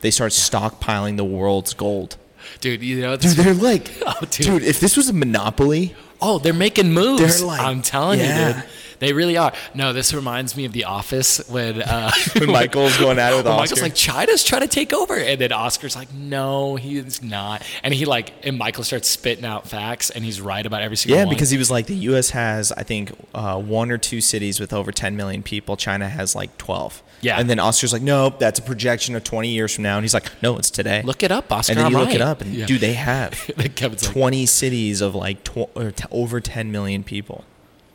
They 0.00 0.10
start 0.10 0.32
stockpiling 0.32 1.16
the 1.16 1.24
world's 1.24 1.74
gold. 1.74 2.16
Dude, 2.60 2.82
you 2.82 3.00
know, 3.00 3.16
Dude, 3.16 3.32
they're 3.36 3.54
like, 3.54 3.90
Oh, 4.06 4.14
dude. 4.22 4.30
dude. 4.46 4.62
if 4.64 4.80
this 4.80 4.96
was 4.96 5.08
a 5.08 5.12
monopoly, 5.12 5.94
oh, 6.20 6.38
they're 6.38 6.52
making 6.52 6.92
moves. 6.92 7.38
They're 7.38 7.46
like- 7.46 7.60
I'm 7.60 7.82
telling 7.82 8.18
yeah. 8.18 8.48
you, 8.48 8.54
dude. 8.54 8.64
They 8.98 9.12
really 9.12 9.36
are. 9.36 9.52
No, 9.74 9.92
this 9.92 10.14
reminds 10.14 10.56
me 10.56 10.64
of 10.64 10.72
The 10.72 10.84
Office 10.84 11.40
when 11.48 11.82
uh, 11.82 12.12
When 12.38 12.52
Michael's 12.52 12.96
going 12.98 13.18
at 13.18 13.32
it 13.32 13.36
with 13.36 13.46
when 13.46 13.56
Michael's 13.56 13.82
like, 13.82 13.96
China's 13.96 14.44
trying 14.44 14.60
to 14.62 14.68
take 14.68 14.92
over, 14.92 15.16
and 15.16 15.40
then 15.40 15.50
Oscar's 15.50 15.96
like, 15.96 16.12
No, 16.14 16.76
he's 16.76 17.20
not. 17.20 17.64
And 17.82 17.92
he 17.92 18.04
like, 18.04 18.32
and 18.44 18.56
Michael 18.56 18.84
starts 18.84 19.08
spitting 19.08 19.44
out 19.44 19.66
facts, 19.66 20.10
and 20.10 20.24
he's 20.24 20.40
right 20.40 20.64
about 20.64 20.82
every 20.82 20.96
single 20.96 21.16
one. 21.16 21.18
yeah, 21.20 21.26
one. 21.26 21.34
because 21.34 21.50
he 21.50 21.58
was 21.58 21.68
like, 21.68 21.86
the 21.86 21.96
U.S. 21.96 22.30
has, 22.30 22.70
I 22.70 22.84
think, 22.84 23.10
uh, 23.34 23.60
one 23.60 23.90
or 23.90 23.98
two 23.98 24.20
cities 24.20 24.60
with 24.60 24.72
over 24.72 24.92
10 24.92 25.16
million 25.16 25.42
people. 25.42 25.76
China 25.76 26.08
has 26.08 26.36
like 26.36 26.56
12. 26.58 27.02
Yeah. 27.22 27.38
And 27.40 27.48
then 27.48 27.58
Oscar's 27.58 27.92
like, 27.92 28.02
nope, 28.02 28.38
that's 28.38 28.58
a 28.58 28.62
projection 28.62 29.14
of 29.16 29.24
20 29.24 29.48
years 29.48 29.74
from 29.74 29.84
now. 29.84 29.96
And 29.96 30.04
he's 30.04 30.12
like, 30.12 30.30
no, 30.42 30.58
it's 30.58 30.70
today. 30.70 31.02
look 31.02 31.22
it 31.22 31.30
up, 31.32 31.50
Oscar. 31.50 31.72
and 31.72 31.78
then 31.78 31.86
I'm 31.86 31.92
you 31.92 31.98
look 31.98 32.08
right. 32.08 32.16
it 32.16 32.20
up, 32.20 32.40
and 32.42 32.52
Yeah. 32.52 32.66
dude, 32.66 32.80
they 32.80 32.92
have 32.94 33.48
like, 33.56 33.76
20 33.76 34.44
cities 34.46 35.00
of 35.00 35.14
like 35.14 35.42
tw- 35.44 35.70
or 35.76 35.92
t- 35.92 36.04
over 36.10 36.40
10 36.40 36.70
million 36.70 37.02
people. 37.04 37.44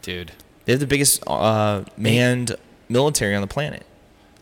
dude. 0.01 0.31
They're 0.65 0.75
the 0.77 0.87
biggest 0.87 1.23
uh, 1.27 1.83
manned 1.95 2.55
military 2.89 3.35
on 3.35 3.41
the 3.41 3.47
planet. 3.47 3.85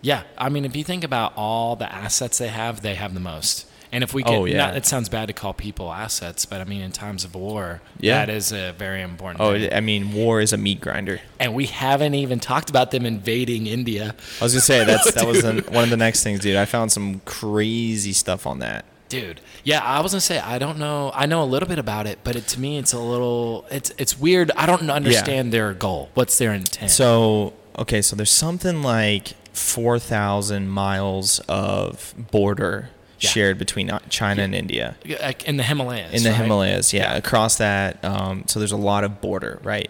Yeah, 0.02 0.24
I 0.38 0.50
mean, 0.50 0.66
if 0.66 0.76
you 0.76 0.84
think 0.84 1.04
about 1.04 1.34
all 1.36 1.76
the 1.76 1.92
assets 1.92 2.38
they 2.40 2.48
have, 2.48 2.82
they 2.82 2.96
have 2.96 3.14
the 3.14 3.20
most. 3.20 3.66
And 3.92 4.04
if 4.04 4.14
we 4.14 4.24
can, 4.24 4.34
Oh, 4.34 4.46
yeah. 4.46 4.58
not, 4.58 4.76
it 4.76 4.86
sounds 4.86 5.08
bad 5.10 5.28
to 5.28 5.34
call 5.34 5.54
people 5.54 5.92
assets, 5.92 6.46
but 6.46 6.60
I 6.62 6.64
mean, 6.66 6.82
in 6.82 6.92
times 6.92 7.24
of 7.24 7.34
war, 7.36 7.82
Yeah. 8.00 8.26
that 8.26 8.30
is 8.34 8.52
a 8.52 8.74
very 8.78 9.02
important. 9.02 9.42
Oh, 9.42 9.54
thing. 9.54 9.72
I 9.74 9.80
mean, 9.80 10.12
war 10.14 10.42
is 10.42 10.52
a 10.54 10.58
meat 10.58 10.82
grinder. 10.82 11.22
and 11.40 11.54
we 11.54 11.66
haven't 11.68 12.14
even 12.16 12.40
talked 12.40 12.70
about 12.70 12.92
them 12.92 13.06
invading 13.06 13.68
India, 13.68 14.16
I 14.42 14.44
was 14.44 14.54
gonna 14.54 14.62
say 14.62 14.84
that's 14.84 15.12
that 15.14 15.26
was 15.32 15.44
the, 15.44 15.64
one 15.70 15.84
of 15.86 15.90
the 15.90 15.98
next 15.98 16.24
things, 16.24 16.40
dude. 16.42 16.56
I 16.58 16.66
found 16.66 16.92
some 16.92 17.22
crazy 17.26 18.14
stuff 18.14 18.46
on 18.48 18.60
that. 18.60 18.86
dude. 19.08 19.40
Yeah, 19.64 19.82
I 19.84 20.02
was 20.02 20.12
gonna 20.14 20.22
say 20.22 20.40
I 20.40 20.58
don't 20.60 20.78
know. 20.80 21.12
I 21.14 21.26
know 21.26 21.42
a 21.42 21.46
little 21.46 21.70
bit 21.70 21.80
about 21.80 22.06
it, 22.08 22.20
but 22.24 22.36
it, 22.36 22.48
to 22.50 22.60
me, 22.60 22.78
it's 22.78 22.94
a 22.94 23.00
little. 23.00 23.66
It's 23.72 23.92
it's 23.98 24.20
weird. 24.20 24.52
I 24.58 24.66
don't 24.66 24.90
understand 24.90 25.52
their 25.54 25.74
goal. 25.74 26.10
What's 26.16 26.38
their 26.38 26.54
intent? 26.54 26.92
So 26.92 27.54
okay, 27.78 28.02
so 28.02 28.16
there's 28.16 28.32
something 28.32 28.82
like 28.84 29.34
four 29.54 30.00
thousand 30.00 30.70
miles 30.70 31.40
of 31.48 32.14
border 32.32 32.90
Yeah. 33.20 33.30
shared 33.30 33.58
between 33.58 33.90
uh, 33.90 34.00
China 34.10 34.42
and 34.44 34.54
India 34.54 34.96
in 35.46 35.58
the 35.58 35.64
Himalayas. 35.64 36.14
in 36.14 36.24
the 36.24 36.32
right? 36.32 36.42
Himalayas. 36.42 36.94
Yeah, 36.94 37.16
across 37.16 37.58
that. 37.58 38.04
Um, 38.04 38.44
so 38.48 38.60
there's 38.60 38.72
a 38.74 38.78
lot 38.78 39.04
of 39.04 39.22
border, 39.22 39.60
right? 39.64 39.90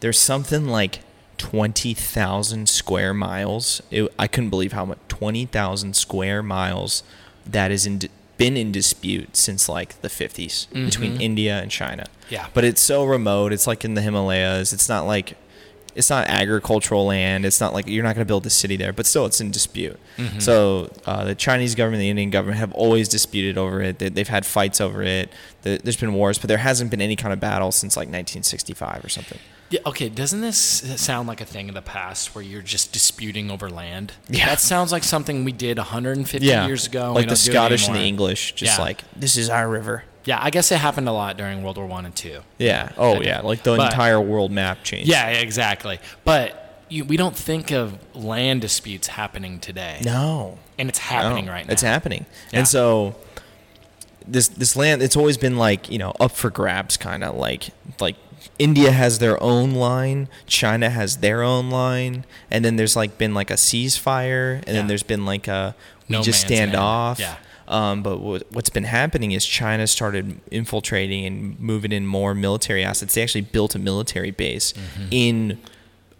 There's 0.00 0.18
something 0.18 0.68
like 0.68 1.00
twenty 1.38 1.92
thousand 1.94 2.68
square 2.68 3.12
miles. 3.14 3.82
It, 3.90 4.12
I 4.18 4.28
couldn't 4.28 4.50
believe 4.50 4.72
how 4.72 4.84
much 4.84 4.98
twenty 5.08 5.44
thousand 5.46 5.96
square 5.96 6.42
miles 6.42 7.02
that 7.46 7.70
is 7.70 7.86
in. 7.86 8.00
Been 8.38 8.56
in 8.56 8.72
dispute 8.72 9.36
since 9.36 9.68
like 9.68 10.00
the 10.00 10.08
50s 10.08 10.66
between 10.72 11.20
India 11.20 11.60
and 11.60 11.70
China. 11.70 12.04
Mm-hmm. 12.04 12.34
Yeah. 12.34 12.46
But 12.54 12.64
it's 12.64 12.80
so 12.80 13.04
remote. 13.04 13.52
It's 13.52 13.68
like 13.68 13.84
in 13.84 13.94
the 13.94 14.00
Himalayas. 14.00 14.72
It's 14.72 14.88
not 14.88 15.06
like 15.06 15.36
it's 15.94 16.10
not 16.10 16.26
agricultural 16.28 17.06
land. 17.06 17.44
It's 17.44 17.60
not 17.60 17.72
like 17.74 17.86
you're 17.86 18.02
not 18.02 18.14
going 18.14 18.24
to 18.24 18.28
build 18.28 18.46
a 18.46 18.50
city 18.50 18.76
there, 18.76 18.92
but 18.92 19.06
still, 19.06 19.26
it's 19.26 19.40
in 19.40 19.50
dispute. 19.50 19.98
Mm-hmm. 20.16 20.38
So 20.38 20.90
uh, 21.06 21.24
the 21.24 21.34
Chinese 21.34 21.74
government, 21.74 22.00
the 22.00 22.10
Indian 22.10 22.30
government 22.30 22.58
have 22.58 22.72
always 22.72 23.08
disputed 23.08 23.58
over 23.58 23.80
it. 23.82 23.98
They, 23.98 24.08
they've 24.08 24.28
had 24.28 24.46
fights 24.46 24.80
over 24.80 25.02
it. 25.02 25.30
The, 25.62 25.80
there's 25.82 25.96
been 25.96 26.14
wars, 26.14 26.38
but 26.38 26.48
there 26.48 26.58
hasn't 26.58 26.90
been 26.90 27.00
any 27.00 27.16
kind 27.16 27.32
of 27.32 27.40
battle 27.40 27.72
since 27.72 27.96
like 27.96 28.06
1965 28.06 29.04
or 29.04 29.08
something. 29.08 29.38
Yeah, 29.70 29.80
okay, 29.86 30.10
doesn't 30.10 30.42
this 30.42 30.58
sound 31.00 31.28
like 31.28 31.40
a 31.40 31.46
thing 31.46 31.68
in 31.68 31.72
the 31.74 31.80
past 31.80 32.34
where 32.34 32.44
you're 32.44 32.60
just 32.60 32.92
disputing 32.92 33.50
over 33.50 33.70
land? 33.70 34.12
Yeah. 34.28 34.46
That 34.46 34.60
sounds 34.60 34.92
like 34.92 35.02
something 35.02 35.44
we 35.44 35.52
did 35.52 35.78
150 35.78 36.46
Yeah, 36.46 36.66
years 36.66 36.86
ago. 36.86 37.12
Like 37.14 37.22
the 37.24 37.28
don't 37.28 37.28
do 37.28 37.32
it 37.32 37.36
Scottish 37.54 37.86
and 37.86 37.96
the. 37.96 38.00
English, 38.02 38.52
just 38.54 38.76
Yeah. 38.76 38.84
like 38.84 39.02
this 39.16 39.38
is 39.38 39.48
our 39.48 39.66
river. 39.68 40.04
Yeah, 40.24 40.38
I 40.40 40.50
guess 40.50 40.70
it 40.70 40.78
happened 40.78 41.08
a 41.08 41.12
lot 41.12 41.36
during 41.36 41.62
World 41.62 41.76
War 41.78 41.86
One 41.86 42.04
and 42.06 42.14
Two. 42.14 42.40
Yeah. 42.58 42.90
Oh 42.96 43.20
yeah. 43.20 43.40
Like 43.40 43.62
the 43.62 43.76
But- 43.76 43.90
entire 43.92 44.20
world 44.20 44.50
map 44.52 44.84
changed. 44.84 45.08
Yeah, 45.08 45.28
exactly. 45.28 45.98
But 46.24 46.58
you, 46.88 47.04
we 47.04 47.16
don't 47.16 47.34
think 47.36 47.70
of 47.72 47.98
land 48.14 48.60
disputes 48.60 49.08
happening 49.08 49.58
today. 49.58 50.00
No. 50.04 50.58
And 50.78 50.88
it's 50.88 50.98
happening 50.98 51.46
No, 51.46 51.52
right 51.52 51.66
now. 51.66 51.72
It's 51.72 51.82
happening. 51.82 52.26
Yeah. 52.52 52.60
And 52.60 52.68
so 52.68 53.14
this 54.26 54.48
this 54.48 54.76
land 54.76 55.02
it's 55.02 55.16
always 55.16 55.36
been 55.36 55.56
like, 55.56 55.90
you 55.90 55.98
know, 55.98 56.12
up 56.20 56.32
for 56.32 56.50
grabs 56.50 56.96
kind 56.96 57.24
of 57.24 57.34
like 57.36 57.70
like 58.00 58.16
India 58.58 58.90
has 58.92 59.18
their 59.18 59.40
own 59.42 59.72
line, 59.72 60.28
China 60.46 60.90
has 60.90 61.18
their 61.18 61.42
own 61.42 61.70
line, 61.70 62.24
and 62.50 62.64
then 62.64 62.76
there's 62.76 62.94
like 62.96 63.16
been 63.18 63.34
like 63.34 63.50
a 63.50 63.54
ceasefire 63.54 64.58
and 64.58 64.66
Yeah. 64.68 64.72
then 64.74 64.86
there's 64.86 65.02
been 65.02 65.24
like 65.24 65.48
a 65.48 65.74
we 66.08 66.16
No 66.16 66.22
just 66.22 66.40
stand 66.40 66.72
land. 66.72 66.80
off. 66.82 67.18
Yeah. 67.20 67.36
Um, 67.68 68.02
but 68.02 68.18
what, 68.20 68.42
what's 68.52 68.70
been 68.70 68.84
happening 68.84 69.32
is 69.32 69.46
China 69.46 69.86
started 69.86 70.40
infiltrating 70.50 71.24
and 71.24 71.58
moving 71.60 71.92
in 71.92 72.06
more 72.06 72.34
military 72.34 72.82
assets. 72.84 73.14
They 73.14 73.22
actually 73.22 73.42
built 73.42 73.74
a 73.74 73.78
military 73.78 74.30
base 74.30 74.72
Mm-hmm. 74.72 75.08
in 75.10 75.58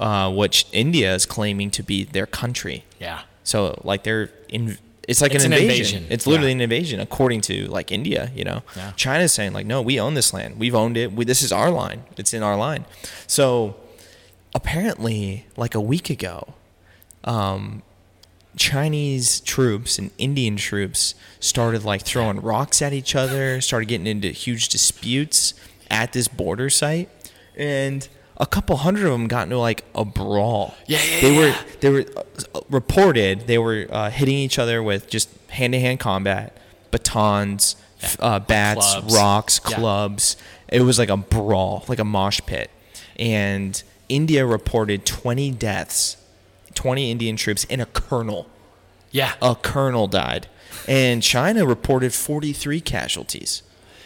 uh, 0.00 0.30
what 0.32 0.64
India 0.72 1.14
is 1.14 1.26
claiming 1.26 1.70
to 1.72 1.82
be 1.82 2.04
their 2.04 2.26
country. 2.26 2.84
Yeah. 3.00 3.22
So 3.44 3.80
like 3.84 4.02
they're 4.04 4.30
in. 4.48 4.78
It's 5.08 5.20
like 5.20 5.34
It's 5.34 5.44
an 5.44 5.52
an 5.52 5.58
invasion. 5.60 5.98
invasion. 5.98 6.06
It's 6.12 6.26
literally 6.28 6.50
Yeah. 6.52 6.56
an 6.56 6.60
invasion, 6.62 7.00
according 7.00 7.40
to 7.42 7.66
like 7.66 7.90
India. 7.92 8.30
You 8.34 8.44
know, 8.44 8.62
Yeah. 8.76 8.92
China's 8.96 9.32
saying 9.32 9.52
like, 9.52 9.66
no, 9.66 9.82
we 9.82 9.98
own 10.00 10.14
this 10.14 10.32
land. 10.32 10.58
We've 10.58 10.74
owned 10.76 10.96
it. 10.96 11.12
We, 11.12 11.24
this 11.24 11.42
is 11.42 11.50
our 11.52 11.70
line. 11.70 12.04
It's 12.16 12.32
in 12.32 12.42
our 12.42 12.56
line. 12.56 12.84
So 13.26 13.76
apparently, 14.54 15.46
like 15.56 15.74
a 15.74 15.80
week 15.80 16.10
ago, 16.10 16.54
um, 17.24 17.82
Chinese 18.56 19.40
troops 19.40 19.98
and 19.98 20.10
Indian 20.18 20.56
troops 20.56 21.14
started 21.40 21.84
like 21.84 22.02
throwing 22.02 22.40
rocks 22.40 22.82
at 22.82 22.92
each 22.92 23.14
other, 23.14 23.60
started 23.60 23.86
getting 23.86 24.06
into 24.06 24.28
huge 24.28 24.68
disputes 24.68 25.54
at 25.90 26.12
this 26.12 26.28
border 26.28 26.68
site, 26.70 27.08
and 27.56 28.08
a 28.36 28.46
couple 28.46 28.76
hundred 28.76 29.06
of 29.06 29.12
them 29.12 29.26
got 29.28 29.44
into 29.44 29.58
like 29.58 29.84
a 29.94 30.04
brawl. 30.04 30.74
Yeah, 30.86 30.98
yeah, 31.02 31.20
They 31.20 31.36
were 31.36 31.54
they 31.80 31.90
were 31.90 32.04
uh, 32.54 32.60
reported 32.70 33.46
they 33.46 33.58
were 33.58 33.86
uh, 33.90 34.10
hitting 34.10 34.36
each 34.36 34.58
other 34.58 34.82
with 34.82 35.08
just 35.08 35.28
hand 35.50 35.72
to 35.74 35.80
hand 35.80 36.00
combat, 36.00 36.56
batons, 36.90 37.76
f- 38.02 38.16
uh, 38.20 38.38
bats, 38.38 38.92
clubs. 38.94 39.14
rocks, 39.14 39.60
Yeah. 39.68 39.76
clubs. 39.76 40.36
It 40.68 40.82
was 40.82 40.98
like 40.98 41.10
a 41.10 41.16
brawl, 41.18 41.84
like 41.88 41.98
a 41.98 42.04
mosh 42.04 42.40
pit, 42.46 42.70
and 43.16 43.82
India 44.08 44.44
reported 44.46 45.04
20 45.06 45.50
deaths, 45.52 46.16
20 46.74 47.10
Indian 47.10 47.36
troops, 47.36 47.66
and 47.70 47.80
a 47.80 47.86
colonel 47.86 48.46
Yeah. 49.10 49.32
a 49.42 49.54
colonel 49.54 50.06
died, 50.08 50.46
and 50.88 51.22
China 51.22 51.64
reported 51.66 52.12
43 52.14 52.80
casualties. 52.80 53.62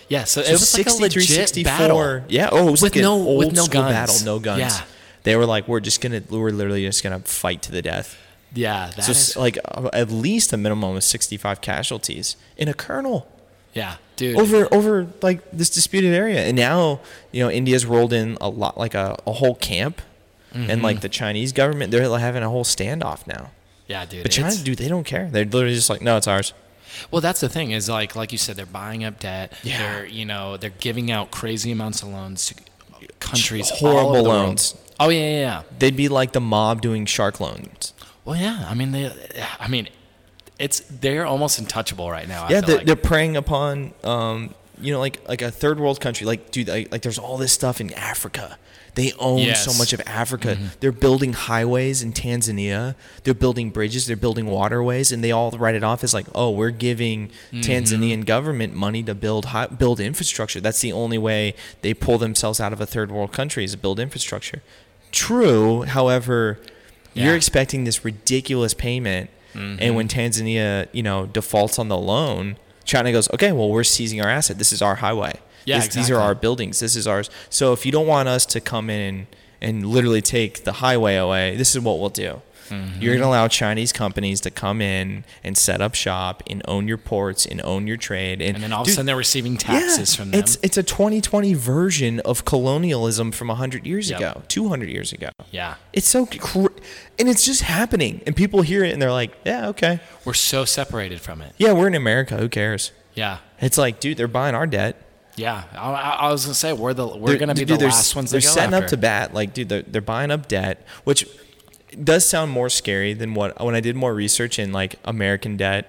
yeah. 0.09 0.25
So, 0.25 0.43
So 0.43 0.49
it 0.49 0.53
was 0.53 0.75
like 0.77 0.87
a 0.87 0.91
63, 0.91 1.23
legit 1.23 1.49
64. 1.49 1.79
battle. 1.79 2.23
Yeah. 2.29 2.49
Oh, 2.53 2.69
it 2.69 2.71
was 2.71 2.83
With 2.83 2.95
like 2.95 3.03
no- 3.03 3.13
old 3.15 3.39
with 3.47 3.55
no 3.57 3.67
guns. 3.67 3.93
battle, 3.93 4.15
no 4.25 4.39
guns. 4.39 4.61
Yeah. 4.61 4.81
They 5.25 5.35
were 5.37 5.47
like, 5.47 5.67
we're 5.67 5.81
just 5.81 6.01
gonna, 6.01 6.23
we're 6.31 6.51
literally 6.51 6.85
just 6.85 7.03
gonna 7.03 7.19
fight 7.21 7.63
to 7.63 7.73
the 7.73 7.83
death. 7.83 8.17
Yeah. 8.55 8.91
That 8.95 9.03
so 9.05 9.11
is- 9.11 9.37
like 9.37 9.59
uh, 9.65 9.91
at 9.93 10.11
least 10.11 10.53
a 10.53 10.57
minimum 10.57 10.97
of 10.97 11.03
65 11.05 11.61
casualties 11.61 12.37
in 12.57 12.69
a 12.69 12.75
colonel 12.75 13.27
yeah, 13.75 13.97
dude. 14.17 14.37
over 14.39 14.73
over 14.73 15.09
like 15.21 15.43
this 15.53 15.69
disputed 15.69 16.15
area. 16.15 16.41
And 16.47 16.57
now 16.57 17.01
you 17.33 17.43
know 17.43 17.51
India's 17.51 17.85
rolled 17.85 18.13
in 18.13 18.39
a 18.41 18.49
lot, 18.49 18.79
like 18.79 18.95
a, 18.95 19.19
a 19.27 19.33
whole 19.33 19.55
camp, 19.57 20.01
Mm-hmm. 20.55 20.71
and 20.71 20.83
like 20.83 21.01
the 21.01 21.09
Chinese 21.09 21.53
government, 21.53 21.91
they're 21.91 22.09
like, 22.09 22.21
having 22.21 22.43
a 22.43 22.49
whole 22.49 22.65
standoff 22.65 23.27
now. 23.27 23.51
yeah, 23.89 24.07
dude. 24.07 24.23
But 24.23 24.33
China, 24.33 24.55
dude, 24.57 24.79
they 24.79 24.89
don't 24.89 25.05
care. 25.05 25.29
They're 25.31 25.45
literally 25.45 25.75
just 25.75 25.91
like, 25.91 26.03
no, 26.03 26.17
it's 26.17 26.27
ours. 26.27 26.55
Well, 27.11 27.21
that's 27.21 27.41
the 27.41 27.49
thing 27.49 27.73
is 27.73 27.89
like 27.89 28.17
like 28.17 28.33
you 28.33 28.39
said, 28.39 28.57
they're 28.57 28.67
buying 28.67 29.05
up 29.05 29.19
debt. 29.19 29.53
Yeah. 29.63 29.79
They're 29.79 30.07
you 30.07 30.25
know 30.25 30.57
they're 30.57 30.71
giving 30.71 31.11
out 31.11 31.31
crazy 31.31 31.71
amounts 31.71 32.03
of 32.03 32.09
loans 32.09 32.47
to 32.47 32.55
countries. 33.21 33.71
Horrible 33.71 34.13
the 34.13 34.23
world. 34.23 34.47
loans. 34.47 34.75
Oh 34.99 35.09
yeah, 35.09 35.21
yeah, 35.21 35.41
yeah. 35.41 35.63
They'd 35.79 35.97
be 35.97 36.09
like 36.09 36.33
the 36.33 36.41
mob 36.41 36.81
doing 36.81 37.05
shark 37.07 37.41
loans. 37.41 37.93
Well, 38.25 38.37
yeah. 38.37 38.67
I 38.69 38.75
mean, 38.75 38.93
they. 38.93 39.13
I 39.61 39.69
mean, 39.69 39.89
it's 40.59 40.81
they're 40.81 41.27
almost 41.27 41.59
untouchable 41.59 42.11
right 42.11 42.27
now. 42.27 42.45
I 42.45 42.51
yeah, 42.51 42.61
they're, 42.61 42.77
like. 42.79 42.87
they're 42.87 42.97
preying 42.97 43.37
upon, 43.37 43.93
um, 44.03 44.55
you 44.81 44.93
know, 44.93 45.01
like 45.01 45.21
like 45.29 45.43
a 45.43 45.51
third 45.51 45.81
world 45.81 46.01
country. 46.01 46.27
Like, 46.27 46.51
dude, 46.51 46.69
like, 46.69 46.91
like 46.93 47.03
there's 47.03 47.19
all 47.19 47.37
this 47.39 47.53
stuff 47.53 47.81
in 47.81 47.93
Africa. 47.95 48.59
They 48.95 49.13
own 49.19 49.39
Yes. 49.41 49.61
Mm-hmm. 49.61 49.71
so 49.73 49.79
much 49.79 49.93
of 49.93 50.01
Africa. 50.07 50.57
They're 50.81 50.91
building 50.91 51.35
highways 51.35 52.03
in 52.03 52.15
Tanzania. 52.15 52.95
They're 53.25 53.35
building 53.35 53.69
bridges. 53.69 54.07
They're 54.07 54.17
building 54.17 54.47
waterways, 54.47 55.13
and 55.13 55.23
they 55.23 55.33
all 55.33 55.51
write 55.51 55.75
it 55.75 55.85
off 55.85 56.03
as 56.03 56.15
like, 56.15 56.27
oh, 56.35 56.51
we're 56.51 56.71
giving 56.71 57.29
Mm-hmm. 57.53 57.61
Tanzanian 57.61 58.25
government 58.25 58.75
money 58.75 59.03
to 59.03 59.15
build 59.15 59.47
hi- 59.47 59.67
build 59.67 60.01
infrastructure. 60.01 60.61
That's 60.63 60.81
the 60.81 60.93
only 60.93 61.19
way 61.19 61.55
they 61.83 61.93
pull 61.93 62.17
themselves 62.17 62.59
out 62.59 62.73
of 62.73 62.81
a 62.81 62.87
third 62.87 63.11
world 63.13 63.33
country 63.33 63.65
is 63.65 63.73
to 63.73 63.79
build 63.79 64.01
infrastructure. 64.01 64.63
True, 65.13 65.83
however, 65.83 66.59
Yeah. 67.15 67.27
you're 67.27 67.37
expecting 67.37 67.85
this 67.85 68.05
ridiculous 68.05 68.75
payment 68.75 69.31
Mm-hmm. 69.55 69.77
And 69.81 69.97
when 69.97 70.07
Tanzania, 70.07 70.87
you 70.93 71.03
know, 71.03 71.25
defaults 71.25 71.79
on 71.79 71.89
the 71.89 71.97
loan, 71.97 72.57
China 72.87 73.13
goes, 73.13 73.29
okay, 73.35 73.53
well, 73.53 73.69
we're 73.69 73.85
seizing 73.85 74.21
our 74.23 74.29
asset. 74.31 74.57
This 74.59 74.73
is 74.73 74.81
our 74.81 74.95
highway. 74.97 75.35
Yeah, 75.67 75.79
This- 75.81 75.95
These 75.95 76.11
are 76.11 76.21
our 76.21 76.35
buildings. 76.35 76.79
This 76.81 76.97
is 76.97 77.07
ours. 77.07 77.29
So 77.51 77.73
if 77.73 77.85
you 77.85 77.93
don't 77.93 78.07
want 78.07 78.29
us 78.29 78.47
to 78.47 78.61
come 78.61 78.89
in 78.89 79.01
and, 79.15 79.27
and 79.61 79.87
literally 79.87 80.23
take 80.23 80.65
the 80.65 80.75
highway 80.75 81.17
away, 81.17 81.57
this 81.57 81.75
is 81.75 81.83
what 81.83 81.99
we'll 81.99 82.09
do. 82.11 82.41
Mm-hmm. 82.69 83.01
You're 83.03 83.15
going 83.15 83.23
to 83.23 83.29
allow 83.29 83.49
Chinese 83.49 83.93
companies 83.93 84.41
to 84.43 84.51
come 84.51 84.81
in 84.81 85.25
and 85.45 85.57
set 85.57 85.81
up 85.81 85.95
shop 85.95 86.43
and 86.49 86.63
own 86.67 86.87
your 86.89 86.99
ports 86.99 87.47
and 87.47 87.61
own 87.63 87.87
your 87.87 87.97
trade. 87.97 88.41
And, 88.43 88.57
And 88.57 88.65
then 88.65 88.73
all 88.73 88.83
of 88.83 88.89
a 88.89 88.91
sudden 88.91 89.07
they're 89.07 89.17
receiving 89.17 89.57
taxes 89.57 90.15
from 90.15 90.31
them. 90.31 90.41
It's 90.41 90.59
it's 90.63 90.77
a 90.77 90.83
2020 90.83 91.55
version 91.55 92.21
of 92.21 92.45
colonialism 92.45 93.33
from 93.33 93.49
100 93.49 93.87
years 93.87 94.11
Yep. 94.11 94.19
ago, 94.21 94.43
200 94.49 94.89
years 94.89 95.13
ago. 95.13 95.29
yeah. 95.51 95.75
It's 95.93 96.09
so 96.09 96.27
cr- 96.27 96.67
and 97.19 97.29
it's 97.29 97.45
just 97.45 97.63
happening 97.63 98.21
and 98.27 98.35
people 98.37 98.63
hear 98.63 98.85
it 98.85 98.93
and 98.93 99.01
they're 99.01 99.13
like, 99.13 99.33
"Yeah, 99.45 99.69
okay. 99.69 100.01
We're 100.25 100.35
so 100.35 100.65
separated 100.65 101.21
from 101.21 101.41
it. 101.43 101.53
Yeah, 101.59 101.73
we're 101.73 101.89
in 101.89 101.95
America, 101.95 102.37
who 102.37 102.49
cares?" 102.49 102.93
Yeah. 103.15 103.39
It's 103.61 103.79
like, 103.79 104.01
dude, 104.01 104.17
they're 104.19 104.29
buying 104.29 104.55
our 104.55 104.67
debt. 104.67 105.03
Yeah. 105.37 105.65
I, 105.75 106.27
I 106.29 106.33
was 106.33 106.45
gonna 106.45 106.55
say 106.55 106.73
we're 106.73 106.93
the 106.95 107.07
we're 107.07 107.29
They're- 107.29 107.39
gonna 107.39 107.55
be 107.55 107.65
dude, 107.65 107.79
the 107.81 107.87
last 107.87 108.15
ones 108.17 108.31
They're 108.31 108.41
setting 108.41 108.75
up 108.75 108.87
to 108.89 108.97
bat. 108.97 109.33
Like, 109.35 109.55
dude, 109.55 109.69
they're, 109.69 109.83
they're 109.83 110.01
buying 110.03 110.31
up 110.31 110.49
debt, 110.49 110.87
which 111.05 111.27
does 112.03 112.25
sound 112.27 112.51
more 112.51 112.69
scary 112.69 113.13
than 113.15 113.35
what 113.35 113.61
when 113.65 113.75
I 113.75 113.81
did 113.81 113.97
more 113.97 114.15
research 114.15 114.59
in 114.59 114.73
like 114.73 114.97
American 115.05 115.57
debt. 115.57 115.87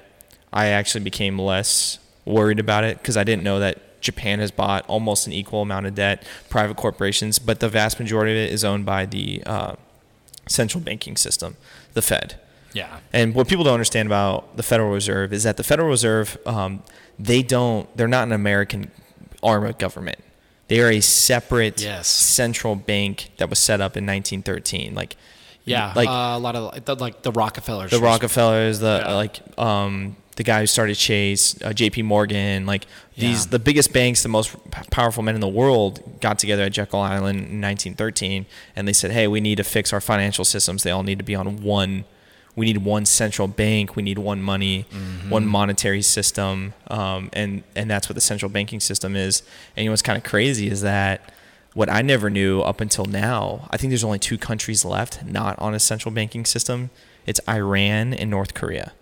I 0.53 0.67
actually 0.67 1.03
became 1.03 1.37
less 1.37 1.99
worried 2.25 2.59
about 2.59 2.83
it 2.83 2.97
because 2.99 3.17
I 3.17 3.23
didn't 3.23 3.43
know 3.43 3.59
that 3.59 4.01
Japan 4.01 4.39
has 4.39 4.51
bought 4.51 4.85
almost 4.87 5.27
an 5.27 5.33
equal 5.33 5.61
amount 5.61 5.85
of 5.85 5.95
debt, 5.95 6.23
private 6.49 6.77
corporations, 6.77 7.39
but 7.39 7.59
the 7.59 7.67
vast 7.69 7.99
majority 7.99 8.31
of 8.31 8.37
it 8.37 8.53
is 8.53 8.63
owned 8.63 8.85
by 8.85 9.05
the 9.05 9.43
uh, 9.45 9.75
central 10.47 10.81
banking 10.81 11.17
system, 11.17 11.57
the 11.93 12.01
Fed. 12.01 12.39
Yeah. 12.73 12.99
And 13.11 13.33
what 13.33 13.47
people 13.47 13.63
don't 13.63 13.73
understand 13.73 14.07
about 14.07 14.55
the 14.55 14.63
Federal 14.63 14.91
Reserve 14.91 15.33
is 15.33 15.43
that 15.43 15.57
the 15.57 15.63
Federal 15.63 15.89
Reserve, 15.89 16.37
um, 16.45 16.83
they 17.17 17.41
don't, 17.41 17.95
they're 17.97 18.07
not 18.07 18.27
an 18.27 18.33
American 18.33 18.91
arm 19.41 19.65
of 19.65 19.77
government. 19.77 20.19
They 20.67 20.79
are 20.81 20.89
a 20.91 21.01
separate 21.01 21.81
Yes. 21.81 22.07
central 22.07 22.75
bank 22.75 23.31
that 23.37 23.49
was 23.49 23.57
set 23.59 23.81
up 23.81 23.97
in 23.97 24.05
1913. 24.05 24.93
Like, 24.93 25.15
Yeah. 25.67 25.93
like 25.95 26.07
uh, 26.09 26.11
a 26.11 26.39
lot 26.39 26.55
of 26.55 26.85
the, 26.85 26.95
like 26.95 27.21
the 27.21 27.31
Rockefellers. 27.31 27.91
the 27.91 27.99
Rockefellers, 27.99 28.79
the 28.79 29.03
Yeah. 29.05 29.13
like 29.13 29.39
um, 29.59 30.15
the 30.37 30.43
guy 30.43 30.59
who 30.61 30.67
started 30.67 30.95
Chase, 30.95 31.59
uh, 31.63 31.73
J.P. 31.73 32.03
Morgan, 32.03 32.65
like 32.65 32.85
these 33.17 33.45
Yeah. 33.45 33.51
the 33.51 33.59
biggest 33.59 33.91
banks, 33.93 34.23
the 34.23 34.29
most 34.29 34.55
powerful 34.91 35.23
men 35.23 35.35
in 35.35 35.41
the 35.41 35.47
world 35.47 36.19
got 36.21 36.37
together 36.39 36.63
at 36.63 36.71
Jekyll 36.73 36.99
Island 36.99 37.39
in 37.49 37.59
1913, 37.61 38.45
and 38.75 38.87
they 38.87 38.93
said, 38.93 39.11
"Hey, 39.11 39.27
we 39.27 39.41
need 39.41 39.55
to 39.57 39.63
fix 39.63 39.91
our 39.93 40.01
financial 40.01 40.45
systems. 40.45 40.83
They 40.83 40.91
all 40.91 41.03
need 41.03 41.17
to 41.17 41.23
be 41.25 41.35
on 41.35 41.63
one. 41.63 42.05
We 42.55 42.65
need 42.65 42.77
one 42.79 43.05
central 43.05 43.47
bank. 43.47 43.95
We 43.95 44.01
need 44.03 44.17
one 44.19 44.41
money, 44.41 44.85
Mm-hmm. 44.91 45.29
one 45.29 45.45
monetary 45.45 46.01
system, 46.01 46.73
um, 46.87 47.29
and 47.33 47.63
and 47.75 47.89
that's 47.89 48.07
what 48.09 48.15
the 48.15 48.21
central 48.21 48.49
banking 48.49 48.79
system 48.79 49.15
is. 49.15 49.41
And 49.75 49.83
you 49.83 49.89
know 49.89 49.93
what's 49.93 50.01
kind 50.01 50.17
of 50.17 50.23
crazy 50.23 50.69
is 50.69 50.81
that." 50.81 51.31
What 51.77 51.91
I 51.91 52.01
never 52.01 52.31
knew 52.31 52.61
up 52.61 52.81
until 52.81 53.05
now, 53.05 53.67
I 53.69 53.77
think 53.77 53.91
there's 53.91 54.03
only 54.03 54.17
two 54.17 54.39
countries 54.39 54.83
left 54.83 55.23
not 55.23 55.59
on 55.59 55.75
a 55.75 55.79
central 55.79 56.11
banking 56.11 56.43
system. 56.43 56.89
It's 57.27 57.39
Iran 57.47 58.15
and 58.15 58.31
North 58.31 58.55
Korea. 58.55 58.93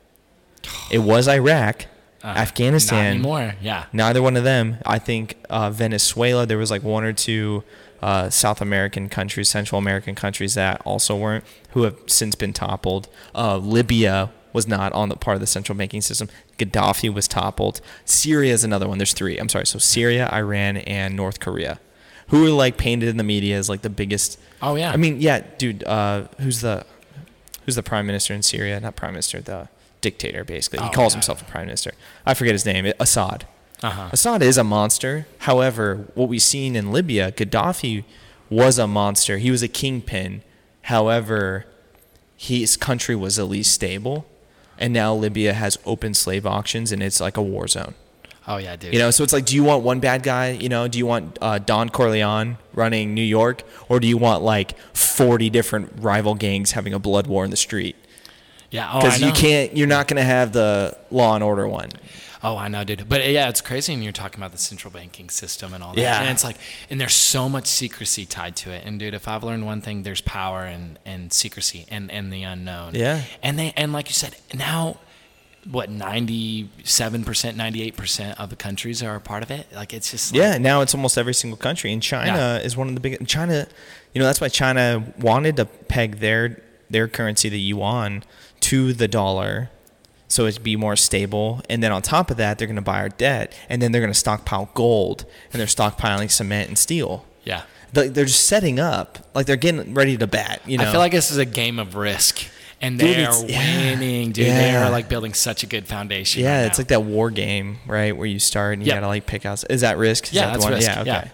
It 0.91 0.99
was 1.13 1.25
Iraq, 1.29 1.85
Uh, 2.21 2.27
Afghanistan. 2.35 2.97
Not 2.97 3.11
anymore. 3.11 3.55
Yeah. 3.61 3.85
Neither 3.93 4.21
one 4.21 4.35
of 4.35 4.43
them. 4.43 4.79
I 4.85 4.99
think 4.99 5.37
uh, 5.49 5.69
Venezuela. 5.71 6.45
There 6.45 6.57
was 6.57 6.69
like 6.69 6.83
one 6.83 7.05
or 7.05 7.13
two 7.13 7.63
uh, 8.01 8.29
South 8.29 8.59
American 8.61 9.07
countries, 9.07 9.47
Central 9.47 9.79
American 9.79 10.13
countries 10.15 10.55
that 10.55 10.81
also 10.83 11.15
weren't, 11.15 11.45
who 11.71 11.83
have 11.83 11.95
since 12.07 12.35
been 12.35 12.51
toppled. 12.51 13.07
Uh, 13.33 13.55
Libya 13.55 14.31
was 14.51 14.67
not 14.67 14.91
on 14.91 15.07
the 15.07 15.15
part 15.15 15.35
of 15.35 15.41
the 15.41 15.47
central 15.47 15.77
banking 15.77 16.01
system. 16.01 16.27
Gaddafi 16.57 17.13
was 17.13 17.27
toppled. 17.29 17.79
Syria 18.03 18.51
is 18.53 18.65
another 18.65 18.87
one. 18.89 18.97
There's 18.97 19.13
three. 19.13 19.37
I'm 19.37 19.47
sorry. 19.47 19.65
So 19.65 19.79
Syria, 19.79 20.29
Iran, 20.33 20.75
and 20.77 21.15
North 21.15 21.39
Korea, 21.39 21.79
who 22.27 22.45
are 22.45 22.49
like 22.49 22.77
painted 22.77 23.09
in 23.09 23.17
the 23.17 23.23
media 23.23 23.57
as 23.57 23.69
like 23.69 23.81
the 23.81 23.89
biggest. 23.89 24.39
Oh 24.61 24.75
yeah. 24.75 24.91
I 24.91 24.97
mean, 24.97 25.21
yeah, 25.21 25.41
dude. 25.57 25.83
Uh, 25.83 26.27
who's 26.39 26.61
the 26.61 26.85
who's 27.65 27.75
the 27.75 27.83
prime 27.83 28.05
minister 28.05 28.33
in 28.33 28.41
Syria? 28.41 28.79
Not 28.79 28.95
prime 28.95 29.13
minister, 29.13 29.41
the 29.41 29.67
dictator. 30.01 30.43
Basically, 30.43 30.79
he 30.79 30.85
Oh, 30.85 30.91
calls 30.91 31.13
yeah. 31.13 31.17
himself 31.17 31.41
a 31.41 31.45
prime 31.45 31.65
minister. 31.65 31.91
I 32.25 32.33
forget 32.33 32.53
his 32.53 32.65
name. 32.65 32.91
Assad. 32.99 33.45
Uh-huh. 33.83 34.09
Assad 34.13 34.41
is 34.41 34.57
a 34.57 34.63
monster. 34.63 35.27
However, 35.39 36.05
what 36.15 36.29
we've 36.29 36.41
seen 36.41 36.75
in 36.75 36.91
Libya, 36.91 37.31
Gaddafi 37.31 38.03
was 38.49 38.79
a 38.79 38.87
monster. 38.87 39.37
He 39.37 39.51
was 39.51 39.61
a 39.61 39.67
kingpin. 39.67 40.41
However, 40.83 41.65
his 42.37 42.77
country 42.77 43.15
was 43.15 43.37
at 43.39 43.47
least 43.47 43.73
stable. 43.73 44.25
And 44.77 44.93
now 44.93 45.13
Libya 45.13 45.53
has 45.53 45.77
open 45.85 46.13
slave 46.13 46.45
auctions 46.45 46.91
and 46.91 47.01
it's 47.01 47.19
like 47.19 47.37
a 47.37 47.41
war 47.41 47.67
zone. 47.67 47.95
Oh 48.47 48.57
yeah, 48.57 48.75
dude. 48.75 48.93
You 48.93 48.99
know, 48.99 49.11
so 49.11 49.23
it's 49.23 49.33
like, 49.33 49.45
do 49.45 49.55
you 49.55 49.63
want 49.63 49.83
one 49.83 49.99
bad 49.99 50.21
guy? 50.23 50.51
You 50.51 50.69
know, 50.69 50.87
do 50.87 50.97
you 50.97 51.05
want 51.05 51.37
uh, 51.41 51.57
Don 51.59 51.89
Corleone 51.89 52.57
running 52.73 53.13
New 53.13 53.23
York, 53.23 53.63
or 53.89 53.99
do 53.99 54.07
you 54.07 54.17
want 54.17 54.43
like 54.43 54.77
forty 54.93 55.49
different 55.49 55.91
rival 55.97 56.35
gangs 56.35 56.71
having 56.71 56.93
a 56.93 56.99
blood 56.99 57.27
war 57.27 57.43
in 57.43 57.51
the 57.51 57.57
street? 57.57 57.95
yeah. 58.71 58.89
Oh, 58.93 58.99
Because 58.99 59.21
you 59.21 59.31
can't, 59.31 59.75
you're 59.75 59.87
not 59.87 60.07
going 60.07 60.17
to 60.17 60.23
have 60.23 60.51
the 60.51 60.97
law 61.09 61.33
and 61.35 61.43
order 61.43 61.67
one. 61.67 61.89
Oh, 62.43 62.57
I 62.57 62.67
know, 62.67 62.83
dude. 62.83 63.07
But 63.07 63.27
yeah, 63.29 63.49
it's 63.49 63.61
crazy 63.61 63.93
And 63.93 64.03
you're 64.03 64.11
talking 64.11 64.39
about 64.39 64.51
the 64.51 64.57
central 64.57 64.91
banking 64.91 65.29
system 65.29 65.73
and 65.73 65.83
all 65.83 65.93
that. 65.95 66.01
Yeah. 66.01 66.21
And 66.21 66.29
it's 66.29 66.43
like, 66.43 66.57
and 66.89 66.99
there's 67.01 67.13
so 67.13 67.47
much 67.49 67.65
secrecy 67.65 68.25
tied 68.25 68.55
to 68.57 68.71
it. 68.71 68.85
And 68.85 68.99
dude, 68.99 69.13
if 69.13 69.27
I've 69.27 69.43
learned 69.43 69.65
one 69.65 69.81
thing, 69.81 70.03
there's 70.03 70.21
power 70.21 70.65
and 70.65 70.99
and 71.05 71.33
secrecy 71.33 71.85
and 71.89 72.11
and 72.11 72.31
the 72.31 72.43
unknown. 72.43 72.93
Yeah. 72.93 73.23
And 73.41 73.57
they 73.57 73.73
and 73.75 73.93
like 73.93 74.09
you 74.09 74.13
said, 74.13 74.35
now 74.53 74.97
what 75.71 75.89
97% 75.89 76.69
98% 77.55 78.35
of 78.39 78.49
the 78.49 78.55
countries 78.55 79.01
are 79.03 79.15
a 79.15 79.21
part 79.21 79.43
of 79.43 79.51
it 79.51 79.67
like 79.73 79.93
it's 79.93 80.11
just 80.11 80.31
like, 80.33 80.39
Yeah, 80.41 80.57
now 80.57 80.81
it's 80.81 80.93
almost 80.93 81.17
every 81.17 81.33
single 81.33 81.57
country, 81.57 81.91
and 81.91 82.01
China 82.01 82.37
Yeah. 82.37 82.57
is 82.65 82.77
one 82.77 82.87
of 82.87 82.93
the 82.93 82.99
big. 83.01 83.27
China, 83.27 83.67
you 84.13 84.19
know, 84.19 84.25
that's 84.25 84.39
why 84.41 84.47
China 84.49 85.03
wanted 85.19 85.55
to 85.57 85.65
peg 85.65 86.19
their 86.19 86.61
their 86.89 87.07
currency, 87.07 87.49
the 87.49 87.59
yuan, 87.59 88.23
to 88.61 88.93
the 88.93 89.07
dollar, 89.07 89.71
so 90.27 90.45
it'd 90.45 90.61
be 90.63 90.75
more 90.75 90.95
stable. 90.95 91.61
And 91.67 91.81
then 91.81 91.91
on 91.91 92.03
top 92.03 92.29
of 92.29 92.37
that, 92.37 92.57
they're 92.59 92.67
going 92.67 92.75
to 92.75 92.81
buy 92.83 92.99
our 92.99 93.09
debt, 93.09 93.53
and 93.69 93.81
then 93.81 93.91
they're 93.91 94.01
going 94.01 94.13
to 94.13 94.19
stockpile 94.19 94.69
gold, 94.75 95.25
and 95.51 95.59
they're 95.59 95.65
stockpiling 95.67 96.29
cement 96.29 96.67
and 96.69 96.77
steel. 96.77 97.25
yeah 97.43 97.63
They- 97.93 98.09
They're 98.09 98.25
just 98.25 98.45
setting 98.45 98.79
up, 98.79 99.17
like 99.33 99.45
they're 99.47 99.55
getting 99.55 99.93
ready 99.95 100.15
to 100.17 100.27
bat. 100.27 100.61
You 100.67 100.77
know, 100.77 100.87
I 100.87 100.91
feel 100.91 100.99
like 100.99 101.11
this 101.11 101.31
is 101.31 101.37
a 101.37 101.45
game 101.45 101.79
of 101.79 101.95
risk, 101.95 102.43
and 102.85 102.99
they 102.99 103.11
it's- 103.23 103.43
are 103.43 103.47
yeah. 103.47 103.89
winning, 103.91 104.31
dude. 104.31 104.47
They 104.47 104.75
are 104.75 104.89
like 104.89 105.09
building 105.09 105.33
such 105.33 105.63
a 105.63 105.67
good 105.67 105.87
foundation. 105.87 106.43
yeah, 106.43 106.59
right 106.61 106.65
it's 106.67 106.77
now. 106.77 106.81
like 106.83 106.87
that 106.89 107.03
war 107.03 107.29
game, 107.31 107.79
right, 107.87 108.15
where 108.15 108.27
you 108.27 108.39
start 108.39 108.73
and 108.73 108.83
you 108.83 108.87
Yeah. 108.89 108.95
got 108.95 108.99
to 109.01 109.07
like 109.07 109.25
pick 109.25 109.45
out. 109.45 109.63
Is 109.69 109.81
that 109.81 109.97
risk? 109.97 110.25
Is 110.25 110.33
Yeah, 110.33 110.47
that 110.51 110.59
the 110.59 110.63
one? 110.63 110.73
Risk, 110.73 110.87
Yeah, 110.87 111.01
okay. 111.01 111.09
yeah. 111.09 111.27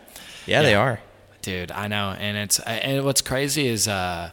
Yeah, 0.47 0.61
they 0.63 0.73
are. 0.75 0.99
dude. 1.41 1.71
I 1.71 1.87
know, 1.87 2.15
and 2.19 2.37
it's 2.37 2.59
and 2.59 3.03
what's 3.05 3.21
crazy 3.21 3.67
is 3.67 3.87
uh, 3.87 4.29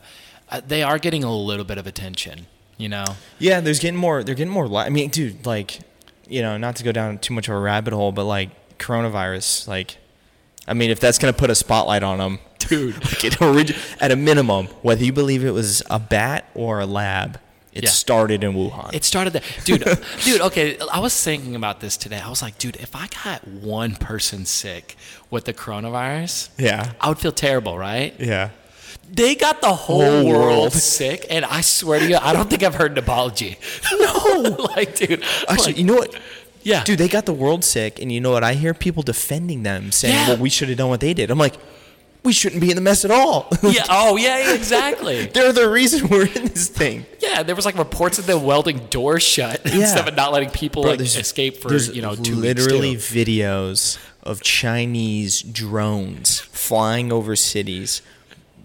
uh, 0.51 0.61
they 0.67 0.83
are 0.83 0.99
getting 0.99 1.25
a 1.25 1.35
little 1.35 1.65
bit 1.65 1.79
of 1.79 1.87
attention. 1.87 2.47
You 2.79 2.89
know, 2.89 3.05
Yeah, 3.39 3.61
there's 3.61 3.81
getting 3.81 3.99
more. 3.99 4.23
They're 4.23 4.35
getting 4.37 4.53
more. 4.53 4.69
Li- 4.69 4.85
I 4.85 4.89
mean, 4.89 5.11
dude, 5.11 5.45
like, 5.45 5.81
you 6.29 6.43
know, 6.43 6.57
not 6.57 6.77
to 6.77 6.85
go 6.85 6.93
down 6.93 7.19
too 7.19 7.35
much 7.35 7.49
of 7.49 7.55
a 7.55 7.59
rabbit 7.59 7.93
hole, 7.93 8.13
but 8.13 8.25
like 8.25 8.51
coronavirus, 8.79 9.67
like, 9.69 9.97
I 10.67 10.75
mean, 10.75 10.91
if 10.91 11.01
that's 11.01 11.19
gonna 11.19 11.33
put 11.33 11.51
a 11.51 11.55
spotlight 11.55 12.03
on 12.03 12.19
them, 12.19 12.39
dude. 12.69 12.95
like 13.05 13.25
it 13.25 13.33
origi- 13.35 13.97
at 14.01 14.11
a 14.11 14.17
minimum, 14.17 14.67
whether 14.83 15.05
you 15.05 15.13
believe 15.13 15.45
it 15.45 15.53
was 15.53 15.83
a 15.91 15.99
bat 15.99 16.45
or 16.55 16.81
a 16.81 16.87
lab, 16.87 17.39
it 17.73 17.85
Yeah. 17.85 17.91
started 17.91 18.43
in 18.43 18.55
Wuhan. 18.55 18.93
It 18.95 19.05
started 19.05 19.33
there, 19.35 19.43
dude. 19.65 19.85
dude, 20.25 20.41
okay. 20.41 20.79
I 20.93 21.01
was 21.01 21.21
thinking 21.23 21.55
about 21.55 21.81
this 21.81 21.97
today. 21.97 22.19
I 22.19 22.29
was 22.29 22.43
like, 22.43 22.59
dude, 22.59 22.77
if 22.77 22.97
I 22.97 23.09
got 23.25 23.47
one 23.47 23.95
person 23.97 24.47
sick 24.47 24.97
with 25.31 25.45
the 25.45 25.53
coronavirus, 25.55 26.49
yeah, 26.59 26.93
I 27.01 27.09
would 27.09 27.19
feel 27.19 27.33
terrible, 27.33 27.79
right? 27.79 28.15
yeah. 28.19 28.51
They 29.11 29.35
got 29.37 29.62
the 29.62 29.73
whole, 29.75 30.03
Whole 30.03 30.27
world, 30.27 30.51
world. 30.59 30.73
sick, 30.75 31.25
and 31.31 31.43
I 31.47 31.62
swear 31.62 31.99
to 31.99 32.07
you, 32.07 32.16
I 32.21 32.35
don't 32.35 32.51
think 32.51 32.62
I've 32.62 32.75
heard 32.75 32.93
an 32.93 32.99
apology. 32.99 33.57
No, 33.99 34.57
like, 34.77 34.97
dude. 34.97 35.23
Actually, 35.49 35.64
like, 35.73 35.79
you 35.79 35.85
know 35.85 35.95
what? 35.95 36.14
yeah, 36.62 36.85
Dude, 36.85 36.99
they 36.99 37.09
got 37.09 37.25
the 37.25 37.33
world 37.33 37.64
sick, 37.64 38.01
and 38.03 38.12
you 38.12 38.21
know 38.21 38.33
what? 38.33 38.45
I 38.45 38.53
hear 38.53 38.75
people 38.75 39.03
defending 39.03 39.62
them, 39.62 39.93
saying, 39.93 40.14
Yeah. 40.14 40.29
"Well, 40.29 40.37
we 40.39 40.51
should 40.51 40.69
have 40.69 40.77
done 40.77 40.91
what 40.91 41.01
they 41.01 41.14
did." 41.14 41.31
I'm 41.31 41.39
like, 41.39 41.55
we 42.29 42.33
shouldn't 42.35 42.61
be 42.61 42.68
in 42.70 42.76
the 42.76 42.83
mess 42.83 43.05
at 43.05 43.11
all. 43.11 43.49
yeah. 43.62 43.85
Oh, 43.89 44.16
yeah, 44.16 44.39
yeah, 44.51 44.55
exactly. 44.55 45.26
They're 45.35 45.53
the 45.53 45.68
reason 45.68 46.09
we're 46.09 46.26
in 46.26 46.45
this 46.49 46.68
thing. 46.68 47.07
Yeah, 47.20 47.43
there 47.43 47.57
was 47.57 47.64
like 47.64 47.76
reports 47.79 48.18
of 48.18 48.26
them 48.26 48.43
welding 48.45 48.79
doors 48.91 49.22
shut 49.22 49.62
Yeah. 49.66 49.76
instead 49.81 50.07
of 50.07 50.14
not 50.14 50.33
letting 50.33 50.51
people 50.51 50.83
Bro, 50.83 50.91
like 50.93 50.99
there's- 50.99 51.16
escape 51.16 51.57
for 51.57 51.68
there's 51.70 51.89
you 51.97 52.03
know 52.03 52.14
two 52.14 52.35
literally 52.37 52.91
weeks. 52.91 53.11
too. 53.11 53.24
videos 53.24 53.99
of 54.22 54.43
Chinese 54.43 55.41
drones 55.41 56.41
flying 56.41 57.11
over 57.11 57.35
cities. 57.35 58.03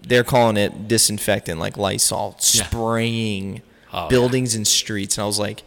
They're 0.06 0.24
calling 0.24 0.58
it 0.58 0.86
disinfectant, 0.86 1.58
like 1.58 1.78
Lysol, 1.78 2.36
Yeah. 2.38 2.66
spraying 2.66 3.62
Oh, 3.90 4.08
buildings 4.08 4.54
and 4.54 4.66
streets. 4.66 5.16
And 5.16 5.22
I 5.22 5.26
was 5.26 5.38
like, 5.38 5.62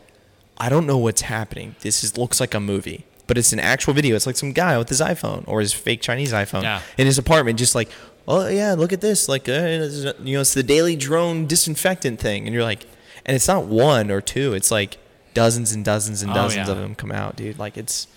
I 0.59 0.69
don't 0.69 0.85
know 0.85 0.97
what's 0.97 1.21
happening. 1.21 1.75
This 1.79 2.03
is 2.03 2.15
looks 2.17 2.39
like 2.39 2.53
a 2.53 2.59
movie, 2.59 3.05
but 3.27 3.37
it's 3.37 3.53
an 3.53 3.59
actual 3.59 3.93
video. 3.93 4.15
It's 4.15 4.25
like 4.25 4.37
some 4.37 4.53
guy 4.53 4.77
with 4.77 4.89
his 4.89 5.01
iPhone 5.01 5.43
or 5.47 5.59
his 5.59 5.73
fake 5.73 6.01
Chinese 6.01 6.31
iPhone 6.33 6.63
Yeah. 6.63 6.81
in 6.97 7.05
his 7.05 7.17
apartment, 7.17 7.59
just 7.59 7.75
like, 7.75 7.89
oh 8.27 8.47
yeah, 8.47 8.73
look 8.73 8.91
at 8.93 9.01
this. 9.01 9.27
Like, 9.29 9.47
uh, 9.47 9.53
you 10.23 10.33
know, 10.35 10.41
it's 10.41 10.53
the 10.53 10.63
daily 10.63 10.95
drone 10.95 11.45
disinfectant 11.47 12.19
thing, 12.19 12.45
and 12.45 12.53
you're 12.53 12.63
like. 12.63 12.85
and 13.25 13.35
it's 13.35 13.47
not 13.47 13.65
one 13.65 14.09
or 14.09 14.21
two. 14.21 14.53
It's 14.53 14.71
like 14.71 14.97
dozens 15.33 15.73
and 15.73 15.83
dozens 15.83 16.21
and 16.23 16.31
Oh, 16.31 16.35
dozens 16.35 16.67
yeah. 16.67 16.73
of 16.73 16.79
them 16.79 16.95
come 16.95 17.11
out, 17.11 17.35
dude. 17.35 17.59
Like 17.59 17.77
it's 17.77 18.07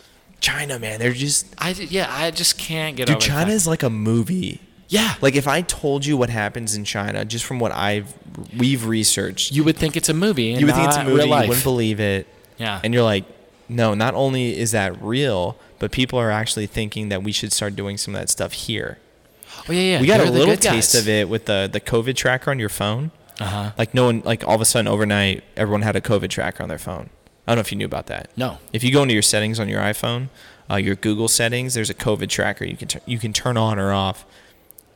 China, 0.41 0.79
man. 0.79 1.01
They're 1.01 1.13
just 1.13 1.47
I 1.59 1.71
yeah, 1.71 2.07
I 2.09 2.31
just 2.31 2.57
can't 2.59 2.97
get 2.97 3.07
dude. 3.09 3.17
over 3.17 3.25
the 3.25 3.27
China 3.29 3.51
is 3.53 3.67
like 3.67 3.83
a 3.83 3.91
movie. 3.91 4.61
yeah. 4.89 5.15
Like 5.21 5.35
if 5.35 5.49
I 5.49 5.63
told 5.63 6.07
you 6.07 6.17
what 6.17 6.31
happens 6.31 6.77
in 6.77 6.85
China, 6.85 7.25
just 7.25 7.45
from 7.45 7.59
what 7.59 7.73
I've 7.73 8.15
we've 8.57 8.87
researched, 8.87 9.51
you 9.53 9.65
would 9.65 9.77
think 9.77 9.97
it's 9.97 10.09
a 10.09 10.15
movie. 10.15 10.45
You 10.45 10.65
would 10.67 10.75
think 10.77 10.89
it's 10.89 10.97
a 10.97 11.05
movie. 11.05 11.25
You 11.25 11.31
wouldn't 11.49 11.65
believe 11.65 11.99
it. 12.01 12.27
Yeah. 12.57 12.81
And 12.85 12.95
you're 12.95 13.03
like, 13.03 13.25
no. 13.71 13.95
Not 13.95 14.15
only 14.15 14.59
is 14.59 14.73
that 14.73 15.01
real, 15.03 15.57
but 15.79 15.91
people 15.93 16.19
are 16.19 16.31
actually 16.31 16.67
thinking 16.67 17.09
that 17.09 17.23
we 17.23 17.33
should 17.33 17.53
start 17.53 17.77
doing 17.77 17.97
some 17.97 18.15
of 18.15 18.21
that 18.21 18.29
stuff 18.29 18.53
here. 18.53 18.99
oh 19.69 19.73
yeah, 19.73 19.81
yeah. 19.81 20.01
we 20.01 20.07
got 20.07 20.19
they're 20.19 20.27
a 20.27 20.31
little 20.31 20.57
taste 20.57 20.95
of 20.95 21.09
it 21.09 21.29
with 21.29 21.47
the 21.47 21.69
the 21.71 21.81
COVID 21.81 22.17
tracker 22.17 22.51
on 22.51 22.59
your 22.59 22.69
phone. 22.69 23.11
Uh 23.39 23.45
huh. 23.45 23.73
Like 23.79 23.95
no 23.95 24.05
one, 24.07 24.21
like 24.25 24.47
all 24.47 24.55
of 24.55 24.61
a 24.61 24.67
sudden 24.67 24.87
overnight, 24.87 25.43
everyone 25.57 25.83
had 25.83 25.97
a 25.97 26.01
COVID 26.01 26.29
tracker 26.29 26.63
on 26.63 26.69
their 26.69 26.79
phone. 26.79 27.09
I 27.47 27.53
don't 27.53 27.57
know 27.57 27.61
if 27.61 27.73
you 27.73 27.79
knew 27.79 27.87
about 27.87 28.07
that. 28.07 28.31
No. 28.37 28.59
If 28.73 28.85
you 28.85 28.93
go 28.93 29.03
into 29.03 29.15
your 29.15 29.23
settings 29.23 29.59
on 29.59 29.69
your 29.69 29.81
iPhone, 29.81 30.29
uh, 30.71 30.77
your 30.77 30.95
Google 30.95 31.27
settings, 31.27 31.75
there's 31.75 31.91
a 31.91 31.95
COVID 31.95 32.29
tracker 32.29 32.65
you 32.65 32.77
can 32.77 32.89
tur- 32.89 33.01
you 33.07 33.19
can 33.19 33.33
turn 33.33 33.57
on 33.57 33.79
or 33.79 33.93
off. 33.93 34.25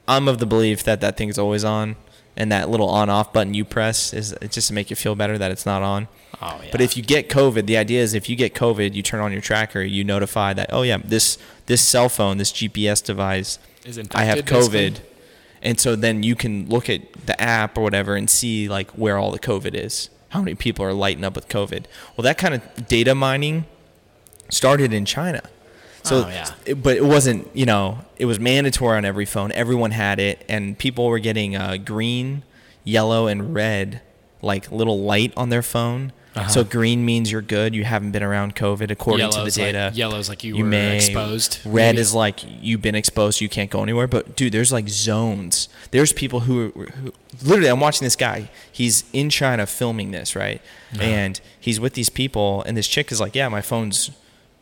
I'm 0.07 0.29
of 0.29 0.39
the 0.39 0.47
belief 0.47 0.85
that 0.85 1.01
that 1.01 1.16
thing's 1.16 1.39
always 1.39 1.64
on, 1.64 1.97
and 2.37 2.51
that 2.51 2.68
little 2.68 2.89
on-off 2.89 3.32
button 3.32 3.55
you 3.55 3.64
press 3.64 4.12
is 4.12 4.35
just 4.51 4.68
to 4.68 4.74
make 4.74 4.91
you 4.91 4.97
feel 4.97 5.14
better 5.14 5.39
that 5.39 5.51
it's 5.51 5.66
not 5.66 5.82
on. 5.82 6.09
Oh 6.43 6.61
yeah. 6.62 6.68
But 6.72 6.80
if 6.80 6.97
you 6.97 7.03
get 7.03 7.28
COVID, 7.28 7.66
the 7.66 7.76
idea 7.76 8.03
is 8.03 8.14
if 8.14 8.28
you 8.28 8.37
get 8.37 8.55
COVID, 8.55 8.95
you 8.95 9.03
turn 9.03 9.20
on 9.20 9.32
your 9.32 9.41
tracker, 9.41 9.82
you 9.82 10.05
notify 10.05 10.53
that 10.55 10.70
oh 10.72 10.82
yeah, 10.82 10.99
this 11.03 11.39
this 11.66 11.80
cell 11.80 12.09
phone, 12.09 12.39
this 12.39 12.53
GPS 12.53 13.05
device, 13.05 13.59
Is 13.85 13.99
I 14.14 14.24
have 14.24 14.39
infected, 14.39 14.45
basically? 14.47 14.91
COVID, 14.91 15.01
and 15.62 15.80
so 15.80 15.97
then 15.97 16.22
you 16.22 16.35
can 16.35 16.68
look 16.68 16.91
at 16.91 17.01
the 17.26 17.41
app 17.41 17.78
or 17.78 17.82
whatever 17.82 18.16
and 18.16 18.28
see 18.28 18.68
like 18.68 18.91
where 18.93 19.16
all 19.16 19.30
the 19.30 19.39
COVID 19.39 19.74
is, 19.74 20.11
how 20.30 20.41
many 20.41 20.55
people 20.55 20.85
are 20.85 20.93
lighting 20.93 21.24
up 21.24 21.35
with 21.35 21.49
COVID. 21.49 21.85
Well, 22.16 22.22
that 22.24 22.37
kind 22.37 22.55
of 22.55 22.89
data 22.89 23.14
mining 23.14 23.64
started 24.51 24.93
in 24.93 25.05
China. 25.05 25.43
So, 26.05 26.24
Oh, 26.24 26.28
yeah. 26.28 26.46
it- 26.66 26.82
but 26.82 26.96
it 26.96 27.05
wasn't, 27.05 27.48
you 27.55 27.66
know, 27.66 27.98
it 28.18 28.26
was 28.26 28.38
mandatory 28.38 28.96
on 28.96 29.05
every 29.05 29.24
phone. 29.24 29.50
Everyone 29.52 29.90
had 29.90 30.20
it, 30.20 30.44
and 30.48 30.78
people 30.78 31.07
were 31.07 31.18
getting 31.18 31.57
uh, 31.57 31.76
green, 31.78 32.42
yellow, 32.84 33.26
and 33.26 33.55
red, 33.55 34.00
like 34.42 34.70
little 34.70 35.00
light 35.02 35.32
on 35.36 35.48
their 35.48 35.62
phone. 35.62 36.12
Uh-huh. 36.36 36.48
So 36.48 36.64
green 36.64 37.05
means 37.07 37.30
you're 37.30 37.40
good. 37.42 37.76
You 37.76 37.84
haven't 37.84 38.11
been 38.11 38.22
around 38.24 38.57
COVID, 38.57 38.90
according 38.90 39.24
to 39.30 39.30
the 39.30 39.38
Yellow's 39.38 39.57
like- 39.57 39.66
data. 39.72 39.92
yellow's 39.94 40.28
like 40.28 40.42
you 40.44 40.57
were 40.64 40.72
exposed, 40.72 41.61
Red 41.64 41.94
maybe? 41.94 42.00
is 42.00 42.12
like 42.12 42.40
you've 42.61 42.82
been 42.82 42.96
exposed. 42.96 43.40
You 43.40 43.48
can't 43.48 43.70
go 43.70 43.82
anywhere. 43.84 44.09
But 44.09 44.34
dude, 44.36 44.52
there's 44.52 44.72
like 44.72 44.88
zones. 44.88 45.68
There's 45.92 46.12
people 46.12 46.40
who, 46.40 46.70
who 46.74 47.12
literally. 47.42 47.68
I'm 47.70 47.78
watching 47.78 48.05
this 48.05 48.16
guy. 48.16 48.50
He's 48.70 49.05
in 49.12 49.30
China 49.30 49.64
filming 49.64 50.11
this, 50.11 50.34
right? 50.34 50.61
And 51.00 51.40
he's 51.59 51.78
with 51.80 51.94
these 51.94 52.09
people, 52.11 52.62
and 52.66 52.76
this 52.76 52.88
chick 52.88 53.11
is 53.12 53.20
like, 53.20 53.34
"Yeah, 53.36 53.48
my 53.48 53.62
phone's 53.62 54.11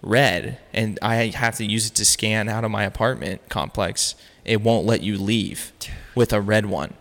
red, 0.03 0.59
and 0.73 0.99
I 1.01 1.15
have 1.29 1.57
to 1.57 1.65
use 1.65 1.87
it 1.87 1.95
to 1.95 2.05
scan 2.05 2.49
out 2.49 2.65
of 2.65 2.71
my 2.71 2.85
apartment 2.85 3.49
complex. 3.49 4.15
It 4.45 4.61
won't 4.61 4.85
let 4.87 5.03
you 5.03 5.17
leave 5.19 5.73
with 6.15 6.33
a 6.33 6.41
red 6.41 6.67
one. 6.67 6.95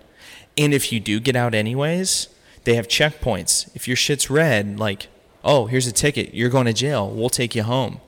And 0.57 0.73
if 0.73 0.91
you 0.91 0.99
do 0.99 1.19
get 1.19 1.35
out 1.35 1.53
anyways, 1.55 2.27
they 2.65 2.75
have 2.75 2.87
checkpoints. 2.87 3.73
If 3.75 3.87
your 3.87 3.97
shit's 3.97 4.29
red, 4.29 4.79
like, 4.79 5.07
oh, 5.43 5.65
here's 5.65 5.87
a 5.87 5.91
ticket. 5.91 6.33
You're 6.35 6.49
going 6.49 6.67
to 6.67 6.73
jail. 6.73 7.09
We'll 7.09 7.29
take 7.29 7.55
you 7.55 7.63
home. 7.63 7.99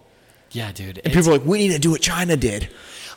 Yeah, 0.51 0.71
dude. 0.71 0.99
And 1.03 1.11
people 1.11 1.29
are 1.29 1.37
like, 1.39 1.45
we 1.47 1.57
need 1.57 1.71
to 1.71 1.79
do 1.79 1.89
what 1.89 2.01
China 2.01 2.37
did. 2.37 2.69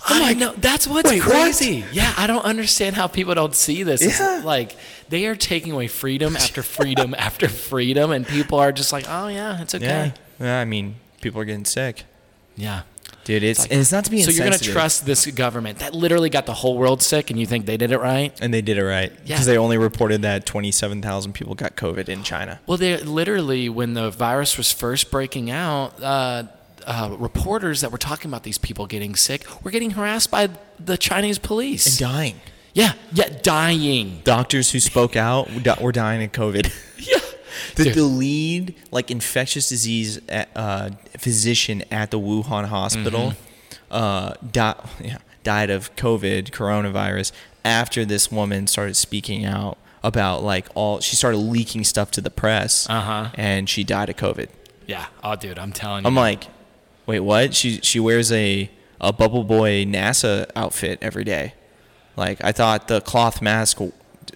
I'm 0.08 0.22
like, 0.22 0.36
know 0.38 0.52
that's 0.56 0.86
what's 0.86 1.10
wait, 1.10 1.20
what? 1.20 1.32
crazy. 1.32 1.84
Yeah, 1.92 2.14
I 2.16 2.26
don't 2.28 2.44
understand 2.44 2.94
how 2.96 3.08
people 3.08 3.34
don't 3.34 3.54
see 3.54 3.82
this. 3.82 4.00
It's 4.02 4.44
like 4.44 4.76
they 5.08 5.26
are 5.26 5.34
taking 5.34 5.72
away 5.72 5.88
freedom 5.88 6.36
after 6.36 6.62
freedom 6.62 7.14
after 7.18 7.48
freedom, 7.48 8.12
and 8.12 8.24
people 8.26 8.58
are 8.60 8.70
just 8.70 8.92
like, 8.92 9.06
"Oh 9.08 9.26
yeah, 9.26 9.60
it's 9.60 9.74
Yeah. 9.74 9.78
okay." 9.80 10.14
yeah. 10.38 10.60
I 10.60 10.64
mean, 10.64 10.94
people 11.26 11.40
are 11.40 11.44
getting 11.44 11.64
sick. 11.64 12.04
Yeah. 12.56 12.82
Dude, 13.24 13.42
it's, 13.42 13.60
like- 13.60 13.72
it's 13.72 13.90
not 13.90 14.04
to 14.04 14.10
be 14.12 14.22
So 14.22 14.30
you're 14.30 14.44
gonna 14.44 14.56
trust 14.58 15.04
this 15.04 15.26
government 15.26 15.80
that 15.80 15.92
literally 15.92 16.30
got 16.30 16.46
the 16.46 16.54
whole 16.54 16.78
world 16.78 17.02
sick, 17.02 17.28
and 17.30 17.38
you 17.40 17.44
think 17.46 17.66
they 17.66 17.76
did 17.76 17.90
it 17.90 17.98
right? 17.98 18.32
And 18.40 18.54
they 18.54 18.62
did 18.62 18.78
it 18.78 18.84
right. 18.84 19.10
Yeah. 19.10 19.34
Because 19.34 19.46
they 19.46 19.58
only 19.58 19.78
reported 19.78 20.22
that 20.22 20.46
27,000 20.46 21.32
people 21.32 21.56
got 21.56 21.74
COVID 21.76 22.08
in 22.08 22.22
China. 22.22 22.60
Well, 22.66 22.78
they 22.78 22.96
literally 22.98 23.68
when 23.68 23.94
the 23.94 24.10
virus 24.10 24.56
was 24.56 24.70
first 24.72 25.10
breaking 25.10 25.50
out, 25.50 26.00
uh, 26.00 26.44
uh, 26.86 27.16
reporters 27.18 27.80
that 27.80 27.90
were 27.90 27.98
talking 27.98 28.30
about 28.30 28.44
these 28.44 28.58
people 28.58 28.86
getting 28.86 29.16
sick 29.16 29.44
were 29.64 29.72
getting 29.72 29.90
harassed 29.90 30.30
by 30.30 30.48
the 30.78 30.96
Chinese 30.96 31.38
police. 31.40 31.84
And 31.86 31.98
dying. 31.98 32.40
yeah, 32.74 32.92
yeah, 33.12 33.28
dying. 33.42 34.20
Doctors 34.22 34.70
who 34.70 34.78
spoke 34.78 35.16
out 35.16 35.48
were 35.80 35.90
dying 35.92 36.22
of 36.24 36.30
COVID. 36.32 36.72
Yeah. 36.98 37.18
The, 37.76 37.90
the 37.90 38.04
lead 38.04 38.74
like 38.90 39.10
infectious 39.10 39.68
disease 39.68 40.20
uh, 40.28 40.90
physician 41.18 41.82
at 41.90 42.10
the 42.10 42.18
Wuhan 42.18 42.66
hospital 42.66 43.34
uh, 43.90 44.34
di- 44.50 44.74
yeah, 45.02 45.18
died 45.42 45.70
of 45.70 45.94
COVID 45.96 46.50
coronavirus 46.50 47.32
after 47.64 48.04
this 48.04 48.30
woman 48.30 48.66
started 48.66 48.94
speaking 48.96 49.44
out 49.44 49.76
about 50.02 50.42
like 50.42 50.68
all 50.74 51.00
she 51.00 51.16
started 51.16 51.38
leaking 51.38 51.82
stuff 51.84 52.10
to 52.12 52.20
the 52.20 52.30
press 52.30 52.88
Uh-huh. 52.88 53.30
and 53.34 53.68
she 53.68 53.82
died 53.84 54.08
of 54.08 54.16
COVID. 54.16 54.48
Yeah. 54.86 55.06
Oh, 55.24 55.34
dude, 55.34 55.58
I'm 55.58 55.72
telling 55.72 56.04
you. 56.04 56.08
I'm 56.08 56.14
like, 56.14 56.44
wait, 57.06 57.20
what? 57.20 57.54
She 57.54 57.80
she 57.82 57.98
wears 57.98 58.30
a 58.30 58.70
a 59.00 59.12
Bubble 59.12 59.44
Boy 59.44 59.84
NASA 59.84 60.48
outfit 60.54 60.98
every 61.02 61.24
day. 61.24 61.54
Like 62.16 62.42
I 62.44 62.52
thought 62.52 62.88
the 62.88 63.00
cloth 63.00 63.42
mask, 63.42 63.78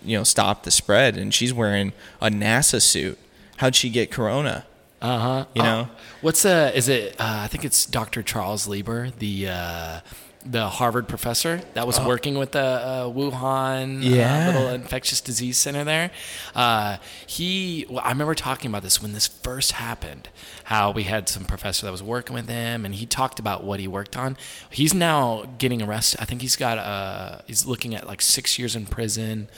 you 0.03 0.17
know, 0.19 0.25
stop 0.25 0.63
the 0.65 0.71
spread, 0.71 1.17
and 1.17 1.33
she's 1.35 1.53
wearing 1.55 1.93
a 2.21 2.29
NASA 2.29 2.81
suit. 2.83 3.19
How'd 3.59 3.75
she 3.75 3.91
get 3.91 4.11
corona? 4.11 4.65
Uh 5.03 5.19
huh. 5.19 5.45
You 5.55 5.63
know? 5.63 5.89
what's 6.21 6.45
uh? 6.45 6.73
Is 6.75 6.89
it? 6.89 7.17
Uh, 7.19 7.41
I 7.45 7.47
think 7.49 7.65
it's 7.65 7.87
Dr. 7.87 8.23
Charles 8.23 8.67
Lieber, 8.69 9.11
the 9.19 9.49
uh, 9.49 10.01
the 10.45 10.69
Harvard 10.69 11.07
professor 11.09 11.61
that 11.75 11.87
was 11.87 12.01
working 12.01 12.39
with 12.39 12.53
the 12.53 12.61
uh, 12.61 13.05
Wuhan 13.05 14.03
Yeah. 14.03 14.49
uh, 14.49 14.53
little 14.53 14.69
infectious 14.71 15.21
disease 15.21 15.59
center 15.59 15.85
there. 15.85 16.11
Uh, 16.55 16.97
he, 17.27 17.85
well, 17.91 18.01
I 18.03 18.09
remember 18.11 18.35
talking 18.35 18.71
about 18.71 18.83
this 18.83 19.03
when 19.03 19.13
this 19.13 19.27
first 19.27 19.73
happened. 19.73 20.31
How 20.65 20.93
we 20.93 21.03
had 21.05 21.29
some 21.29 21.45
professor 21.45 21.85
that 21.87 21.93
was 21.93 22.03
working 22.03 22.35
with 22.35 22.49
him, 22.49 22.85
and 22.87 22.95
he 22.95 23.05
talked 23.07 23.39
about 23.39 23.65
what 23.65 23.81
he 23.81 23.89
worked 23.89 24.17
on. 24.17 24.37
He's 24.71 24.95
now 24.95 25.45
getting 25.59 25.83
arrested. 25.83 26.21
I 26.21 26.25
think 26.25 26.41
he's 26.43 26.57
got 26.57 26.79
uh, 26.79 27.41
he's 27.47 27.67
looking 27.67 27.95
at 27.95 28.07
like 28.07 28.23
six 28.23 28.59
years 28.59 28.75
in 28.77 28.87
prison 28.87 29.49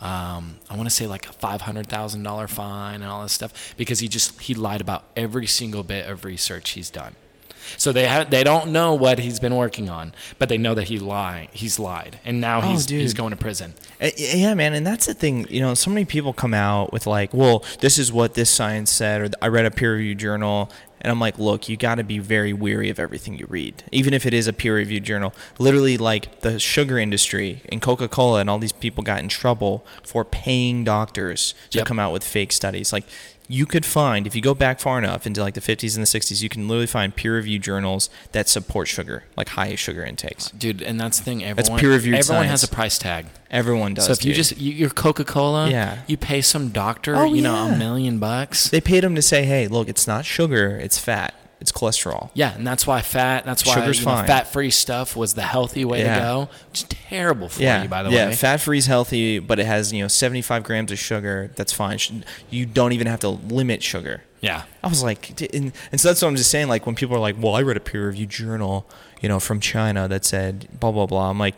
um, 0.00 0.56
I 0.68 0.76
want 0.76 0.84
to 0.88 0.94
say 0.94 1.06
like 1.06 1.26
a 1.28 1.32
five 1.32 1.62
hundred 1.62 1.86
thousand 1.86 2.22
dollar 2.22 2.48
fine 2.48 2.96
and 3.02 3.10
all 3.10 3.22
this 3.22 3.32
stuff 3.32 3.74
because 3.76 3.98
he 4.00 4.08
just 4.08 4.40
he 4.40 4.54
lied 4.54 4.80
about 4.80 5.04
every 5.16 5.46
single 5.46 5.82
bit 5.82 6.08
of 6.08 6.24
research 6.24 6.70
he's 6.70 6.90
done. 6.90 7.14
So 7.78 7.90
they 7.90 8.06
have 8.06 8.30
they 8.30 8.44
don't 8.44 8.70
know 8.70 8.94
what 8.94 9.18
he's 9.18 9.40
been 9.40 9.56
working 9.56 9.88
on, 9.90 10.12
but 10.38 10.48
they 10.48 10.56
know 10.58 10.74
that 10.74 10.84
he 10.84 11.00
lied. 11.00 11.48
He's 11.52 11.80
lied, 11.80 12.20
and 12.24 12.40
now 12.40 12.58
Oh, 12.62 12.70
he's 12.70 12.86
dude. 12.86 13.00
he's 13.00 13.12
going 13.14 13.30
to 13.30 13.36
prison. 13.36 13.74
Uh, 14.00 14.10
Yeah, 14.16 14.54
man, 14.54 14.72
and 14.74 14.86
that's 14.86 15.06
the 15.06 15.14
thing. 15.14 15.48
You 15.50 15.62
know, 15.62 15.74
so 15.74 15.90
many 15.90 16.04
people 16.04 16.32
come 16.32 16.54
out 16.54 16.92
with 16.92 17.08
like, 17.08 17.34
"Well, 17.34 17.64
this 17.80 17.98
is 17.98 18.12
what 18.12 18.34
this 18.34 18.50
science 18.50 18.92
said," 18.92 19.20
or 19.20 19.30
"I 19.42 19.48
read 19.48 19.66
a 19.66 19.72
peer-reviewed 19.72 20.18
journal," 20.18 20.70
and 21.00 21.10
I'm 21.10 21.20
like, 21.20 21.38
"Look, 21.38 21.68
you 21.68 21.76
got 21.76 21.96
to 21.96 22.04
be 22.04 22.18
very 22.18 22.52
weary 22.52 22.90
of 22.90 22.98
everything 22.98 23.38
you 23.38 23.46
read, 23.48 23.84
even 23.92 24.14
if 24.14 24.26
it 24.26 24.34
is 24.34 24.46
a 24.46 24.52
peer-reviewed 24.52 25.04
journal." 25.04 25.34
Literally, 25.58 25.96
like 25.98 26.40
the 26.40 26.58
sugar 26.58 26.98
industry 26.98 27.62
and 27.70 27.80
Coca-Cola 27.82 28.40
and 28.40 28.50
all 28.50 28.58
these 28.58 28.72
people 28.72 29.02
got 29.04 29.20
in 29.20 29.28
trouble 29.28 29.84
for 30.02 30.24
paying 30.24 30.84
doctors 30.84 31.54
to 31.70 31.78
Yep. 31.78 31.86
come 31.86 31.98
out 31.98 32.12
with 32.12 32.24
fake 32.24 32.52
studies. 32.52 32.92
Like, 32.92 33.04
you 33.48 33.64
could 33.64 33.86
find 33.86 34.26
if 34.26 34.34
you 34.34 34.40
go 34.42 34.54
back 34.54 34.80
far 34.80 34.98
enough 34.98 35.24
into 35.24 35.40
like 35.40 35.54
the 35.54 35.60
50s 35.60 35.94
and 35.96 36.02
the 36.02 36.06
60s, 36.08 36.42
you 36.42 36.48
can 36.48 36.66
literally 36.66 36.86
find 36.88 37.14
peer-reviewed 37.14 37.62
journals 37.62 38.10
that 38.32 38.48
support 38.48 38.88
sugar, 38.88 39.22
like 39.36 39.50
high 39.50 39.72
sugar 39.76 40.02
intakes. 40.04 40.50
Dude, 40.50 40.82
and 40.82 41.00
that's 41.00 41.18
the 41.18 41.24
thing. 41.24 41.44
Everyone, 41.44 41.56
that's 41.56 41.80
peer-reviewed 41.80 42.16
everyone 42.16 42.46
has 42.46 42.64
a 42.64 42.68
price 42.68 42.98
tag. 42.98 43.26
Everyone 43.50 43.94
does. 43.94 44.06
so 44.06 44.12
if 44.12 44.24
you 44.24 44.34
just 44.34 44.56
you, 44.58 44.72
your 44.72 44.90
Coca 44.90 45.24
Cola, 45.24 45.70
Yeah. 45.70 45.98
you 46.06 46.16
pay 46.16 46.40
some 46.40 46.70
doctor, 46.70 47.14
Oh, 47.16 47.32
you 47.32 47.42
know, 47.42 47.66
yeah. 47.66 47.74
a 47.74 47.78
million 47.78 48.18
bucks. 48.18 48.68
They 48.70 48.80
paid 48.80 49.04
him 49.04 49.14
to 49.14 49.22
say, 49.22 49.44
"Hey, 49.44 49.68
look, 49.68 49.88
it's 49.88 50.06
not 50.06 50.24
sugar, 50.24 50.76
it's 50.82 50.98
fat, 50.98 51.32
it's 51.60 51.70
cholesterol." 51.70 52.30
Yeah, 52.34 52.54
and 52.56 52.66
that's 52.66 52.86
why 52.88 53.02
fat. 53.02 53.44
That's 53.44 53.64
why 53.64 53.74
Sugar's 53.74 54.00
you 54.00 54.06
know, 54.06 54.12
fine. 54.16 54.26
fat-free 54.26 54.70
stuff 54.70 55.14
was 55.14 55.34
the 55.34 55.42
healthy 55.42 55.84
way 55.84 56.00
Yeah. 56.02 56.14
to 56.16 56.20
go. 56.20 56.48
It's 56.70 56.84
terrible 56.88 57.48
for 57.48 57.62
yeah, 57.62 57.84
you, 57.84 57.88
by 57.88 58.02
the 58.02 58.10
yeah. 58.10 58.24
way. 58.26 58.30
Yeah, 58.30 58.36
Fat 58.36 58.60
free 58.60 58.78
is 58.78 58.86
healthy, 58.86 59.38
but 59.38 59.58
it 59.60 59.66
has 59.66 59.92
you 59.92 60.02
know 60.02 60.08
75 60.08 60.64
grams 60.64 60.90
of 60.90 60.98
sugar. 60.98 61.50
That's 61.54 61.72
fine. 61.72 61.98
You 62.50 62.66
don't 62.66 62.92
even 62.92 63.06
have 63.06 63.20
to 63.20 63.28
limit 63.28 63.82
sugar. 63.82 64.22
yeah. 64.40 64.62
I 64.82 64.88
was 64.88 65.02
like, 65.02 65.40
and, 65.54 65.72
and 65.92 66.00
so 66.00 66.08
that's 66.08 66.20
what 66.22 66.28
I'm 66.28 66.36
just 66.36 66.50
saying. 66.50 66.68
Like 66.68 66.84
when 66.84 66.94
people 66.96 67.16
are 67.16 67.20
like, 67.20 67.36
"Well, 67.38 67.54
I 67.54 67.62
read 67.62 67.76
a 67.76 67.80
peer-reviewed 67.80 68.28
journal, 68.28 68.86
you 69.20 69.28
know, 69.28 69.38
from 69.40 69.60
China 69.60 70.08
that 70.08 70.24
said 70.24 70.66
blah 70.80 70.90
blah 70.92 71.06
blah," 71.06 71.30
I'm 71.30 71.38
like, 71.38 71.54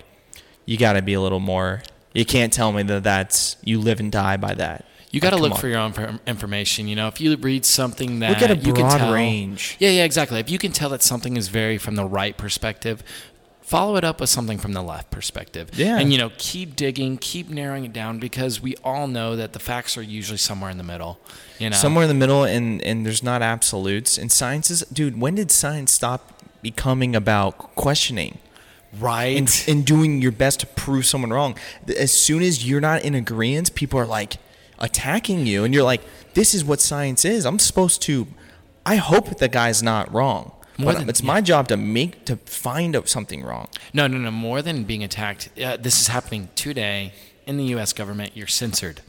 you 0.69 0.77
got 0.77 0.93
to 0.93 1.03
be 1.03 1.15
a 1.15 1.21
little 1.21 1.41
more. 1.41 1.83
You 2.13 2.27
can't 2.27 2.53
tell 2.53 2.73
me 2.73 2.83
that 2.83 3.03
that's 3.03 3.57
you 3.65 3.81
live 3.81 4.01
and 4.01 4.13
die 4.13 4.37
by 4.37 4.53
that. 4.53 4.85
You 5.11 5.19
got 5.19 5.31
to 5.31 5.37
Like, 5.37 5.43
look 5.43 5.53
come 5.53 5.61
for 5.63 5.69
your 5.69 5.79
own 5.79 6.21
information. 6.27 6.89
You 6.89 6.95
know, 6.95 7.09
if 7.09 7.23
you 7.23 7.35
read 7.37 7.65
something 7.65 8.19
that 8.19 8.29
Look 8.29 8.43
at 8.43 8.51
a 8.51 8.57
you 8.57 8.75
can 8.75 8.83
broad 8.83 8.99
tell, 8.99 9.13
range. 9.15 9.79
Yeah, 9.79 9.89
yeah, 9.89 10.05
exactly. 10.05 10.41
If 10.41 10.51
you 10.51 10.59
can 10.59 10.73
tell 10.73 10.91
that 10.91 11.03
something 11.03 11.39
is 11.39 11.49
very 11.49 11.79
from 11.79 11.95
the 11.95 12.05
right 12.05 12.37
perspective, 12.37 13.03
follow 13.63 13.97
it 13.97 14.05
up 14.05 14.21
with 14.21 14.29
something 14.29 14.59
from 14.59 14.75
the 14.75 14.83
left 14.83 15.11
perspective. 15.11 15.71
Yeah. 15.73 15.99
And 15.99 16.13
you 16.13 16.19
know, 16.19 16.33
keep 16.37 16.77
digging, 16.77 17.17
keep 17.17 17.49
narrowing 17.49 17.87
it 17.87 17.95
down 17.95 18.19
because 18.19 18.61
we 18.61 18.77
all 18.85 19.07
know 19.07 19.37
that 19.37 19.55
the 19.55 19.59
facts 19.59 19.97
are 19.97 20.03
usually 20.03 20.37
somewhere 20.37 20.71
in 20.71 20.77
the 20.77 20.85
middle. 20.85 21.19
You 21.59 21.71
know, 21.71 21.77
somewhere 21.77 22.05
in 22.05 22.09
the 22.09 22.15
middle 22.15 22.45
and 22.45 22.83
and 22.83 23.07
there's 23.07 23.23
not 23.23 23.41
absolutes 23.41 24.19
and 24.19 24.31
science 24.31 24.71
is 24.71 24.83
dude 24.93 25.19
when 25.19 25.37
did 25.37 25.51
science 25.51 25.93
stop 25.93 26.43
becoming 26.61 27.17
about 27.17 27.75
questioning 27.75 28.39
right? 28.99 29.37
and, 29.37 29.65
and 29.69 29.85
doing 29.87 30.21
your 30.23 30.33
best 30.33 30.61
to 30.61 30.67
prove 30.67 31.05
someone 31.07 31.31
wrong 31.31 31.57
as 31.97 32.13
soon 32.13 32.43
as 32.43 32.67
you're 32.69 32.81
not 32.81 33.03
in 33.03 33.15
agreement 33.15 33.75
people 33.75 33.99
are 33.99 34.07
like 34.07 34.37
attacking 34.79 35.47
you 35.47 35.65
and 35.65 35.75
you're 35.75 35.83
like 35.85 36.03
this 36.35 36.55
is 36.55 36.65
what 36.65 36.81
science 36.81 37.25
is 37.25 37.45
i'm 37.45 37.59
supposed 37.59 38.01
to 38.03 38.27
i 38.87 38.97
hope 38.97 39.39
the 39.39 39.49
guy's 39.49 39.83
not 39.83 40.13
wrong 40.13 40.53
More 40.79 40.93
but 40.93 41.01
than- 41.01 41.09
it's 41.09 41.23
my 41.23 41.41
job 41.41 41.69
to 41.69 41.77
make 41.77 42.25
to 42.27 42.37
find 42.37 42.95
out 42.97 43.09
something 43.09 43.43
wrong 43.43 43.69
no, 43.93 44.07
no, 44.07 44.19
no. 44.19 44.31
More 44.31 44.63
than 44.63 44.85
being 44.85 45.03
attacked, 45.03 45.49
uh, 45.63 45.77
this 45.77 46.01
is 46.01 46.09
happening 46.09 46.49
today 46.55 47.13
in 47.47 47.57
the 47.57 47.65
U.S. 47.75 47.93
government. 47.95 48.37
You're 48.37 48.47
censored. 48.47 49.01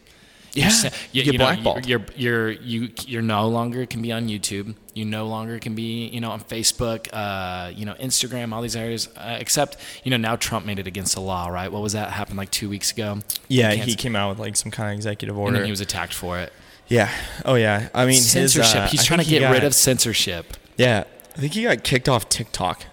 You're 0.54 0.66
Yeah, 0.66 0.70
cen- 0.70 0.91
you 1.12 1.24
you, 1.24 1.32
get 1.32 1.38
know, 1.39 1.45
blackballed. 1.45 1.86
You're, 1.86 2.06
you're 2.16 2.50
you 2.52 2.89
you're 3.06 3.22
no 3.22 3.47
longer 3.47 3.86
can 3.86 4.02
be 4.02 4.12
on 4.12 4.28
YouTube. 4.28 4.76
You 4.93 5.06
no 5.06 5.28
longer 5.28 5.60
can 5.60 5.76
be 5.76 6.08
you 6.08 6.20
know 6.20 6.32
on 6.32 6.41
Facebook, 6.41 7.08
uh, 7.14 7.72
you 7.74 7.86
know 7.86 7.93
Instagram, 7.93 8.52
all 8.54 8.62
these 8.62 8.76
areas. 8.76 9.08
Uh, 9.16 9.38
except 9.39 9.78
you 10.04 10.12
know 10.12 10.18
now 10.18 10.36
Trump 10.36 10.66
made 10.66 10.80
it 10.80 10.88
against 10.88 11.14
the 11.16 11.22
law, 11.22 11.47
right? 11.47 11.72
What 11.72 11.82
was 11.82 11.93
that 11.93 12.12
happened 12.12 12.38
like 12.38 12.52
two 12.52 12.68
weeks 12.70 12.91
ago? 12.91 13.20
yeah 13.47 13.72
he 13.74 13.95
came 13.95 14.16
out 14.16 14.30
with 14.30 14.39
like 14.39 14.56
some 14.56 14.72
kind 14.72 14.89
of 14.91 14.95
executive 14.95 15.36
and 15.36 15.43
order 15.43 15.58
then 15.58 15.66
he 15.66 15.72
was 15.72 15.82
attacked 15.82 16.14
for 16.14 16.38
it. 16.39 16.52
yeah 16.88 17.10
oh 17.45 17.56
yeah 17.56 17.89
i 17.93 18.06
mean 18.06 18.14
his, 18.16 18.32
censorship. 18.32 18.76
uh, 18.82 18.88
He's 18.88 19.02
I 19.02 19.04
trying 19.06 19.20
to 19.22 19.26
get 19.30 19.50
rid 19.52 19.64
of 19.64 19.74
censorship. 19.74 20.56
Yeah, 20.78 21.04
I 21.36 21.39
think 21.39 21.54
he 21.54 21.64
got 21.64 21.84
kicked 21.84 22.08
off 22.10 22.30
TikTok 22.30 22.86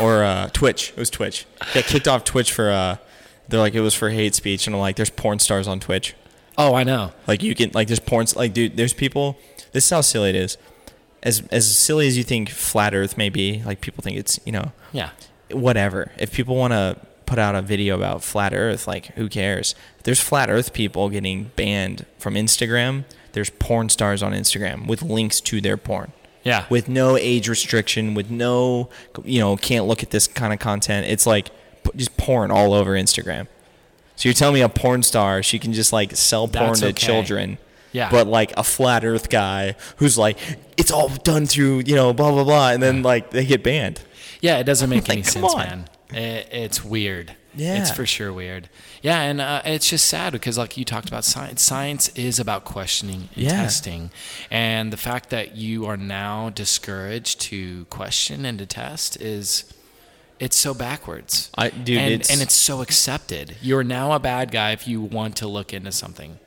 or 0.00 0.22
uh, 0.24 0.48
Twitch. 0.52 0.90
It 0.90 0.96
was 0.96 1.10
Twitch. 1.10 1.46
He 1.72 1.80
got 1.80 1.88
kicked 1.88 2.08
off 2.08 2.24
Twitch 2.24 2.52
for 2.52 2.70
uh, 2.70 2.96
they're 3.48 3.60
like 3.60 3.74
it 3.74 3.80
was 3.80 3.94
for 3.94 4.10
hate 4.10 4.34
speech, 4.34 4.66
and 4.66 4.74
I'm 4.76 4.80
like, 4.80 4.96
there's 4.96 5.10
porn 5.10 5.38
stars 5.38 5.66
on 5.68 5.80
Twitch. 5.80 6.14
Oh, 6.64 6.74
I 6.74 6.84
know. 6.84 7.12
Like 7.26 7.42
you 7.42 7.54
can 7.54 7.70
like 7.74 7.88
there's 7.88 7.98
porn 8.00 8.26
like 8.36 8.52
dude, 8.54 8.76
there's 8.76 8.92
people. 8.92 9.36
This 9.72 9.84
is 9.84 9.90
how 9.90 10.00
silly 10.00 10.30
it 10.30 10.36
is. 10.36 10.58
As 11.22 11.42
as 11.50 11.76
silly 11.76 12.06
as 12.06 12.16
you 12.16 12.24
think 12.24 12.50
flat 12.50 12.94
Earth 12.94 13.16
may 13.16 13.28
be, 13.30 13.62
like 13.64 13.80
people 13.80 14.02
think 14.02 14.16
it's 14.16 14.38
you 14.44 14.52
know 14.52 14.72
Yeah. 14.92 15.10
whatever. 15.50 16.12
If 16.18 16.32
people 16.32 16.54
want 16.56 16.72
to 16.72 16.96
put 17.26 17.38
out 17.38 17.54
a 17.54 17.62
video 17.62 17.96
about 17.96 18.22
flat 18.22 18.52
Earth, 18.54 18.86
like 18.86 19.06
who 19.14 19.28
cares? 19.28 19.74
There's 20.04 20.20
flat 20.20 20.50
Earth 20.50 20.72
people 20.72 21.08
getting 21.08 21.50
banned 21.56 22.06
from 22.18 22.34
Instagram. 22.34 23.04
There's 23.32 23.50
porn 23.50 23.88
stars 23.88 24.22
on 24.22 24.32
Instagram 24.32 24.86
with 24.86 25.02
links 25.02 25.40
to 25.42 25.60
their 25.60 25.76
porn 25.78 26.12
Yeah. 26.44 26.66
with 26.68 26.88
no 26.88 27.16
age 27.16 27.48
restriction, 27.48 28.14
with 28.14 28.30
no, 28.30 28.88
you 29.24 29.40
know, 29.40 29.56
can't 29.56 29.86
look 29.86 30.02
at 30.02 30.10
this 30.10 30.28
kind 30.28 30.52
of 30.52 30.58
content. 30.58 31.06
It's 31.08 31.26
like 31.26 31.50
just 31.96 32.16
porn 32.16 32.50
all 32.52 32.74
over 32.74 32.92
Instagram. 32.92 33.46
So 34.22 34.28
you're 34.28 34.34
telling 34.34 34.54
me 34.54 34.60
a 34.60 34.68
porn 34.68 35.02
star, 35.02 35.42
she 35.42 35.58
can 35.58 35.72
just 35.72 35.92
like 35.92 36.14
sell 36.14 36.46
porn 36.46 36.68
That's 36.68 36.78
to 36.82 36.86
okay. 36.90 36.92
children. 36.92 37.58
Yeah. 37.90 38.08
But 38.08 38.28
like 38.28 38.52
a 38.56 38.62
flat 38.62 39.04
earth 39.04 39.28
guy 39.28 39.74
who's 39.96 40.16
like, 40.16 40.38
it's 40.76 40.92
all 40.92 41.08
done 41.08 41.46
through, 41.46 41.82
you 41.86 41.96
know, 41.96 42.12
blah, 42.12 42.30
blah, 42.30 42.44
blah. 42.44 42.70
And 42.70 42.80
then 42.80 43.02
like 43.02 43.32
they 43.32 43.44
get 43.44 43.64
banned. 43.64 44.00
Yeah, 44.40 44.58
it 44.58 44.62
doesn't 44.62 44.88
make 44.88 45.08
Like, 45.08 45.18
any 45.18 45.22
sense, 45.24 45.52
on. 45.52 45.58
man. 45.58 45.88
It, 46.12 46.48
it's 46.52 46.84
weird. 46.84 47.34
Yeah. 47.56 47.80
It's 47.80 47.90
for 47.90 48.06
sure 48.06 48.32
weird. 48.32 48.68
Yeah, 49.02 49.22
and 49.22 49.40
uh, 49.40 49.62
it's 49.64 49.90
just 49.90 50.06
sad 50.06 50.32
because, 50.32 50.56
like 50.56 50.76
you 50.76 50.84
talked 50.84 51.08
about, 51.08 51.24
science. 51.24 51.60
Science 51.60 52.08
is 52.10 52.38
about 52.38 52.62
questioning 52.64 53.28
and 53.34 53.44
Yeah. 53.44 53.50
testing, 53.50 54.12
and 54.52 54.92
the 54.92 54.96
fact 54.96 55.30
that 55.30 55.56
you 55.56 55.84
are 55.86 55.96
now 55.96 56.48
discouraged 56.50 57.40
to 57.40 57.86
question 57.86 58.44
and 58.46 58.60
to 58.60 58.66
test 58.66 59.20
is, 59.20 59.64
it's 60.42 60.56
so 60.56 60.74
backwards. 60.74 61.50
I- 61.56 61.70
dude, 61.70 61.98
and, 61.98 62.12
it's- 62.14 62.30
and 62.30 62.42
it's 62.42 62.54
so 62.54 62.82
accepted. 62.82 63.56
You're 63.62 63.84
now 63.84 64.12
a 64.12 64.18
bad 64.18 64.50
guy 64.50 64.72
if 64.72 64.86
you 64.88 65.00
want 65.00 65.36
to 65.36 65.46
look 65.46 65.72
into 65.72 65.92
something. 65.92 66.38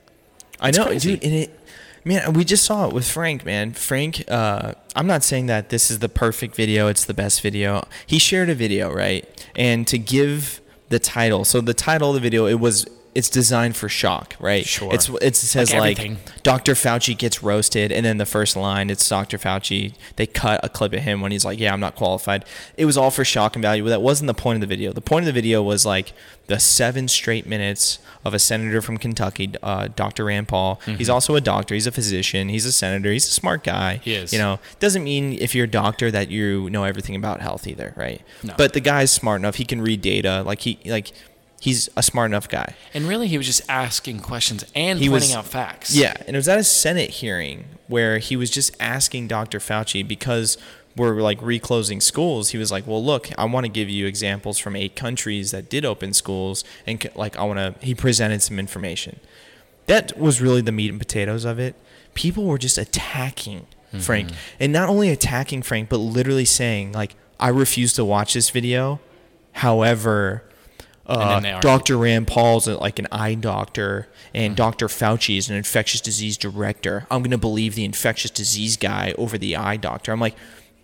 I 0.60 0.68
It's 0.68 0.78
know, 0.78 0.84
crazy. 0.86 1.12
dude. 1.16 1.24
And 1.24 1.34
it, 1.34 1.60
man, 2.04 2.32
we 2.34 2.44
just 2.44 2.64
saw 2.64 2.86
it 2.86 2.92
with 2.92 3.08
Frank, 3.10 3.44
man. 3.44 3.72
Frank, 3.72 4.24
uh, 4.28 4.72
I'm 4.94 5.06
not 5.06 5.22
saying 5.24 5.46
that 5.46 5.70
this 5.70 5.90
is 5.90 5.98
the 6.00 6.08
perfect 6.08 6.54
video. 6.54 6.88
It's 6.88 7.04
the 7.04 7.14
best 7.14 7.40
video. 7.40 7.86
He 8.06 8.18
shared 8.18 8.48
a 8.50 8.54
video, 8.54 8.92
right? 8.92 9.24
And 9.54 9.86
to 9.88 9.98
give 9.98 10.60
the 10.90 10.98
title, 10.98 11.44
so 11.44 11.60
the 11.60 11.74
title 11.74 12.10
of 12.10 12.14
the 12.14 12.20
video, 12.20 12.46
it 12.46 12.60
was. 12.60 12.86
It's 13.16 13.30
designed 13.30 13.76
for 13.76 13.88
shock, 13.88 14.36
right? 14.38 14.64
Sure. 14.66 14.92
It's 14.92 15.08
it 15.08 15.36
says 15.36 15.72
Like 15.72 15.98
like. 15.98 16.42
Dr. 16.42 16.74
Fauci 16.74 17.16
gets 17.16 17.42
roasted, 17.42 17.90
and 17.90 18.04
then 18.04 18.18
the 18.18 18.26
first 18.26 18.56
line 18.56 18.90
it's 18.90 19.08
Dr. 19.08 19.38
Fauci. 19.38 19.94
They 20.16 20.26
cut 20.26 20.60
a 20.62 20.68
clip 20.68 20.92
of 20.92 21.00
him 21.00 21.20
when 21.20 21.32
he's 21.32 21.44
like, 21.44 21.58
"Yeah, 21.58 21.72
I'm 21.72 21.80
not 21.80 21.96
qualified." 21.96 22.44
It 22.76 22.84
was 22.84 22.96
all 22.96 23.10
for 23.10 23.24
shock 23.24 23.56
and 23.56 23.62
value, 23.62 23.82
but 23.82 23.90
that 23.90 24.02
wasn't 24.02 24.26
the 24.26 24.34
point 24.34 24.56
of 24.56 24.60
the 24.60 24.66
video. 24.66 24.92
The 24.92 25.00
point 25.00 25.22
of 25.22 25.26
the 25.26 25.32
video 25.32 25.62
was 25.62 25.86
like 25.86 26.12
the 26.46 26.60
seven 26.60 27.08
straight 27.08 27.46
minutes 27.46 27.98
of 28.24 28.34
a 28.34 28.38
senator 28.38 28.82
from 28.82 28.98
Kentucky, 28.98 29.52
uh, 29.62 29.88
Dr. 29.88 30.24
Rand 30.24 30.48
Paul. 30.48 30.80
He's 30.84 31.08
also 31.10 31.34
a 31.36 31.40
doctor. 31.40 31.74
He's 31.74 31.86
a 31.86 31.92
physician. 31.92 32.48
He's 32.48 32.66
a 32.66 32.72
senator. 32.72 33.12
He's 33.12 33.26
a 33.26 33.32
smart 33.32 33.64
guy. 33.64 34.00
He 34.02 34.14
is. 34.14 34.32
You 34.32 34.38
know, 34.38 34.58
doesn't 34.78 35.04
mean 35.04 35.32
if 35.32 35.54
you're 35.54 35.64
a 35.64 35.68
doctor 35.70 36.10
that 36.10 36.30
you 36.30 36.68
know 36.70 36.84
everything 36.84 37.16
about 37.16 37.40
health 37.40 37.66
either, 37.66 37.94
right? 37.96 38.20
No. 38.42 38.54
But 38.58 38.72
the 38.74 38.80
guy's 38.80 39.10
smart 39.10 39.40
enough. 39.40 39.56
He 39.56 39.64
can 39.64 39.80
read 39.80 40.02
data. 40.02 40.42
Like 40.44 40.60
he 40.60 40.78
like. 40.84 41.12
He's 41.66 41.88
a 41.96 42.02
smart 42.04 42.30
enough 42.30 42.48
guy. 42.48 42.76
And 42.94 43.08
really, 43.08 43.26
he 43.26 43.36
was 43.36 43.44
just 43.44 43.68
asking 43.68 44.20
questions 44.20 44.64
and 44.72 45.00
He 45.00 45.08
pointing 45.08 45.30
was- 45.30 45.36
out 45.36 45.46
facts. 45.46 45.96
Yeah, 45.96 46.14
and 46.24 46.36
it 46.36 46.38
was 46.38 46.46
at 46.46 46.60
a 46.60 46.62
Senate 46.62 47.10
hearing 47.10 47.64
where 47.88 48.18
he 48.18 48.36
was 48.36 48.52
just 48.52 48.76
asking 48.78 49.26
Dr. 49.26 49.58
Fauci 49.58 50.06
because 50.06 50.58
we're 50.94 51.20
like 51.20 51.42
reclosing 51.42 52.00
schools. 52.00 52.50
He 52.50 52.58
was 52.58 52.70
like, 52.70 52.86
"Well, 52.86 53.04
look, 53.04 53.30
I 53.36 53.46
want 53.46 53.66
to 53.66 53.68
give 53.68 53.90
you 53.90 54.06
examples 54.06 54.58
from 54.58 54.76
eight 54.76 54.94
countries 54.94 55.50
that 55.50 55.68
did 55.68 55.84
open 55.84 56.12
schools, 56.12 56.62
and 56.86 57.04
like 57.16 57.36
I 57.36 57.42
want 57.42 57.58
to." 57.58 57.84
He 57.84 57.96
presented 57.96 58.42
some 58.42 58.60
information. 58.60 59.18
That 59.86 60.16
was 60.16 60.40
really 60.40 60.60
the 60.60 60.70
meat 60.70 60.90
and 60.90 61.00
potatoes 61.00 61.44
of 61.44 61.58
it. 61.58 61.74
People 62.14 62.44
were 62.44 62.58
just 62.58 62.78
attacking 62.78 63.62
mm-hmm. 63.88 63.98
Frank, 63.98 64.30
and 64.60 64.72
not 64.72 64.88
only 64.88 65.08
attacking 65.10 65.62
Frank, 65.62 65.88
but 65.88 65.98
literally 65.98 66.44
saying 66.44 66.92
like, 66.92 67.16
"I 67.40 67.48
refuse 67.48 67.92
to 67.94 68.04
watch 68.04 68.34
this 68.34 68.50
video." 68.50 69.00
However, 69.50 70.44
uh. 71.08 71.60
Dr. 71.60 71.96
Rand 71.96 72.26
Paul's 72.26 72.66
a, 72.66 72.76
like 72.76 72.98
an 72.98 73.06
eye 73.12 73.34
doctor, 73.34 74.08
and 74.34 74.56
Dr. 74.56 74.88
Fauci 74.88 75.38
is 75.38 75.48
an 75.48 75.56
infectious 75.56 76.00
disease 76.00 76.36
director. 76.36 77.06
I'm 77.10 77.22
gonna 77.22 77.38
believe 77.38 77.74
the 77.74 77.84
infectious 77.84 78.30
disease 78.30 78.76
guy 78.76 79.14
over 79.16 79.38
the 79.38 79.56
eye 79.56 79.76
doctor. 79.76 80.12
I'm 80.12 80.20
like, 80.20 80.36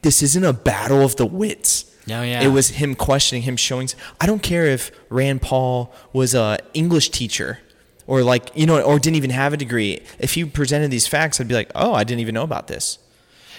this 0.02 0.22
isn't 0.22 0.44
a 0.44 0.52
battle 0.52 1.02
of 1.02 1.16
the 1.16 1.26
wits. 1.26 1.86
Oh, 2.08 2.22
yeah. 2.22 2.42
It 2.42 2.48
was 2.48 2.70
him 2.70 2.94
questioning, 2.94 3.42
him 3.42 3.56
showing. 3.56 3.88
I 4.20 4.26
don't 4.26 4.42
care 4.42 4.66
if 4.66 4.90
Rand 5.08 5.40
Paul 5.42 5.94
was 6.12 6.34
a 6.34 6.58
English 6.74 7.10
teacher, 7.10 7.60
or 8.06 8.22
like 8.22 8.50
you 8.54 8.66
know, 8.66 8.80
or 8.80 8.98
didn't 8.98 9.16
even 9.16 9.30
have 9.30 9.52
a 9.52 9.56
degree. 9.56 10.00
If 10.18 10.34
he 10.34 10.44
presented 10.44 10.90
these 10.90 11.06
facts, 11.06 11.40
I'd 11.40 11.48
be 11.48 11.54
like, 11.54 11.70
oh, 11.74 11.94
I 11.94 12.04
didn't 12.04 12.20
even 12.20 12.34
know 12.34 12.42
about 12.42 12.66
this. 12.66 12.98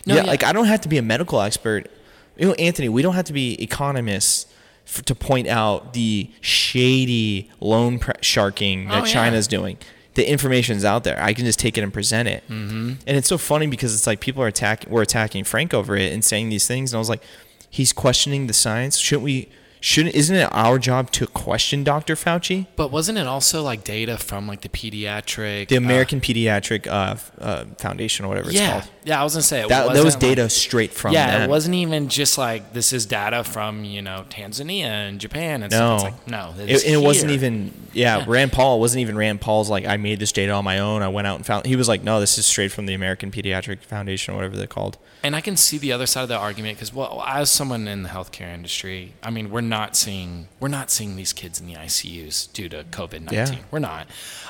No, 0.06 0.16
yeah, 0.16 0.24
yeah. 0.24 0.28
like 0.28 0.44
I 0.44 0.52
don't 0.52 0.66
have 0.66 0.82
to 0.82 0.90
be 0.90 0.98
a 0.98 1.02
medical 1.02 1.42
expert. 1.42 1.90
You 2.36 2.48
know, 2.48 2.54
Anthony, 2.54 2.90
we 2.90 3.02
don't 3.02 3.16
have 3.16 3.26
to 3.26 3.34
be 3.34 3.62
economists 3.62 4.48
f 4.86 5.02
to 5.04 5.16
point 5.16 5.48
out 5.48 5.94
the 5.94 6.30
shady 6.42 7.50
loan 7.60 8.00
pre- 8.00 8.14
sharking 8.22 8.88
that 8.88 9.04
Oh, 9.04 9.06
yeah. 9.06 9.14
China's 9.14 9.48
doing. 9.48 9.78
The 10.16 10.30
information's 10.30 10.86
out 10.86 11.04
there. 11.04 11.20
I 11.22 11.34
can 11.34 11.46
just 11.46 11.58
take 11.58 11.78
it 11.78 11.84
and 11.84 11.92
present 11.92 12.28
it. 12.28 12.44
Mm-hmm. 12.48 12.94
And 13.08 13.18
it's 13.18 13.28
so 13.28 13.38
funny 13.38 13.66
because 13.68 13.96
it's 13.96 14.06
like 14.06 14.20
people 14.20 14.44
are 14.44 14.48
attacking, 14.48 14.92
we're 14.92 15.02
attacking 15.02 15.44
Frank 15.44 15.74
over 15.74 15.96
it 15.96 16.14
and 16.14 16.24
saying 16.24 16.50
these 16.50 16.68
things. 16.68 16.94
And 16.94 16.98
I 16.98 17.00
was 17.00 17.10
like, 17.10 17.24
he's 17.70 17.92
questioning 17.94 18.46
the 18.48 18.54
science. 18.54 18.98
Shouldn't 19.00 19.24
we? 19.24 19.50
Shouldn't 19.86 20.16
isn't 20.16 20.34
it 20.38 20.48
our 20.54 20.80
job 20.80 21.12
to 21.12 21.28
question 21.28 21.84
Dr. 21.84 22.16
Fauci? 22.16 22.68
But 22.78 22.90
wasn't 22.90 23.18
it 23.18 23.28
also 23.28 23.62
like 23.64 23.84
data 23.84 24.18
from 24.18 24.48
like 24.48 24.62
the 24.62 24.70
pediatric, 24.70 25.68
The 25.68 25.76
uh, 25.76 25.80
American 25.80 26.22
Pediatric 26.22 26.88
uh, 26.88 27.18
uh, 27.44 27.66
Foundation 27.80 28.24
or 28.24 28.30
whatever 28.30 28.50
it's 28.50 28.58
yeah, 28.58 28.80
called. 28.80 28.90
yeah. 29.04 29.20
I 29.20 29.26
was 29.26 29.34
gonna 29.34 29.44
say 29.44 29.60
it 29.60 29.68
That, 29.68 29.88
that 29.88 29.90
was 29.94 30.04
wasn't, 30.06 30.24
like- 30.24 30.36
data 30.38 30.50
straight 30.50 30.94
from 30.94 31.12
yeah, 31.14 31.32
them. 31.32 31.42
it 31.42 31.50
wasn't 31.50 31.76
even 31.76 32.08
just 32.08 32.38
like 32.38 32.72
this 32.72 32.94
is 32.94 33.06
data 33.06 33.44
from 33.44 33.84
you 33.84 34.02
know 34.02 34.24
Tanzania 34.30 34.86
and 34.86 35.20
Japan 35.20 35.64
and 35.64 35.72
No, 35.72 35.78
stuff. 35.78 35.96
It's 35.96 36.04
like 36.04 36.28
no, 36.30 36.54
it, 36.64 36.86
and 36.86 36.94
it 36.94 37.06
wasn't 37.06 37.32
even. 37.32 37.74
Yeah, 37.92 38.20
Yeah. 38.20 38.26
Rand 38.28 38.54
Paul 38.54 38.78
it 38.78 38.80
wasn't 38.80 39.02
even 39.02 39.18
Rand 39.18 39.42
Paul's 39.42 39.70
like 39.70 39.86
I 39.86 39.98
made 39.98 40.20
this 40.20 40.32
data 40.32 40.52
on 40.54 40.64
my 40.64 40.80
own. 40.80 41.02
I 41.02 41.10
went 41.10 41.28
out 41.28 41.36
and 41.36 41.46
found. 41.46 41.66
He 41.66 41.76
was 41.76 41.88
like, 41.90 42.04
no, 42.04 42.20
this 42.22 42.38
is 42.38 42.46
straight 42.46 42.72
from 42.72 42.86
the 42.88 42.94
American 42.94 43.32
Pediatric 43.32 43.80
Foundation, 43.82 44.34
or 44.34 44.38
whatever 44.38 44.56
they're 44.56 44.66
called. 44.66 44.98
And 45.24 45.36
I 45.36 45.42
can 45.42 45.56
see 45.58 45.78
the 45.78 45.92
other 45.92 46.06
side 46.06 46.24
of 46.24 46.30
the 46.30 46.38
argument 46.38 46.78
because, 46.78 46.94
well, 46.94 47.24
as 47.28 47.52
someone 47.52 47.88
in 47.88 48.04
the 48.04 48.10
healthcare 48.10 48.54
industry, 48.54 49.14
I 49.22 49.30
mean, 49.30 49.52
we're 49.52 49.62
not 49.78 49.96
seeing 49.96 50.48
we're 50.60 50.76
not 50.80 50.90
seeing 50.92 51.16
these 51.16 51.34
kids 51.34 51.60
in 51.60 51.66
the 51.68 51.74
ICUs 51.88 52.36
due 52.54 52.70
to 52.70 52.84
COVID 53.00 53.22
nineteen. 53.32 53.58
Yeah. 53.60 53.64
We're 53.72 53.80
not. 53.94 54.08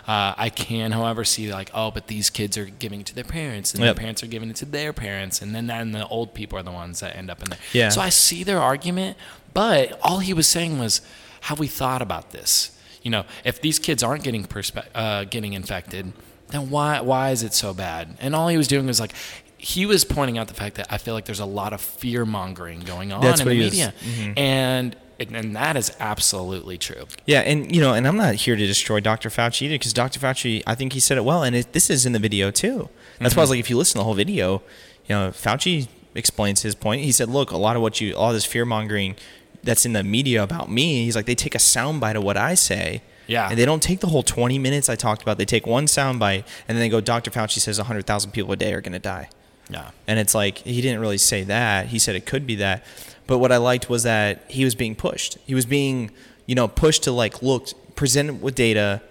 Uh, 0.07 0.33
I 0.45 0.49
can, 0.49 0.91
however, 0.91 1.23
see 1.23 1.51
like, 1.53 1.69
oh, 1.73 1.89
but 1.91 2.07
these 2.07 2.29
kids 2.29 2.57
are 2.57 2.65
giving 2.65 2.99
it 3.01 3.05
to 3.07 3.15
their 3.15 3.23
parents, 3.39 3.73
and 3.73 3.81
Yep. 3.83 3.95
their 3.95 4.01
parents 4.01 4.23
are 4.23 4.27
giving 4.27 4.49
it 4.49 4.57
to 4.57 4.65
their 4.65 4.91
parents, 4.93 5.41
and 5.41 5.55
then 5.55 5.67
then 5.67 5.91
the 5.93 6.05
old 6.07 6.33
people 6.33 6.59
are 6.59 6.63
the 6.63 6.77
ones 6.83 6.99
that 6.99 7.15
end 7.15 7.29
up 7.31 7.41
in 7.43 7.49
there. 7.49 7.59
Yeah. 7.71 7.89
So 7.89 8.01
I 8.01 8.09
see 8.09 8.43
their 8.43 8.59
argument, 8.59 9.17
but 9.53 9.97
all 10.01 10.19
he 10.19 10.33
was 10.33 10.47
saying 10.47 10.77
was, 10.79 11.01
have 11.47 11.59
we 11.59 11.67
thought 11.67 12.01
about 12.01 12.31
this? 12.31 12.77
You 13.01 13.11
know, 13.11 13.23
if 13.43 13.61
these 13.61 13.79
kids 13.79 14.01
aren't 14.03 14.23
getting 14.23 14.43
perspe- 14.45 14.87
uh, 14.95 15.23
getting 15.25 15.53
infected, 15.53 16.13
then 16.49 16.69
why 16.69 17.01
why 17.01 17.31
is 17.31 17.41
it 17.43 17.53
so 17.53 17.73
bad? 17.73 18.17
And 18.19 18.35
all 18.35 18.47
he 18.49 18.57
was 18.57 18.67
doing 18.67 18.85
was 18.87 18.99
like 18.99 19.13
he 19.57 19.85
was 19.85 20.03
pointing 20.03 20.37
out 20.37 20.47
the 20.49 20.53
fact 20.53 20.75
that 20.75 20.87
I 20.91 20.97
feel 20.97 21.13
like 21.13 21.23
there's 21.23 21.39
a 21.39 21.45
lot 21.61 21.71
of 21.71 21.79
fear 21.79 22.25
mongering 22.25 22.81
going 22.81 23.13
on 23.13 23.21
That's 23.21 23.39
in 23.41 23.47
the 23.47 23.55
media, 23.55 23.93
mhm. 24.03 24.37
and 24.37 24.95
and 25.31 25.55
that 25.55 25.77
is 25.77 25.91
absolutely 25.99 26.77
true. 26.77 27.05
Yeah, 27.25 27.41
and 27.41 27.73
you 27.73 27.81
know, 27.81 27.93
and 27.93 28.07
I'm 28.07 28.17
not 28.17 28.35
here 28.35 28.55
to 28.55 28.67
destroy 28.67 28.99
Dr. 28.99 29.29
Fauci 29.29 29.63
either, 29.63 29.75
because 29.75 29.93
Dr. 29.93 30.19
Fauci, 30.19 30.63
I 30.65 30.75
think 30.75 30.93
he 30.93 30.99
said 30.99 31.17
it 31.17 31.25
well, 31.25 31.43
and 31.43 31.55
it, 31.55 31.73
this 31.73 31.89
is 31.89 32.05
in 32.05 32.11
the 32.11 32.19
video 32.19 32.51
too. 32.51 32.89
That's 33.19 33.35
why 33.35 33.41
I 33.41 33.43
was 33.43 33.49
mm-hmm. 33.49 33.51
like, 33.51 33.59
if 33.59 33.69
you 33.69 33.77
listen 33.77 33.93
to 33.93 33.99
the 33.99 34.03
whole 34.03 34.13
video, 34.13 34.61
you 35.07 35.15
know, 35.15 35.29
Fauci 35.29 35.87
explains 36.15 36.61
his 36.61 36.75
point. 36.75 37.01
He 37.01 37.11
said, 37.11 37.29
look, 37.29 37.51
a 37.51 37.57
lot 37.57 37.75
of 37.75 37.81
what 37.81 38.01
you, 38.01 38.15
all 38.15 38.33
this 38.33 38.45
fear 38.45 38.65
mongering 38.65 39.15
that's 39.63 39.85
in 39.85 39.93
the 39.93 40.03
media 40.03 40.43
about 40.43 40.69
me, 40.69 41.05
he's 41.05 41.15
like, 41.15 41.25
they 41.25 41.35
take 41.35 41.55
a 41.55 41.59
soundbite 41.59 42.15
of 42.15 42.23
what 42.23 42.37
I 42.37 42.53
say. 42.53 43.01
Yeah. 43.27 43.49
And 43.49 43.57
they 43.57 43.65
don't 43.65 43.81
take 43.81 44.01
the 44.01 44.07
whole 44.07 44.23
20 44.23 44.59
minutes 44.59 44.89
I 44.89 44.95
talked 44.95 45.21
about. 45.21 45.37
They 45.37 45.45
take 45.45 45.65
one 45.65 45.85
soundbite, 45.85 46.45
and 46.67 46.75
then 46.75 46.79
they 46.79 46.89
go, 46.89 46.99
Dr. 46.99 47.31
Fauci 47.31 47.59
says 47.59 47.77
100,000 47.77 48.31
people 48.31 48.51
a 48.51 48.57
day 48.57 48.73
are 48.73 48.81
going 48.81 48.93
to 48.93 48.99
die. 48.99 49.29
Yeah. 49.69 49.91
And 50.07 50.19
it's 50.19 50.35
like 50.35 50.57
he 50.59 50.81
didn't 50.81 50.99
really 50.99 51.17
say 51.17 51.43
that. 51.43 51.87
He 51.87 51.99
said 51.99 52.15
it 52.15 52.25
could 52.25 52.45
be 52.45 52.55
that. 52.55 52.83
But 53.27 53.39
what 53.39 53.51
I 53.51 53.57
liked 53.57 53.89
was 53.89 54.03
that 54.03 54.43
he 54.49 54.65
was 54.65 54.75
being 54.75 54.95
pushed. 54.95 55.37
He 55.45 55.55
was 55.55 55.65
being, 55.65 56.11
you 56.45 56.55
know, 56.55 56.67
pushed 56.67 57.03
to 57.03 57.11
like 57.11 57.41
look 57.41 57.69
present 57.95 58.41
with 58.41 58.55
data. 58.55 59.01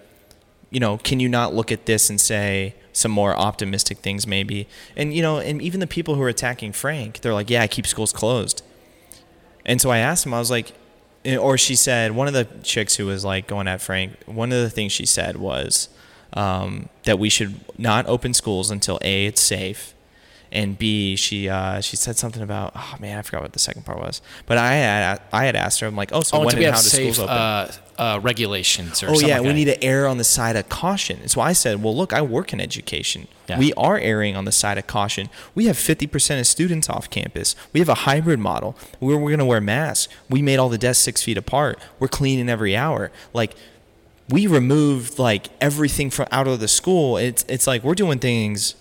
You 0.70 0.80
know, 0.80 0.98
can 0.98 1.20
you 1.20 1.28
not 1.28 1.54
look 1.54 1.72
at 1.72 1.86
this 1.86 2.10
and 2.10 2.20
say 2.20 2.74
some 2.92 3.10
more 3.10 3.36
optimistic 3.36 3.98
things 3.98 4.26
maybe? 4.26 4.68
And 4.96 5.14
you 5.14 5.22
know, 5.22 5.38
and 5.38 5.62
even 5.62 5.80
the 5.80 5.86
people 5.86 6.14
who 6.14 6.22
are 6.22 6.28
attacking 6.28 6.72
Frank, 6.72 7.20
they're 7.20 7.34
like, 7.34 7.50
"Yeah, 7.50 7.62
I 7.62 7.66
keep 7.68 7.86
schools 7.86 8.12
closed." 8.12 8.62
And 9.64 9.80
so 9.80 9.90
I 9.90 9.98
asked 9.98 10.26
him, 10.26 10.34
I 10.34 10.38
was 10.38 10.50
like, 10.50 10.72
eh, 11.24 11.36
or 11.36 11.56
she 11.56 11.74
said, 11.74 12.12
one 12.12 12.26
of 12.26 12.34
the 12.34 12.46
chicks 12.62 12.96
who 12.96 13.06
was 13.06 13.24
like 13.24 13.46
going 13.46 13.68
at 13.68 13.80
Frank, 13.80 14.16
one 14.26 14.52
of 14.52 14.60
the 14.60 14.70
things 14.70 14.92
she 14.92 15.06
said 15.06 15.36
was 15.36 15.88
um, 16.34 16.88
that 17.04 17.18
we 17.18 17.28
should 17.28 17.60
not 17.78 18.06
open 18.06 18.34
schools 18.34 18.70
until 18.70 18.98
A, 19.02 19.26
it's 19.26 19.40
safe, 19.40 19.91
and 20.52 20.78
B, 20.78 21.16
she 21.16 21.48
uh, 21.48 21.80
she 21.80 21.96
said 21.96 22.16
something 22.16 22.42
about, 22.42 22.72
oh 22.76 22.94
man, 23.00 23.18
I 23.18 23.22
forgot 23.22 23.42
what 23.42 23.52
the 23.54 23.58
second 23.58 23.84
part 23.84 23.98
was. 23.98 24.20
But 24.46 24.58
I 24.58 24.74
had, 24.74 25.20
I 25.32 25.44
had 25.46 25.56
asked 25.56 25.80
her, 25.80 25.86
I'm 25.86 25.96
like, 25.96 26.10
oh, 26.12 26.20
so 26.20 26.36
Oh, 26.36 26.44
when 26.44 26.54
and 26.56 26.64
how 26.66 26.72
do 26.72 26.76
schools 26.76 27.18
open? 27.18 27.34
uh, 27.34 27.72
uh, 27.98 28.20
regulations 28.22 29.02
or 29.02 29.06
Oh 29.06 29.12
something 29.14 29.28
yeah, 29.28 29.36
like 29.38 29.42
we 29.42 29.48
that? 29.48 29.54
need 29.54 29.64
to 29.66 29.82
err 29.84 30.06
on 30.06 30.18
the 30.18 30.24
side 30.24 30.56
of 30.56 30.68
caution. 30.68 31.26
So 31.28 31.40
I 31.40 31.52
said, 31.52 31.82
well, 31.82 31.96
look, 31.96 32.12
I 32.12 32.20
work 32.22 32.52
in 32.52 32.60
education. 32.60 33.28
Yeah. 33.48 33.58
We 33.58 33.72
are 33.74 33.98
erring 33.98 34.36
on 34.36 34.44
the 34.44 34.52
side 34.52 34.78
of 34.78 34.86
caution. 34.86 35.28
We 35.54 35.66
have 35.66 35.76
50% 35.76 36.38
of 36.40 36.46
students 36.46 36.88
off 36.88 37.10
campus. 37.10 37.56
We 37.72 37.80
have 37.80 37.88
a 37.88 37.94
hybrid 37.94 38.38
model. 38.38 38.76
We're, 39.00 39.16
we're 39.16 39.30
going 39.30 39.38
to 39.40 39.44
wear 39.44 39.60
masks. 39.60 40.12
We 40.30 40.42
made 40.42 40.58
all 40.58 40.68
the 40.68 40.78
desks 40.78 41.02
six 41.02 41.22
feet 41.22 41.36
apart. 41.38 41.78
We're 41.98 42.08
cleaning 42.08 42.48
every 42.48 42.76
hour. 42.76 43.10
Like 43.32 43.54
we 44.28 44.46
removed 44.46 45.18
like 45.18 45.48
everything 45.60 46.08
from 46.10 46.26
out 46.30 46.46
of 46.46 46.60
the 46.60 46.68
school. 46.68 47.16
It's 47.16 47.44
it's 47.48 47.66
like 47.66 47.82
we're 47.84 47.94
doing 47.94 48.18
things 48.18 48.74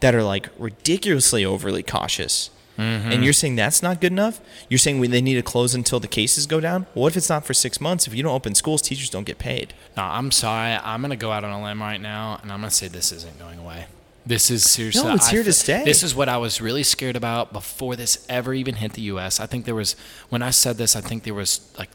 that 0.00 0.14
are 0.14 0.22
like 0.22 0.48
ridiculously 0.58 1.44
overly 1.44 1.82
cautious. 1.82 2.50
Mm-hmm. 2.78 3.10
And 3.10 3.24
you're 3.24 3.32
saying 3.32 3.56
that's 3.56 3.82
not 3.82 4.00
good 4.00 4.12
enough? 4.12 4.40
You're 4.68 4.78
saying 4.78 5.00
we, 5.00 5.06
they 5.06 5.22
need 5.22 5.36
to 5.36 5.42
close 5.42 5.74
until 5.74 5.98
the 5.98 6.08
cases 6.08 6.46
go 6.46 6.60
down? 6.60 6.86
What 6.92 7.08
if 7.08 7.16
it's 7.16 7.30
not 7.30 7.46
for 7.46 7.54
six 7.54 7.80
months? 7.80 8.06
If 8.06 8.14
you 8.14 8.22
don't 8.22 8.34
open 8.34 8.54
schools, 8.54 8.82
teachers 8.82 9.08
don't 9.08 9.24
get 9.24 9.38
paid. 9.38 9.72
No, 9.96 10.02
I'm 10.02 10.30
sorry. 10.30 10.72
I'm 10.72 11.00
gonna 11.00 11.16
go 11.16 11.32
out 11.32 11.42
on 11.42 11.50
a 11.50 11.62
limb 11.62 11.80
right 11.80 12.00
now, 12.00 12.38
and 12.42 12.52
I'm 12.52 12.60
gonna 12.60 12.70
say 12.70 12.88
this 12.88 13.12
isn't 13.12 13.38
going 13.38 13.58
away. 13.58 13.86
This 14.26 14.50
is 14.50 14.68
seriously. 14.68 15.04
No, 15.04 15.14
it's 15.14 15.28
I 15.28 15.30
here 15.30 15.44
to 15.44 15.52
stay. 15.52 15.84
This 15.84 16.02
is 16.02 16.14
what 16.14 16.28
I 16.28 16.36
was 16.36 16.60
really 16.60 16.82
scared 16.82 17.14
about 17.16 17.52
before 17.52 17.94
this 17.94 18.26
ever 18.28 18.52
even 18.52 18.74
hit 18.74 18.94
the 18.94 19.02
U.S. 19.02 19.38
I 19.38 19.46
think 19.46 19.64
there 19.64 19.74
was 19.74 19.94
when 20.28 20.42
I 20.42 20.50
said 20.50 20.76
this. 20.76 20.96
I 20.96 21.00
think 21.00 21.22
there 21.22 21.32
was 21.32 21.72
like 21.78 21.90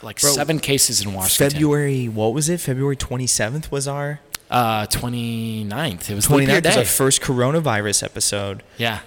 like 0.00 0.20
Bro, 0.20 0.30
seven 0.30 0.60
cases 0.60 1.04
in 1.04 1.12
Washington. 1.12 1.50
February, 1.50 2.08
what 2.08 2.32
was 2.32 2.48
it? 2.48 2.60
February 2.60 2.96
27th 2.96 3.70
was 3.70 3.88
our 3.88 4.20
uh, 4.50 4.86
29th. 4.86 6.10
It 6.10 6.14
was 6.14 6.30
leap 6.30 6.48
year 6.48 6.60
29th 6.60 6.66
was 6.66 6.76
our 6.76 6.84
first 6.84 7.20
coronavirus 7.22 8.02
episode. 8.02 8.62
Yeah. 8.78 9.00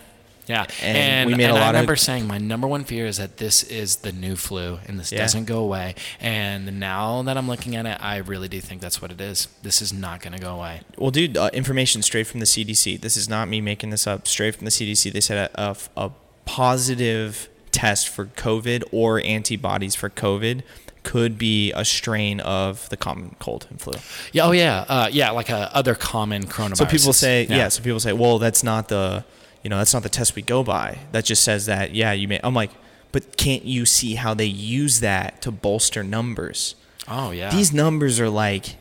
Yeah. 0.48 0.66
And 0.82 1.28
we 1.30 1.36
made 1.36 1.50
a 1.50 1.54
lot 1.54 1.62
I 1.64 1.68
of- 1.68 1.74
remember 1.74 1.98
saying 1.98 2.26
my 2.26 2.38
number 2.38 2.68
one 2.68 2.86
fear 2.86 3.06
is 3.06 3.18
that 3.18 3.36
this 3.36 3.64
is 3.64 3.98
the 3.98 4.14
new 4.14 4.38
flu 4.38 4.80
and 4.88 4.98
this 4.98 5.12
Yeah. 5.12 5.18
doesn't 5.20 5.44
go 5.44 5.60
away. 5.60 5.96
And 6.22 6.80
now 6.80 7.22
that 7.24 7.38
I'm 7.38 7.50
looking 7.50 7.76
at 7.76 7.86
it, 7.86 7.98
I 8.02 8.18
really 8.18 8.48
do 8.48 8.62
think 8.62 8.80
that's 8.80 9.02
what 9.02 9.12
it 9.12 9.20
is. 9.20 9.50
This 9.62 9.82
is 9.82 9.92
not 9.92 10.22
going 10.22 10.32
to 10.32 10.40
go 10.40 10.56
away. 10.56 10.82
Well, 10.98 11.12
dude, 11.12 11.36
uh, 11.36 11.50
information 11.52 12.02
straight 12.02 12.28
from 12.28 12.40
the 12.40 12.46
CDC. 12.46 12.96
This 13.02 13.18
is 13.18 13.28
not 13.28 13.50
me 13.50 13.60
making 13.60 13.90
this 13.90 14.08
up. 14.08 14.26
Straight 14.26 14.56
from 14.56 14.64
the 14.64 14.72
CDC. 14.72 15.12
They 15.12 15.20
said 15.20 15.50
a, 15.54 15.62
a, 15.72 15.76
a 16.06 16.12
positive 16.46 17.50
test 17.72 18.08
for 18.08 18.26
COVID 18.28 18.84
or 18.92 19.20
antibodies 19.22 19.96
for 19.96 20.10
COVID 20.10 20.64
could 21.08 21.38
be 21.38 21.72
a 21.72 21.86
strain 21.86 22.42
of 22.42 22.90
the 22.90 22.98
common 22.98 23.34
cold 23.40 23.66
and 23.70 23.80
flu. 23.80 23.94
Yeah. 24.34 24.46
Oh, 24.46 24.52
yeah. 24.52 24.86
Uh, 24.90 25.10
yeah. 25.10 25.32
Like 25.32 25.50
uh, 25.50 25.70
other 25.72 25.96
common 25.96 26.46
coronaviruses. 26.46 26.78
So 26.78 26.86
people 26.86 27.14
say, 27.14 27.48
yeah. 27.50 27.70
So 27.70 27.82
people 27.82 28.02
say, 28.02 28.12
well, 28.12 28.40
that's 28.40 28.62
not 28.62 28.90
the, 28.90 29.24
you 29.64 29.70
know, 29.70 29.78
that's 29.78 29.94
not 29.94 30.04
the 30.04 30.10
test 30.10 30.36
we 30.36 30.42
go 30.42 30.64
by. 30.64 31.00
That 31.14 31.24
just 31.24 31.44
says 31.44 31.66
that, 31.68 31.96
yeah, 31.96 32.12
you 32.12 32.28
may. 32.28 32.42
I'm 32.44 32.54
like, 32.54 32.72
but 33.14 33.38
can't 33.38 33.64
you 33.64 33.86
see 33.86 34.16
how 34.16 34.34
they 34.34 34.52
use 34.84 35.00
that 35.00 35.42
to 35.44 35.52
bolster 35.52 36.04
numbers? 36.04 36.76
Oh, 37.08 37.32
yeah. 37.32 37.52
These 37.52 37.72
numbers 37.72 38.20
are 38.20 38.30
like, 38.30 38.76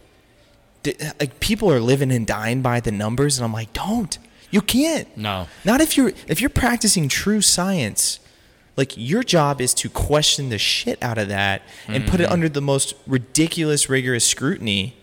like 1.21 1.39
people 1.39 1.71
are 1.71 1.81
living 1.81 2.11
and 2.11 2.27
dying 2.27 2.61
by 2.61 2.81
the 2.81 2.91
numbers, 2.91 3.39
and 3.39 3.45
I'm 3.45 3.53
like, 3.53 3.73
don't. 3.73 4.19
You 4.51 4.61
can't. 4.63 5.17
No. 5.17 5.47
Not 5.65 5.81
if 5.81 5.97
you're 5.97 6.13
if 6.27 6.41
you're 6.41 6.51
practicing 6.51 7.09
true 7.09 7.41
science. 7.41 8.19
Like 8.77 8.93
your 8.97 9.23
job 9.23 9.61
is 9.61 9.73
to 9.75 9.89
question 9.89 10.49
the 10.51 10.59
shit 10.59 11.03
out 11.03 11.19
of 11.19 11.29
that 11.29 11.63
and 11.89 12.05
put 12.07 12.15
Mm-hmm. 12.21 12.23
it 12.25 12.31
under 12.31 12.49
the 12.49 12.61
most 12.61 12.95
ridiculous 13.07 13.89
rigorous 13.89 14.25
scrutiny 14.27 14.95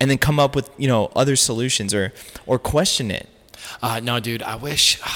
and 0.00 0.10
then 0.10 0.18
come 0.18 0.38
up 0.38 0.54
with, 0.54 0.68
you 0.76 0.88
know, 0.88 1.10
other 1.16 1.36
solutions 1.36 1.94
or 1.94 2.12
or 2.46 2.58
question 2.58 3.10
it. 3.10 3.28
Uh, 3.82 4.00
no, 4.00 4.20
dude, 4.20 4.42
I 4.42 4.56
wish. 4.56 5.00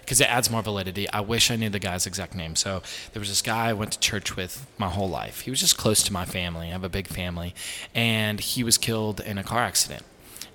Because 0.00 0.20
it 0.20 0.28
adds 0.28 0.50
more 0.50 0.62
validity. 0.62 1.08
I 1.10 1.20
wish 1.20 1.48
I 1.50 1.56
knew 1.56 1.70
the 1.70 1.78
guy's 1.78 2.06
exact 2.08 2.34
name. 2.34 2.56
So 2.56 2.82
there 3.12 3.20
was 3.20 3.28
this 3.28 3.40
guy 3.40 3.68
I 3.68 3.72
went 3.72 3.92
to 3.92 4.00
church 4.00 4.34
with 4.36 4.66
my 4.76 4.88
whole 4.88 5.08
life. 5.08 5.42
He 5.42 5.50
was 5.50 5.60
just 5.60 5.78
close 5.78 6.02
to 6.02 6.12
my 6.12 6.24
family. 6.24 6.66
I 6.66 6.70
have 6.72 6.82
a 6.82 6.88
big 6.88 7.06
family. 7.06 7.54
And 7.94 8.40
he 8.40 8.64
was 8.64 8.76
killed 8.78 9.20
in 9.20 9.38
a 9.38 9.44
car 9.44 9.60
accident. 9.60 10.02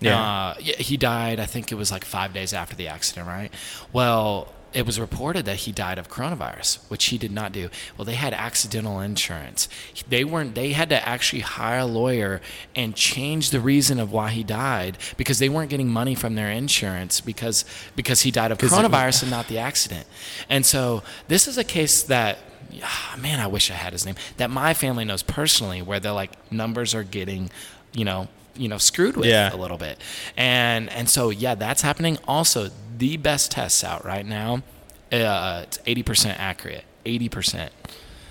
Yeah. 0.01 0.22
Uh, 0.22 0.55
yeah, 0.59 0.76
he 0.76 0.97
died, 0.97 1.39
I 1.39 1.45
think 1.45 1.72
it 1.72 1.76
was 1.76 1.91
like 1.93 2.03
five 2.03 2.34
days 2.34 2.51
after 2.53 2.76
the 2.76 2.89
accident, 2.89 3.26
right? 3.26 3.51
Well, 3.93 4.53
it 4.74 4.86
was 4.86 4.99
reported 4.99 5.45
that 5.45 5.57
he 5.57 5.72
died 5.72 5.97
of 5.97 6.09
coronavirus, 6.09 6.80
which 6.89 7.05
he 7.05 7.18
did 7.18 7.32
not 7.32 7.51
do. 7.51 7.70
Well, 7.97 8.05
they 8.05 8.15
had 8.15 8.34
accidental 8.34 8.99
insurance. 8.99 9.70
They 10.07 10.24
weren't. 10.24 10.55
They 10.55 10.74
had 10.74 10.89
to 10.89 11.07
actually 11.07 11.41
hire 11.41 11.80
a 11.80 11.86
lawyer 11.86 12.41
and 12.76 12.95
change 12.95 13.49
the 13.51 13.59
reason 13.59 13.99
of 13.99 14.11
why 14.11 14.30
he 14.30 14.43
died 14.43 14.97
because 15.15 15.39
they 15.39 15.49
weren't 15.49 15.70
getting 15.70 15.88
money 15.89 16.15
from 16.15 16.36
their 16.36 16.51
insurance 16.51 17.22
because 17.22 17.65
because 17.95 18.22
he 18.22 18.32
died 18.32 18.51
of 18.51 18.57
coronavirus 18.76 19.24
and 19.24 19.32
not 19.32 19.47
the 19.47 19.57
accident. 19.57 20.05
And 20.49 20.65
so 20.65 21.01
this 21.28 21.47
is 21.47 21.57
a 21.57 21.63
case 21.63 22.03
that. 22.03 22.38
ah, 22.84 23.15
Man, 23.20 23.39
I 23.39 23.47
wish 23.47 23.72
I 23.72 23.76
had 23.76 23.93
his 23.93 24.05
name. 24.05 24.15
That 24.38 24.49
my 24.49 24.74
family 24.74 25.05
knows 25.05 25.24
personally, 25.24 25.82
where 25.82 25.99
they're 25.99 26.11
like 26.11 26.32
numbers 26.51 26.93
are 26.93 27.03
getting, 27.03 27.49
you 27.93 28.05
know, 28.05 28.28
you 28.58 28.68
know, 28.68 28.78
screwed 28.78 29.16
with 29.18 29.28
Yeah. 29.28 29.53
a 29.53 29.58
little 29.58 29.78
bit. 29.78 29.99
And 30.36 30.89
and 30.91 31.10
so 31.10 31.30
yeah, 31.30 31.55
that's 31.55 31.82
happening. 31.82 32.18
Also, 32.28 32.70
the 32.97 33.18
best 33.18 33.51
tests 33.51 33.84
out 33.84 34.03
right 34.05 34.26
now, 34.26 34.64
uh, 35.12 35.62
it's 35.64 35.80
eighty 35.86 36.03
percent 36.03 36.39
accurate. 36.39 36.84
Eighty 37.05 37.30
percent. 37.30 37.72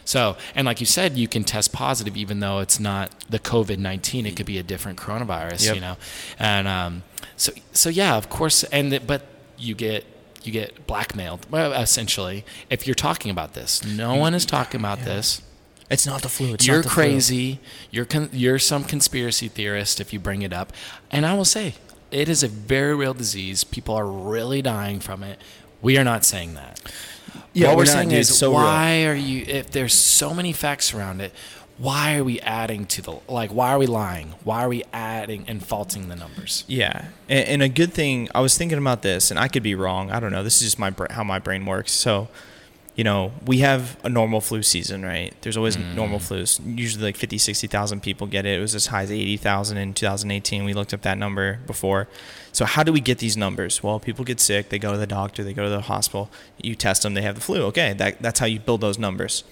So, 0.05 0.37
and 0.55 0.67
like 0.67 0.79
you 0.79 0.87
said, 0.87 1.17
you 1.19 1.27
can 1.27 1.43
test 1.43 1.73
positive 1.73 2.17
even 2.17 2.39
though 2.39 2.61
it's 2.61 2.79
not 2.79 3.11
the 3.29 3.39
COVID 3.41 3.79
nineteen. 3.79 4.25
It 4.27 4.37
could 4.37 4.47
be 4.47 4.59
a 4.59 4.63
different 4.63 4.99
coronavirus, 4.99 5.67
Yep. 5.67 5.75
you 5.75 5.81
know. 5.81 5.97
And 6.39 6.69
um, 6.69 7.03
so 7.37 7.53
so 7.73 7.89
yeah, 7.89 8.17
of 8.17 8.29
course. 8.29 8.63
And 8.65 8.93
the, 8.93 8.99
but 9.01 9.23
you 9.59 9.75
get 9.75 10.05
you 10.45 10.53
get 10.53 10.87
blackmailed 10.87 11.45
well, 11.51 11.73
essentially 11.73 12.45
if 12.71 12.87
you're 12.87 12.95
talking 12.95 13.33
about 13.33 13.55
this. 13.55 13.85
No 13.85 14.15
one 14.15 14.33
is 14.33 14.47
talking 14.47 14.81
about 14.81 15.01
this. 15.01 15.43
It's 15.91 16.07
not 16.07 16.23
the 16.23 16.29
flu. 16.29 16.55
It's 16.55 16.67
You're 16.67 16.77
not 16.77 16.85
the 16.85 16.91
flu. 16.91 17.03
crazy. 17.05 17.61
You're 17.91 18.05
con- 18.05 18.31
you're 18.33 18.59
some 18.59 18.85
conspiracy 18.85 19.49
theorist 19.49 20.01
if 20.01 20.13
you 20.13 20.19
bring 20.19 20.43
it 20.43 20.53
up. 20.53 20.73
And 21.11 21.25
I 21.25 21.35
will 21.35 21.45
say, 21.45 21.75
it 22.11 22.29
is 22.29 22.43
a 22.43 22.49
very 22.49 22.95
real 22.95 23.15
disease. 23.15 23.65
People 23.65 23.95
are 23.95 24.07
really 24.07 24.63
dying 24.63 25.01
from 25.01 25.23
it. 25.23 25.41
We 25.83 25.97
are 25.99 26.05
not 26.05 26.25
saying 26.25 26.55
that. 26.55 26.81
Yeah, 27.53 27.69
what 27.69 27.77
we're 27.77 27.83
we're, 27.83 27.87
saying 27.87 28.09
dude. 28.11 28.19
is, 28.19 28.37
so 28.37 28.51
real. 28.51 28.61
why 28.61 29.05
are 29.07 29.15
you? 29.15 29.45
If 29.47 29.71
there's 29.71 29.95
so 29.95 30.35
many 30.35 30.53
facts 30.53 30.93
around 30.93 31.21
it, 31.21 31.33
why 31.79 32.17
are 32.17 32.25
we 32.25 32.41
adding 32.41 32.87
to 32.87 33.03
the 33.03 33.19
like? 33.29 33.51
Why 33.51 33.73
are 33.73 33.79
we 33.79 33.87
lying? 33.87 34.35
Why 34.45 34.65
are 34.65 34.69
we 34.69 34.83
adding 34.93 35.45
and 35.47 35.65
faulting 35.65 36.09
the 36.09 36.17
numbers? 36.17 36.65
Yeah, 36.67 37.07
and, 37.29 37.49
and 37.49 37.63
a 37.63 37.69
good 37.69 37.93
thing 37.93 38.29
I 38.35 38.41
was 38.41 38.57
thinking 38.57 38.79
about 38.79 39.03
this, 39.03 39.31
and 39.31 39.39
I 39.39 39.49
could 39.49 39.63
be 39.63 39.75
wrong. 39.75 40.11
I 40.11 40.21
don't 40.21 40.33
know. 40.33 40.43
This 40.43 40.57
is 40.57 40.69
just 40.69 40.79
my 40.79 40.93
how 41.11 41.23
my 41.25 41.39
brain 41.39 41.67
works. 41.67 41.93
So, 41.93 42.29
you 42.97 43.05
know, 43.05 43.33
we 43.45 43.59
have 43.59 43.99
a 44.05 44.09
normal 44.09 44.41
flu 44.41 44.63
season, 44.63 45.05
right? 45.05 45.35
There's 45.43 45.59
always 45.59 45.77
mm. 45.77 45.95
normal 45.95 46.19
flus. 46.19 46.59
Usually, 46.65 47.05
like 47.05 47.17
50, 47.17 47.37
60,000 47.37 48.03
people 48.03 48.27
get 48.27 48.47
it. 48.47 48.59
It 48.59 48.61
was 48.61 48.75
as 48.75 48.87
high 48.87 49.03
as 49.03 49.13
80,000 49.13 49.77
in 49.77 49.93
2018. 49.93 50.65
We 50.65 50.73
looked 50.73 50.95
up 50.95 51.03
that 51.03 51.19
number 51.19 51.59
before. 51.67 52.09
So, 52.53 52.65
how 52.65 52.83
do 52.83 52.95
we 52.95 53.01
get 53.01 53.19
these 53.19 53.37
numbers? 53.37 53.83
Well, 53.83 54.01
people 54.01 54.25
get 54.25 54.41
sick. 54.41 54.71
They 54.71 54.79
go 54.79 54.93
to 54.93 54.99
the 54.99 55.07
doctor. 55.07 55.45
They 55.45 55.53
go 55.53 55.65
to 55.65 55.69
the 55.69 55.83
hospital. 55.83 56.31
You 56.57 56.75
test 56.75 57.03
them. 57.03 57.13
They 57.13 57.21
have 57.21 57.35
the 57.35 57.43
flu. 57.43 57.65
Okay, 57.65 57.93
that, 57.93 58.23
that's 58.23 58.41
how 58.41 58.47
you 58.47 58.59
build 58.59 58.81
those 58.81 58.99
numbers. 58.99 59.45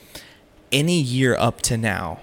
Any 0.72 0.98
year 0.98 1.36
up 1.36 1.60
to 1.62 1.76
now, 1.76 2.22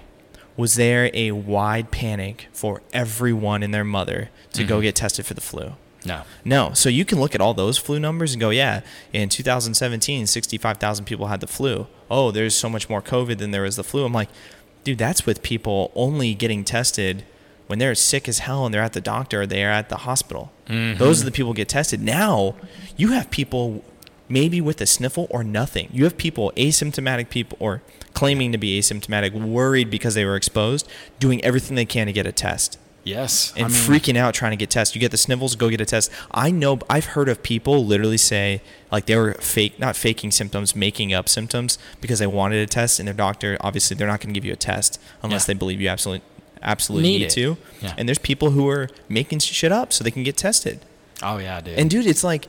was 0.56 0.74
there 0.74 1.08
a 1.14 1.30
wide 1.30 1.92
panic 1.92 2.48
for 2.52 2.82
everyone 2.92 3.62
and 3.62 3.72
their 3.72 3.84
mother 3.84 4.30
to 4.54 4.64
go 4.64 4.74
mm-hmm. 4.74 4.82
get 4.82 4.96
tested 4.96 5.24
for 5.24 5.34
the 5.34 5.40
flu? 5.40 5.74
No. 6.04 6.22
No. 6.44 6.72
So 6.74 6.88
you 6.88 7.04
can 7.04 7.20
look 7.20 7.34
at 7.34 7.40
all 7.40 7.54
those 7.54 7.78
flu 7.78 8.00
numbers 8.00 8.32
and 8.32 8.40
go, 8.40 8.50
yeah, 8.50 8.80
in 9.12 9.28
2017, 9.28 10.26
65,000 10.26 11.04
people 11.04 11.26
had 11.26 11.40
the 11.40 11.46
flu. 11.46 11.86
Oh, 12.10 12.30
there's 12.30 12.54
so 12.54 12.68
much 12.68 12.88
more 12.88 13.02
COVID 13.02 13.38
than 13.38 13.50
there 13.50 13.64
is 13.64 13.76
the 13.76 13.84
flu. 13.84 14.04
I'm 14.04 14.12
like, 14.12 14.28
dude, 14.84 14.98
that's 14.98 15.26
with 15.26 15.42
people 15.42 15.92
only 15.94 16.34
getting 16.34 16.64
tested 16.64 17.24
when 17.66 17.78
they're 17.78 17.94
sick 17.94 18.28
as 18.28 18.40
hell 18.40 18.66
and 18.66 18.74
they're 18.74 18.82
at 18.82 18.92
the 18.92 19.00
doctor 19.00 19.42
or 19.42 19.46
they're 19.46 19.70
at 19.70 19.88
the 19.88 19.98
hospital. 19.98 20.52
Mm-hmm. 20.66 20.98
Those 20.98 21.22
are 21.22 21.24
the 21.24 21.30
people 21.30 21.52
who 21.52 21.56
get 21.56 21.68
tested. 21.68 22.02
Now 22.02 22.56
you 22.96 23.12
have 23.12 23.30
people 23.30 23.84
maybe 24.28 24.60
with 24.60 24.80
a 24.80 24.86
sniffle 24.86 25.26
or 25.30 25.44
nothing. 25.44 25.88
You 25.92 26.04
have 26.04 26.16
people, 26.16 26.52
asymptomatic 26.56 27.28
people 27.28 27.56
or 27.60 27.82
claiming 28.14 28.52
to 28.52 28.58
be 28.58 28.78
asymptomatic, 28.78 29.32
worried 29.32 29.90
because 29.90 30.14
they 30.14 30.24
were 30.24 30.36
exposed, 30.36 30.88
doing 31.18 31.42
everything 31.44 31.76
they 31.76 31.84
can 31.84 32.06
to 32.06 32.12
get 32.12 32.26
a 32.26 32.32
test 32.32 32.78
Yes. 33.04 33.52
and 33.56 33.64
I 33.66 33.68
mean, 33.68 33.76
freaking 33.76 34.16
out 34.16 34.32
trying 34.34 34.52
to 34.52 34.56
get 34.56 34.70
tested. 34.70 34.94
You 34.94 35.00
get 35.00 35.10
the 35.10 35.16
sniffles, 35.16 35.56
go 35.56 35.68
get 35.68 35.80
a 35.80 35.84
test. 35.84 36.10
I 36.30 36.50
know 36.50 36.78
I've 36.88 37.06
heard 37.06 37.28
of 37.28 37.42
people 37.42 37.84
literally 37.84 38.16
say 38.16 38.62
like 38.92 39.06
they 39.06 39.16
were 39.16 39.34
fake, 39.34 39.78
not 39.78 39.96
faking 39.96 40.30
symptoms, 40.30 40.76
making 40.76 41.12
up 41.12 41.28
symptoms 41.28 41.78
because 42.00 42.18
they 42.20 42.26
wanted 42.28 42.58
a 42.62 42.66
test, 42.66 42.98
and 43.00 43.06
their 43.08 43.14
doctor 43.14 43.56
obviously 43.60 43.96
they're 43.96 44.06
not 44.06 44.20
going 44.20 44.32
to 44.32 44.38
give 44.38 44.44
you 44.44 44.52
a 44.52 44.56
test 44.56 45.00
unless 45.22 45.42
Yeah. 45.48 45.54
they 45.54 45.58
believe 45.58 45.80
you 45.80 45.88
absolutely 45.88 46.24
absolutely 46.62 47.08
Need 47.08 47.18
need, 47.22 47.30
to. 47.30 47.56
Yeah. 47.80 47.94
And 47.98 48.08
there's 48.08 48.18
people 48.20 48.50
who 48.52 48.68
are 48.68 48.88
making 49.08 49.40
shit 49.40 49.72
up 49.72 49.92
so 49.92 50.04
they 50.04 50.12
can 50.12 50.22
get 50.22 50.36
tested. 50.36 50.78
Oh 51.20 51.38
yeah, 51.38 51.60
dude. 51.60 51.76
And 51.78 51.90
dude, 51.90 52.06
it's 52.06 52.22
like, 52.22 52.46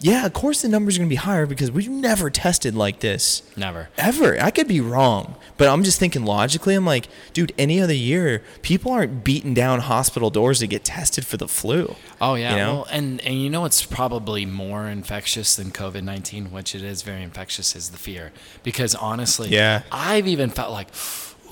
yeah, 0.00 0.24
of 0.26 0.32
course 0.32 0.62
the 0.62 0.68
numbers 0.68 0.96
are 0.96 1.00
going 1.00 1.08
to 1.08 1.12
be 1.12 1.16
higher 1.16 1.44
because 1.46 1.70
we've 1.70 1.88
never 1.88 2.30
tested 2.30 2.74
like 2.74 3.00
this 3.00 3.42
Never. 3.56 3.88
ever. 3.98 4.40
I 4.40 4.50
could 4.50 4.66
be 4.66 4.80
wrong, 4.80 5.36
but 5.58 5.68
I'm 5.68 5.82
just 5.84 5.98
thinking 6.00 6.24
logically. 6.24 6.74
I'm 6.74 6.86
like, 6.86 7.06
dude, 7.32 7.52
any 7.58 7.80
other 7.80 7.92
year, 7.94 8.42
people 8.62 8.92
aren't 8.92 9.24
beating 9.24 9.52
down 9.54 9.80
hospital 9.80 10.30
doors 10.30 10.60
to 10.60 10.66
get 10.66 10.84
tested 10.84 11.26
for 11.26 11.36
the 11.36 11.46
flu. 11.48 11.94
Oh 12.20 12.34
yeah, 12.34 12.50
You 12.52 12.56
know? 12.56 12.72
well, 12.74 12.86
and 12.90 13.20
and 13.22 13.42
you 13.42 13.50
know 13.50 13.60
what's 13.60 13.84
probably 13.84 14.46
more 14.46 14.86
infectious 14.86 15.54
than 15.56 15.70
COVID 15.70 16.02
nineteen, 16.02 16.50
which 16.50 16.74
it 16.74 16.82
is 16.82 17.02
very 17.02 17.22
infectious, 17.22 17.76
is 17.76 17.90
the 17.90 17.98
fear. 17.98 18.32
Because 18.62 18.94
honestly, 18.94 19.48
Yeah. 19.50 19.82
I've 19.92 20.26
even 20.26 20.50
felt 20.50 20.70
like, 20.72 20.88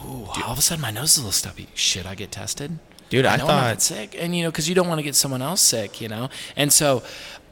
ooh, 0.05 0.25
all 0.45 0.53
of 0.53 0.59
a 0.59 0.63
sudden 0.63 0.81
my 0.83 0.91
nose 0.91 1.13
is 1.13 1.19
a 1.19 1.21
little 1.21 1.33
stuffy. 1.33 1.69
Should 1.75 2.07
I 2.07 2.15
get 2.15 2.31
tested? 2.31 2.79
Dude, 3.11 3.25
I 3.25 3.37
not 3.37 3.47
thought- 3.47 3.83
sick, 3.83 4.15
and 4.19 4.37
you 4.37 4.43
know, 4.45 4.51
because 4.51 4.69
you 4.69 4.75
don't 4.75 4.87
want 4.89 4.99
to 4.99 5.03
get 5.03 5.15
someone 5.15 5.41
else 5.43 5.61
sick, 5.61 6.01
you 6.01 6.09
know, 6.09 6.31
and 6.57 6.73
so. 6.73 7.03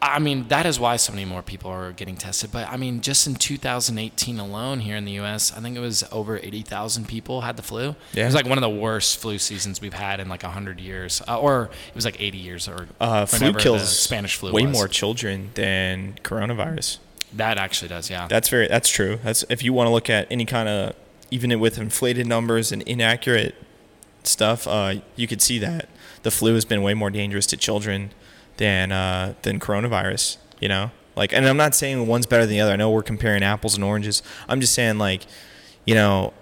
I 0.03 0.19
mean, 0.19 0.49
that 0.49 0.67
is 0.67 0.79
why 0.79 0.97
so 0.97 1.13
many 1.13 1.25
more 1.25 1.43
people 1.43 1.71
are 1.71 1.93
getting 1.93 2.17
tested. 2.17 2.53
But 2.53 2.69
I 2.69 2.77
mean, 2.77 3.01
just 3.01 3.27
in 3.27 3.35
2018 3.35 4.39
alone 4.39 4.81
here 4.81 4.97
in 4.97 5.05
the 5.05 5.13
U.S., 5.13 5.53
I 5.57 5.61
think 5.61 5.77
it 5.77 5.81
was 5.81 6.05
over 6.13 6.37
80,000 6.39 7.09
people 7.09 7.41
had 7.41 7.57
the 7.57 7.63
flu. 7.63 7.97
Yeah. 8.13 8.25
It 8.25 8.27
was 8.27 8.35
like 8.35 8.47
one 8.47 8.59
of 8.59 8.63
the 8.63 8.69
worst 8.69 9.19
flu 9.19 9.39
seasons 9.39 9.81
we've 9.81 9.95
had 9.95 10.21
in 10.21 10.29
like 10.29 10.43
100 10.43 10.81
years. 10.81 11.23
Uh, 11.27 11.39
or 11.41 11.71
it 11.89 11.95
was 11.95 12.05
like 12.05 12.21
80 12.21 12.39
years 12.39 12.69
or 12.69 12.89
Uh, 13.01 13.27
flu 13.27 13.53
kills 13.55 13.99
Spanish 13.99 14.37
flu 14.37 14.53
way 14.53 14.63
was. 14.67 14.73
more 14.73 14.89
children 14.89 15.51
than 15.55 16.17
coronavirus. 16.23 16.99
That 17.33 17.59
actually 17.59 17.89
does, 17.89 18.09
yeah. 18.11 18.29
That's 18.29 18.49
very 18.49 18.69
that's 18.69 18.89
true. 18.89 19.19
That's 19.23 19.45
if 19.49 19.63
you 19.63 19.73
want 19.73 19.89
to 19.89 19.91
look 19.93 20.09
at 20.09 20.27
any 20.31 20.45
kind 20.45 20.69
of 20.69 20.95
even 21.31 21.59
with 21.59 21.77
inflated 21.79 22.27
numbers 22.27 22.71
and 22.71 22.83
inaccurate 22.83 23.55
stuff, 24.23 24.67
uh, 24.67 24.97
you 25.17 25.27
could 25.27 25.43
see 25.43 25.59
that 25.59 25.89
the 26.23 26.31
flu 26.31 26.55
has 26.55 26.65
been 26.65 26.83
way 26.83 26.95
more 26.95 27.11
dangerous 27.11 27.47
to 27.47 27.57
children 27.57 28.11
than 28.57 28.93
uh, 28.93 29.35
than 29.43 29.61
coronavirus. 29.61 30.39
You 30.61 30.69
know, 30.69 30.91
like, 31.17 31.33
and 31.33 31.47
I'm 31.47 31.57
not 31.57 31.75
saying 31.75 32.07
one's 32.07 32.27
better 32.27 32.45
than 32.45 32.55
the 32.55 32.61
other. 32.61 32.73
I 32.73 32.77
know 32.77 32.91
we're 32.91 33.03
comparing 33.03 33.43
apples 33.43 33.75
and 33.75 33.85
oranges. 33.85 34.23
I'm 34.49 34.61
just 34.61 34.75
saying, 34.75 34.99
like, 34.99 35.23
you 35.85 35.95
know, 35.95 36.33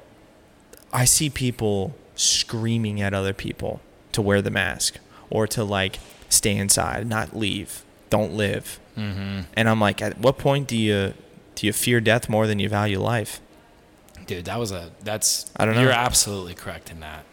I 0.92 1.04
see 1.04 1.30
people 1.30 1.94
screaming 2.14 3.00
at 3.00 3.12
other 3.12 3.32
people 3.32 3.80
to 4.12 4.22
wear 4.22 4.40
the 4.40 4.50
mask 4.50 4.98
or 5.30 5.46
to 5.48 5.64
like 5.64 5.98
stay 6.28 6.56
inside, 6.56 7.06
not 7.08 7.36
leave, 7.36 7.84
don't 8.10 8.32
live. 8.32 8.78
mm-hmm. 8.96 9.40
And 9.56 9.68
I'm 9.68 9.80
like, 9.80 10.00
at 10.00 10.18
what 10.18 10.38
point 10.38 10.68
do 10.68 10.76
you 10.76 11.14
do 11.54 11.66
you 11.66 11.72
fear 11.72 12.00
death 12.00 12.28
more 12.28 12.46
than 12.46 12.58
you 12.58 12.68
value 12.68 13.00
life? 13.00 13.40
Dude, 14.26 14.46
that 14.46 14.58
was 14.58 14.72
a 14.72 14.90
that's. 15.02 15.50
I 15.56 15.64
don't 15.64 15.74
know. 15.74 15.82
You're 15.82 15.90
absolutely 15.90 16.54
correct 16.54 16.90
in 16.90 17.00
that. 17.00 17.24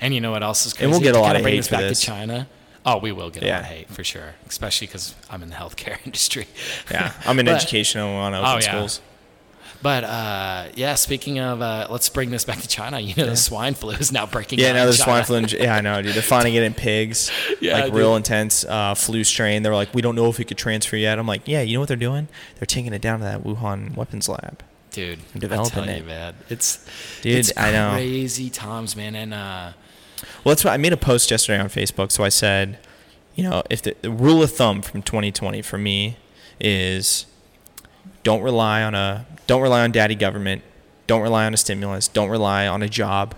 And 0.00 0.14
you 0.14 0.20
know 0.20 0.30
what 0.30 0.42
else 0.42 0.66
is 0.66 0.74
crazy? 0.74 0.84
And 0.84 0.92
we'll 0.92 1.00
get 1.00 1.16
a 1.16 1.20
lot 1.20 1.34
kinda 1.36 1.48
hate 1.50 1.64
for 1.64 1.72
back 1.72 1.80
this. 1.80 2.00
to 2.00 2.06
China. 2.06 2.48
Oh, 2.86 2.98
we 2.98 3.10
will 3.12 3.30
get 3.30 3.42
a 3.42 3.50
lot 3.50 3.60
of 3.60 3.66
hate 3.66 3.88
for 3.90 4.04
sure, 4.04 4.36
especially 4.48 4.86
because 4.86 5.14
I'm 5.28 5.42
in 5.42 5.50
the 5.50 5.56
healthcare 5.56 5.98
industry. 6.06 6.46
Yeah, 6.90 7.12
I'm 7.26 7.38
in 7.40 7.46
But- 7.46 7.56
education. 7.56 8.00
I 8.00 8.12
want 8.12 8.34
to 8.34 8.38
open 8.38 8.50
Oh, 8.50 8.54
yeah. 8.54 8.60
schools. 8.60 9.00
But 9.82 10.04
uh, 10.04 10.68
yeah, 10.74 10.94
speaking 10.94 11.38
of, 11.38 11.60
uh, 11.60 11.86
let's 11.90 12.08
bring 12.08 12.30
this 12.30 12.44
back 12.46 12.60
to 12.60 12.66
China. 12.68 12.98
You 12.98 13.14
know, 13.14 13.26
the 13.26 13.36
swine 13.36 13.74
flu 13.74 13.90
is 13.90 14.10
now 14.10 14.24
breaking. 14.24 14.58
Yeah, 14.58 14.68
out 14.70 14.74
now 14.74 14.82
China. 14.84 14.92
swine 14.94 15.24
flu. 15.24 15.36
In, 15.36 15.48
yeah, 15.48 15.76
I 15.76 15.80
know, 15.82 16.00
dude. 16.00 16.14
They're 16.14 16.22
finding 16.22 16.54
it 16.54 16.62
in 16.62 16.72
pigs. 16.74 17.30
Yeah, 17.60 17.80
like 17.84 17.92
real 17.92 18.16
intense 18.16 18.64
uh, 18.64 18.94
flu 18.94 19.22
strain. 19.24 19.62
They're 19.62 19.74
like, 19.74 19.92
we 19.94 20.00
don't 20.02 20.14
know 20.14 20.28
if 20.28 20.38
it 20.40 20.44
could 20.44 20.56
transfer 20.58 20.96
yet. 20.96 21.18
I'm 21.18 21.26
like, 21.26 21.42
yeah, 21.46 21.60
you 21.62 21.74
know 21.74 21.80
what 21.80 21.88
they're 21.88 21.96
doing? 21.96 22.28
They're 22.58 22.66
taking 22.66 22.92
it 22.94 23.02
down 23.02 23.18
to 23.18 23.24
that 23.24 23.42
Wuhan 23.44 23.94
weapons 23.96 24.28
lab. 24.28 24.62
dude. 24.92 25.18
I'm 25.34 25.40
developing 25.40 25.84
it. 25.84 25.98
you, 25.98 26.04
man, 26.04 26.34
it's 26.48 26.84
Dude, 27.22 27.36
it's 27.38 27.52
I 27.56 27.70
know. 27.72 27.92
crazy 27.92 28.48
times, 28.50 28.94
man, 28.96 29.14
and 29.14 29.34
uh, 29.34 29.72
Well, 30.46 30.52
that's 30.52 30.64
what 30.64 30.74
I 30.74 30.76
made 30.76 30.92
a 30.92 30.96
post 30.96 31.28
yesterday 31.32 31.58
on 31.58 31.66
Facebook. 31.66 32.12
So 32.12 32.22
I 32.22 32.28
said, 32.28 32.78
you 33.34 33.42
know, 33.42 33.64
if 33.68 33.82
the, 33.82 33.96
the 34.02 34.12
rule 34.12 34.44
of 34.44 34.52
thumb 34.52 34.80
from 34.80 35.02
2020 35.02 35.60
for 35.60 35.76
me 35.76 36.18
is 36.60 37.26
don't 38.22 38.42
rely 38.42 38.84
on 38.84 38.94
a 38.94 39.26
don't 39.48 39.60
rely 39.60 39.82
on 39.82 39.90
daddy 39.90 40.14
government, 40.14 40.62
don't 41.08 41.20
rely 41.20 41.46
on 41.46 41.54
a 41.54 41.56
stimulus, 41.56 42.06
don't 42.06 42.28
rely 42.28 42.68
on 42.68 42.80
a 42.80 42.88
job. 42.88 43.34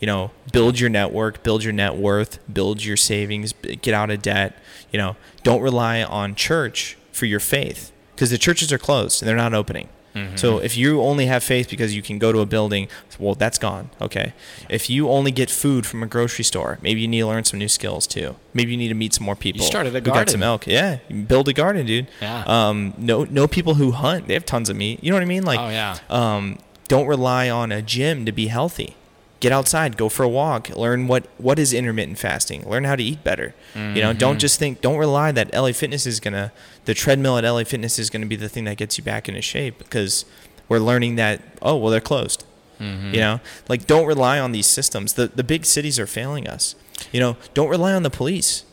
You 0.00 0.08
know, 0.08 0.32
build 0.52 0.80
your 0.80 0.90
network, 0.90 1.44
build 1.44 1.62
your 1.62 1.72
net 1.72 1.94
worth, 1.94 2.40
build 2.52 2.84
your 2.84 2.96
savings, 2.96 3.52
get 3.52 3.94
out 3.94 4.10
of 4.10 4.20
debt. 4.20 4.58
You 4.90 4.98
know, 4.98 5.14
don't 5.44 5.62
rely 5.62 6.02
on 6.02 6.34
church 6.34 6.98
for 7.12 7.26
your 7.26 7.38
faith 7.38 7.92
because 8.16 8.30
the 8.30 8.38
churches 8.38 8.72
are 8.72 8.78
closed 8.78 9.22
and 9.22 9.28
they're 9.28 9.36
not 9.36 9.54
opening. 9.54 9.88
So 10.36 10.58
if 10.58 10.76
you 10.76 11.00
only 11.02 11.26
have 11.26 11.42
faith 11.42 11.68
because 11.70 11.94
you 11.94 12.02
can 12.02 12.18
go 12.18 12.32
to 12.32 12.40
a 12.40 12.46
building, 12.46 12.88
well, 13.18 13.34
that's 13.34 13.58
gone. 13.58 13.90
Okay. 14.00 14.32
If 14.68 14.88
you 14.90 15.08
only 15.08 15.30
get 15.30 15.50
food 15.50 15.86
from 15.86 16.02
a 16.02 16.06
grocery 16.06 16.44
store, 16.44 16.78
maybe 16.82 17.00
you 17.00 17.08
need 17.08 17.20
to 17.20 17.26
learn 17.26 17.44
some 17.44 17.58
new 17.58 17.68
skills 17.68 18.06
too. 18.06 18.36
Maybe 18.54 18.70
you 18.72 18.76
need 18.76 18.88
to 18.88 18.94
meet 18.94 19.14
some 19.14 19.24
more 19.24 19.36
people. 19.36 19.62
You 19.62 19.66
started 19.66 19.94
a 19.94 20.00
who 20.00 20.06
got 20.06 20.28
some 20.30 20.42
elk. 20.42 20.66
Yeah, 20.66 20.98
you 21.08 21.22
build 21.22 21.48
a 21.48 21.52
garden, 21.52 21.86
dude. 21.86 22.08
Yeah. 22.20 22.44
Um, 22.46 22.94
know 22.98 23.24
know 23.24 23.46
people 23.48 23.74
who 23.74 23.92
hunt. 23.92 24.26
They 24.28 24.34
have 24.34 24.44
tons 24.46 24.68
of 24.68 24.76
meat. 24.76 25.02
You 25.02 25.10
know 25.10 25.16
what 25.16 25.22
I 25.22 25.26
mean? 25.26 25.44
Like, 25.44 25.60
Oh, 25.60 25.68
yeah. 25.68 25.98
Um, 26.10 26.58
don't 26.88 27.06
rely 27.06 27.50
on 27.50 27.70
a 27.72 27.82
gym 27.82 28.24
to 28.26 28.32
be 28.32 28.46
healthy. 28.48 28.96
Get 29.40 29.52
outside, 29.52 29.96
go 29.96 30.08
for 30.08 30.24
a 30.24 30.28
walk, 30.28 30.70
learn 30.70 31.06
what 31.06 31.26
what 31.38 31.58
is 31.60 31.72
intermittent 31.72 32.18
fasting, 32.18 32.68
learn 32.68 32.84
how 32.84 32.96
to 32.96 33.02
eat 33.02 33.22
better. 33.22 33.54
You 33.74 33.80
know, 33.80 34.10
Mm-hmm. 34.10 34.18
don't 34.18 34.38
just 34.40 34.58
think, 34.58 34.80
don't 34.80 34.98
rely 34.98 35.30
that 35.30 35.54
LA 35.54 35.70
Fitness 35.72 36.06
is 36.06 36.18
gonna, 36.18 36.52
the 36.86 36.94
treadmill 36.94 37.38
at 37.38 37.44
LA 37.44 37.62
Fitness 37.62 37.98
is 38.00 38.10
gonna 38.10 38.26
be 38.26 38.34
the 38.34 38.48
thing 38.48 38.64
that 38.64 38.76
gets 38.76 38.98
you 38.98 39.04
back 39.04 39.28
into 39.28 39.40
shape 39.40 39.78
because 39.78 40.24
we're 40.68 40.80
learning 40.80 41.14
that 41.16 41.40
oh 41.62 41.76
well 41.76 41.90
they're 41.92 42.00
closed. 42.00 42.44
Mm-hmm. 42.80 43.14
You 43.14 43.20
know, 43.20 43.40
like 43.68 43.86
don't 43.86 44.06
rely 44.06 44.40
on 44.40 44.50
these 44.52 44.66
systems. 44.66 45.12
The 45.12 45.28
the 45.28 45.44
big 45.44 45.64
cities 45.64 45.98
are 46.00 46.06
failing 46.06 46.48
us. 46.48 46.74
You 47.12 47.20
know, 47.20 47.36
don't 47.54 47.68
rely 47.68 47.92
on 47.92 48.02
the 48.02 48.10
police. 48.10 48.64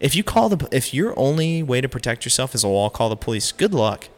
If 0.00 0.16
you 0.16 0.24
call 0.24 0.48
the 0.48 0.68
if 0.72 0.92
your 0.92 1.16
only 1.16 1.62
way 1.62 1.80
to 1.80 1.88
protect 1.88 2.24
yourself 2.24 2.54
is 2.54 2.64
a 2.64 2.68
wall, 2.68 2.90
call 2.90 3.10
the 3.10 3.16
police. 3.16 3.52
Good 3.52 3.74
luck 3.74 4.08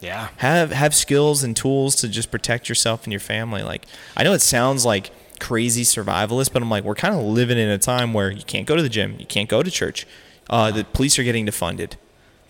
yeah, 0.00 0.28
have 0.38 0.72
have 0.72 0.94
skills 0.96 1.44
and 1.44 1.56
tools 1.56 1.94
to 1.96 2.08
just 2.08 2.30
protect 2.32 2.68
yourself 2.68 3.04
and 3.04 3.12
your 3.12 3.20
family 3.20 3.62
like 3.62 3.86
i 4.16 4.24
know 4.24 4.32
it 4.32 4.40
sounds 4.40 4.84
like 4.84 5.12
crazy 5.42 5.82
survivalist 5.82 6.52
but 6.52 6.62
i'm 6.62 6.70
like 6.70 6.84
we're 6.84 6.94
kind 6.94 7.16
of 7.16 7.20
living 7.20 7.58
in 7.58 7.68
a 7.68 7.76
time 7.76 8.12
where 8.14 8.30
you 8.30 8.44
can't 8.44 8.64
go 8.64 8.76
to 8.76 8.82
the 8.82 8.88
gym 8.88 9.16
you 9.18 9.26
can't 9.26 9.48
go 9.48 9.62
to 9.62 9.70
church. 9.70 10.06
Uh, 10.48 10.70
the 10.70 10.84
police 10.84 11.18
are 11.18 11.24
getting 11.24 11.46
defunded. 11.46 11.94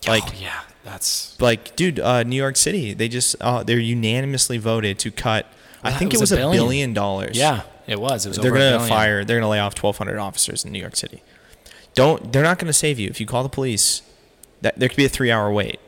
Like 0.07 0.25
oh, 0.27 0.33
yeah, 0.39 0.61
that's 0.85 1.41
like 1.41 1.75
dude 1.77 1.99
uh, 2.01 2.23
new 2.23 2.37
york 2.37 2.57
city 2.57 2.93
they 2.93 3.09
just 3.09 3.37
uh, 3.41 3.63
they're 3.63 3.79
unanimously 3.79 4.59
voted 4.59 4.99
to 4.99 5.11
cut 5.11 5.47
i 5.85 5.93
think 5.93 6.13
it 6.13 6.17
it 6.17 6.21
was 6.21 6.31
was 6.31 6.33
a 6.33 6.37
billion. 6.37 6.63
billion 6.63 6.95
dollars. 6.95 7.39
Yeah, 7.39 7.63
it 7.87 8.01
was. 8.01 8.27
It 8.27 8.31
was 8.31 8.39
they're 8.39 8.51
gonna 8.53 8.87
fire 8.87 9.25
they're 9.25 9.39
gonna 9.39 9.49
lay 9.49 9.61
off 9.61 9.81
1200 9.81 10.19
officers 10.19 10.65
in 10.65 10.73
new 10.73 10.81
york 10.81 10.97
city. 10.97 11.23
Don't 11.95 12.33
they're 12.33 12.43
not 12.43 12.59
gonna 12.59 12.73
save 12.73 12.99
you. 12.99 13.09
If 13.09 13.21
you 13.21 13.27
call 13.27 13.43
the 13.43 13.49
police 13.49 14.03
that 14.61 14.79
there 14.79 14.89
could 14.89 14.97
be 14.97 15.07
a 15.07 15.09
three 15.09 15.31
hour 15.31 15.51
wait. 15.51 15.81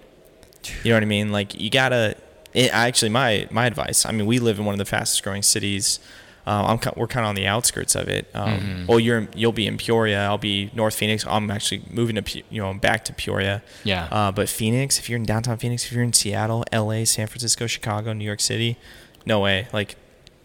You 0.82 0.90
know 0.90 0.96
what 0.96 1.02
i 1.02 1.06
mean? 1.06 1.32
Like 1.32 1.58
you 1.60 1.68
gotta 1.68 2.16
it, 2.54 2.72
actually 2.72 3.10
my 3.10 3.48
my 3.50 3.66
advice 3.66 4.06
i 4.06 4.12
mean 4.12 4.26
we 4.26 4.38
live 4.38 4.58
in 4.58 4.64
one 4.64 4.74
of 4.74 4.78
the 4.78 4.84
fastest 4.84 5.22
growing 5.24 5.42
cities 5.42 5.98
uh, 6.46 6.76
I'm, 6.84 6.92
we're 6.96 7.06
kind 7.06 7.24
of 7.24 7.30
on 7.30 7.34
the 7.34 7.46
outskirts 7.46 7.94
of 7.94 8.08
it. 8.08 8.26
Um, 8.34 8.44
Mm-hmm. 8.54 8.86
Well, 8.86 9.00
you're 9.00 9.28
you'll 9.34 9.52
be 9.52 9.66
in 9.66 9.76
Peoria. 9.78 10.24
I'll 10.26 10.38
be 10.38 10.70
North 10.74 10.94
Phoenix. 10.94 11.26
I'm 11.26 11.50
actually 11.50 11.82
moving 11.90 12.16
to 12.22 12.42
you 12.50 12.60
know 12.62 12.74
back 12.74 13.04
to 13.06 13.12
Peoria. 13.12 13.62
Yeah. 13.82 14.08
Uh, 14.10 14.30
but 14.32 14.48
Phoenix, 14.48 14.98
if 14.98 15.08
you're 15.08 15.18
in 15.18 15.24
downtown 15.24 15.56
Phoenix, 15.56 15.84
if 15.86 15.92
you're 15.92 16.02
in 16.02 16.12
Seattle, 16.12 16.64
L.A., 16.70 17.04
San 17.04 17.26
Francisco, 17.26 17.66
Chicago, 17.66 18.12
New 18.12 18.24
York 18.24 18.40
City, 18.40 18.76
no 19.26 19.40
way. 19.40 19.68
Like 19.72 19.96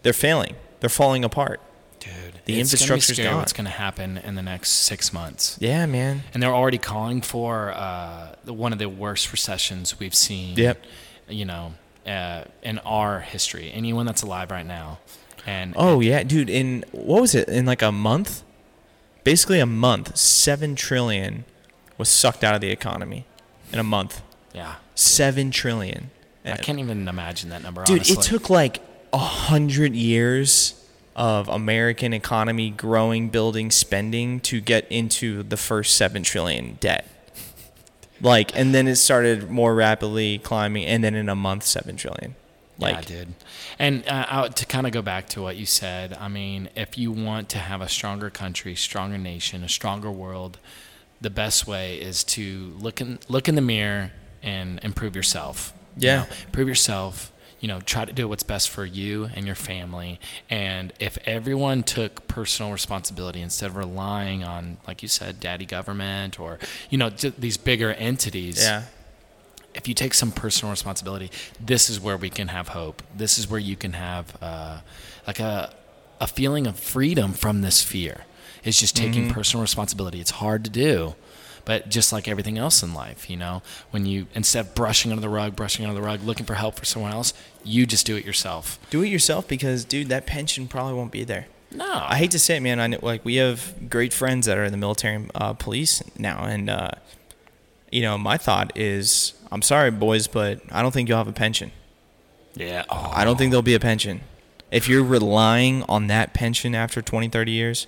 they're 0.02 0.12
failing. 0.12 0.56
They're 0.80 0.88
falling 0.88 1.24
apart. 1.24 1.60
Dude, 2.00 2.40
The 2.46 2.54
be 2.54 2.64
scary 2.64 3.28
gone. 3.28 3.36
What's 3.36 3.52
going 3.52 3.66
to 3.66 3.70
happen 3.70 4.16
in 4.16 4.34
the 4.34 4.42
next 4.42 4.70
six 4.70 5.12
months? 5.12 5.58
Yeah, 5.60 5.84
man. 5.84 6.22
And 6.32 6.42
they're 6.42 6.54
already 6.54 6.78
calling 6.78 7.20
for 7.20 7.72
uh, 7.72 8.34
one 8.46 8.72
of 8.72 8.78
the 8.78 8.88
worst 8.88 9.30
recessions 9.32 10.00
we've 10.00 10.14
seen. 10.14 10.56
Yep. 10.56 10.82
You 11.28 11.44
know, 11.44 11.74
uh, 12.06 12.44
in 12.62 12.78
our 12.80 13.20
history. 13.20 13.70
Anyone 13.72 14.06
that's 14.06 14.22
alive 14.22 14.50
right 14.50 14.66
now. 14.66 14.98
And 15.46 15.74
Oh 15.76 16.00
yeah, 16.00 16.22
dude. 16.22 16.50
In 16.50 16.84
what 16.92 17.20
was 17.20 17.34
it? 17.34 17.48
In 17.48 17.66
like 17.66 17.82
a 17.82 17.92
month, 17.92 18.42
basically 19.24 19.60
a 19.60 19.66
month, 19.66 20.16
seven 20.16 20.74
trillion 20.74 21.44
was 21.98 22.08
sucked 22.08 22.44
out 22.44 22.54
of 22.54 22.60
the 22.60 22.70
economy 22.70 23.26
in 23.72 23.78
a 23.78 23.84
month. 23.84 24.22
Yeah. 24.54 24.76
Seven 24.94 25.50
trillion. 25.50 26.10
I 26.44 26.56
can't 26.56 26.78
even 26.78 27.06
imagine 27.06 27.50
that 27.50 27.62
number. 27.62 27.84
Dude, 27.84 27.98
honestly. 27.98 28.16
it 28.16 28.22
took 28.22 28.50
like 28.50 28.80
a 29.12 29.18
hundred 29.18 29.94
years 29.94 30.74
of 31.14 31.48
American 31.48 32.12
economy 32.12 32.70
growing, 32.70 33.28
building, 33.28 33.70
spending 33.70 34.40
to 34.40 34.60
get 34.60 34.90
into 34.90 35.42
the 35.42 35.56
first 35.56 35.96
seven 35.96 36.22
trillion 36.22 36.78
debt. 36.80 37.06
Like, 38.22 38.56
and 38.56 38.74
then 38.74 38.86
it 38.86 38.96
started 38.96 39.50
more 39.50 39.74
rapidly 39.74 40.38
climbing, 40.38 40.84
and 40.86 41.02
then 41.02 41.14
in 41.14 41.28
a 41.28 41.34
month, 41.34 41.64
seven 41.64 41.96
trillion. 41.96 42.34
Like, 42.80 43.08
yeah, 43.10 43.16
dude. 43.18 43.34
And 43.78 44.08
uh, 44.08 44.26
I- 44.28 44.48
to 44.48 44.66
kind 44.66 44.86
of 44.86 44.92
go 44.92 45.02
back 45.02 45.28
to 45.30 45.42
what 45.42 45.56
you 45.56 45.66
said, 45.66 46.14
I 46.14 46.28
mean, 46.28 46.68
if 46.74 46.96
you 46.98 47.12
want 47.12 47.48
to 47.50 47.58
have 47.58 47.80
a 47.80 47.88
stronger 47.88 48.30
country, 48.30 48.74
stronger 48.74 49.18
nation, 49.18 49.62
a 49.64 49.68
stronger 49.68 50.10
world, 50.10 50.58
the 51.20 51.30
best 51.30 51.66
way 51.66 51.96
is 52.00 52.24
to 52.24 52.74
look 52.78 53.00
in 53.00 53.18
look 53.28 53.48
in 53.48 53.54
the 53.54 53.60
mirror 53.60 54.12
and 54.42 54.80
improve 54.82 55.14
yourself. 55.14 55.72
You 55.96 56.08
Yeah. 56.08 56.16
know, 56.16 56.26
improve 56.46 56.68
yourself. 56.68 57.30
You 57.60 57.68
know, 57.68 57.80
try 57.82 58.06
to 58.06 58.12
do 58.14 58.26
what's 58.26 58.42
best 58.42 58.70
for 58.70 58.86
you 58.86 59.28
and 59.34 59.44
your 59.44 59.54
family. 59.54 60.18
And 60.48 60.94
if 60.98 61.18
everyone 61.26 61.82
took 61.82 62.26
personal 62.26 62.72
responsibility 62.72 63.42
instead 63.42 63.66
of 63.68 63.76
relying 63.76 64.42
on, 64.42 64.78
like 64.86 65.02
you 65.02 65.08
said, 65.08 65.40
daddy 65.40 65.66
government 65.66 66.40
or 66.40 66.58
you 66.88 66.96
know 66.96 67.10
these 67.10 67.58
bigger 67.58 67.92
entities, 67.92 68.62
yeah, 68.62 68.84
if 69.74 69.86
you 69.88 69.94
take 69.94 70.14
some 70.14 70.32
personal 70.32 70.70
responsibility, 70.70 71.30
this 71.60 71.88
is 71.90 72.00
where 72.00 72.16
we 72.16 72.30
can 72.30 72.48
have 72.48 72.68
hope. 72.68 73.02
This 73.16 73.38
is 73.38 73.48
where 73.48 73.60
you 73.60 73.76
can 73.76 73.92
have 73.94 74.36
uh, 74.42 74.80
like 75.26 75.40
a 75.40 75.74
a 76.20 76.26
feeling 76.26 76.66
of 76.66 76.78
freedom 76.78 77.32
from 77.32 77.62
this 77.62 77.82
fear. 77.82 78.24
It's 78.62 78.78
just 78.78 78.94
taking 78.96 79.24
Mm-hmm. 79.24 79.32
personal 79.32 79.62
responsibility. 79.62 80.20
It's 80.20 80.32
hard 80.32 80.64
to 80.64 80.70
do, 80.70 81.14
but 81.64 81.88
just 81.88 82.12
like 82.12 82.28
everything 82.28 82.58
else 82.58 82.82
in 82.82 82.92
life, 82.92 83.30
you 83.30 83.38
know, 83.38 83.62
when 83.90 84.04
you 84.04 84.26
instead 84.34 84.66
of 84.66 84.74
brushing 84.74 85.12
under 85.12 85.22
the 85.22 85.30
rug, 85.30 85.56
brushing 85.56 85.86
under 85.86 85.98
the 85.98 86.04
rug, 86.06 86.20
looking 86.22 86.44
for 86.44 86.54
help 86.54 86.74
for 86.74 86.84
someone 86.84 87.12
else, 87.12 87.32
you 87.64 87.86
just 87.86 88.04
do 88.06 88.16
it 88.16 88.24
yourself. 88.26 88.78
do 88.90 89.02
it 89.02 89.08
yourself 89.08 89.48
because, 89.48 89.84
dude, 89.86 90.08
that 90.08 90.26
pension 90.26 90.68
probably 90.68 90.92
won't 90.94 91.10
be 91.12 91.24
there. 91.24 91.46
No, 91.72 91.88
I 91.88 92.16
hate 92.18 92.32
to 92.32 92.38
say 92.38 92.56
it, 92.56 92.60
man. 92.60 92.80
I 92.80 92.88
know, 92.88 92.98
like 93.00 93.24
we 93.24 93.36
have 93.36 93.88
great 93.88 94.12
friends 94.12 94.44
that 94.46 94.58
are 94.58 94.64
in 94.64 94.72
the 94.72 94.78
military 94.78 95.24
uh, 95.34 95.52
police 95.54 96.02
now, 96.18 96.44
and 96.44 96.68
uh, 96.68 96.90
you 97.90 98.02
know, 98.02 98.18
my 98.18 98.36
thought 98.36 98.76
is, 98.76 99.32
I'm 99.52 99.62
sorry, 99.62 99.90
boys, 99.90 100.26
but 100.26 100.60
I 100.70 100.82
don't 100.82 100.92
think 100.92 101.08
you'll 101.08 101.18
have 101.18 101.28
a 101.28 101.32
pension. 101.32 101.72
Yeah. 102.54 102.84
Oh, 102.88 103.10
I 103.14 103.24
don't 103.24 103.36
think 103.36 103.50
there'll 103.50 103.62
be 103.62 103.74
a 103.74 103.80
pension. 103.80 104.20
If 104.70 104.88
you're 104.88 105.02
relying 105.04 105.82
on 105.84 106.06
that 106.08 106.32
pension 106.34 106.74
after 106.74 107.02
20, 107.02 107.28
30 107.28 107.50
years, 107.50 107.86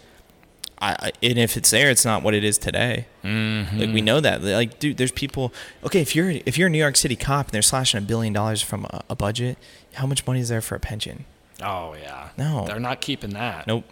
I, 0.80 1.12
and 1.22 1.38
if 1.38 1.56
it's 1.56 1.70
there, 1.70 1.90
it's 1.90 2.04
not 2.04 2.24
what 2.24 2.34
it 2.34 2.42
is 2.42 2.58
today. 2.58 3.06
mhm. 3.22 3.78
Like 3.78 3.94
we 3.94 4.00
know 4.00 4.18
that. 4.18 4.42
Like, 4.42 4.80
dude, 4.80 4.96
there's 4.96 5.12
people. 5.12 5.52
Okay, 5.84 6.00
if 6.00 6.16
you're 6.16 6.30
if 6.30 6.58
you're 6.58 6.66
a 6.66 6.70
New 6.70 6.78
York 6.78 6.96
City 6.96 7.14
cop 7.14 7.46
and 7.46 7.52
they're 7.52 7.62
slashing 7.62 7.98
a 7.98 8.00
billion 8.00 8.32
dollars 8.32 8.62
from 8.62 8.86
a, 8.86 9.04
a 9.08 9.14
budget, 9.14 9.58
how 9.94 10.06
much 10.06 10.26
money 10.26 10.40
is 10.40 10.48
there 10.48 10.60
for 10.60 10.74
a 10.74 10.80
pension? 10.80 11.24
Oh 11.62 11.94
yeah. 11.94 12.30
No. 12.36 12.64
they're 12.66 12.80
not 12.80 13.00
keeping 13.00 13.30
that. 13.30 13.68
Nope. 13.68 13.84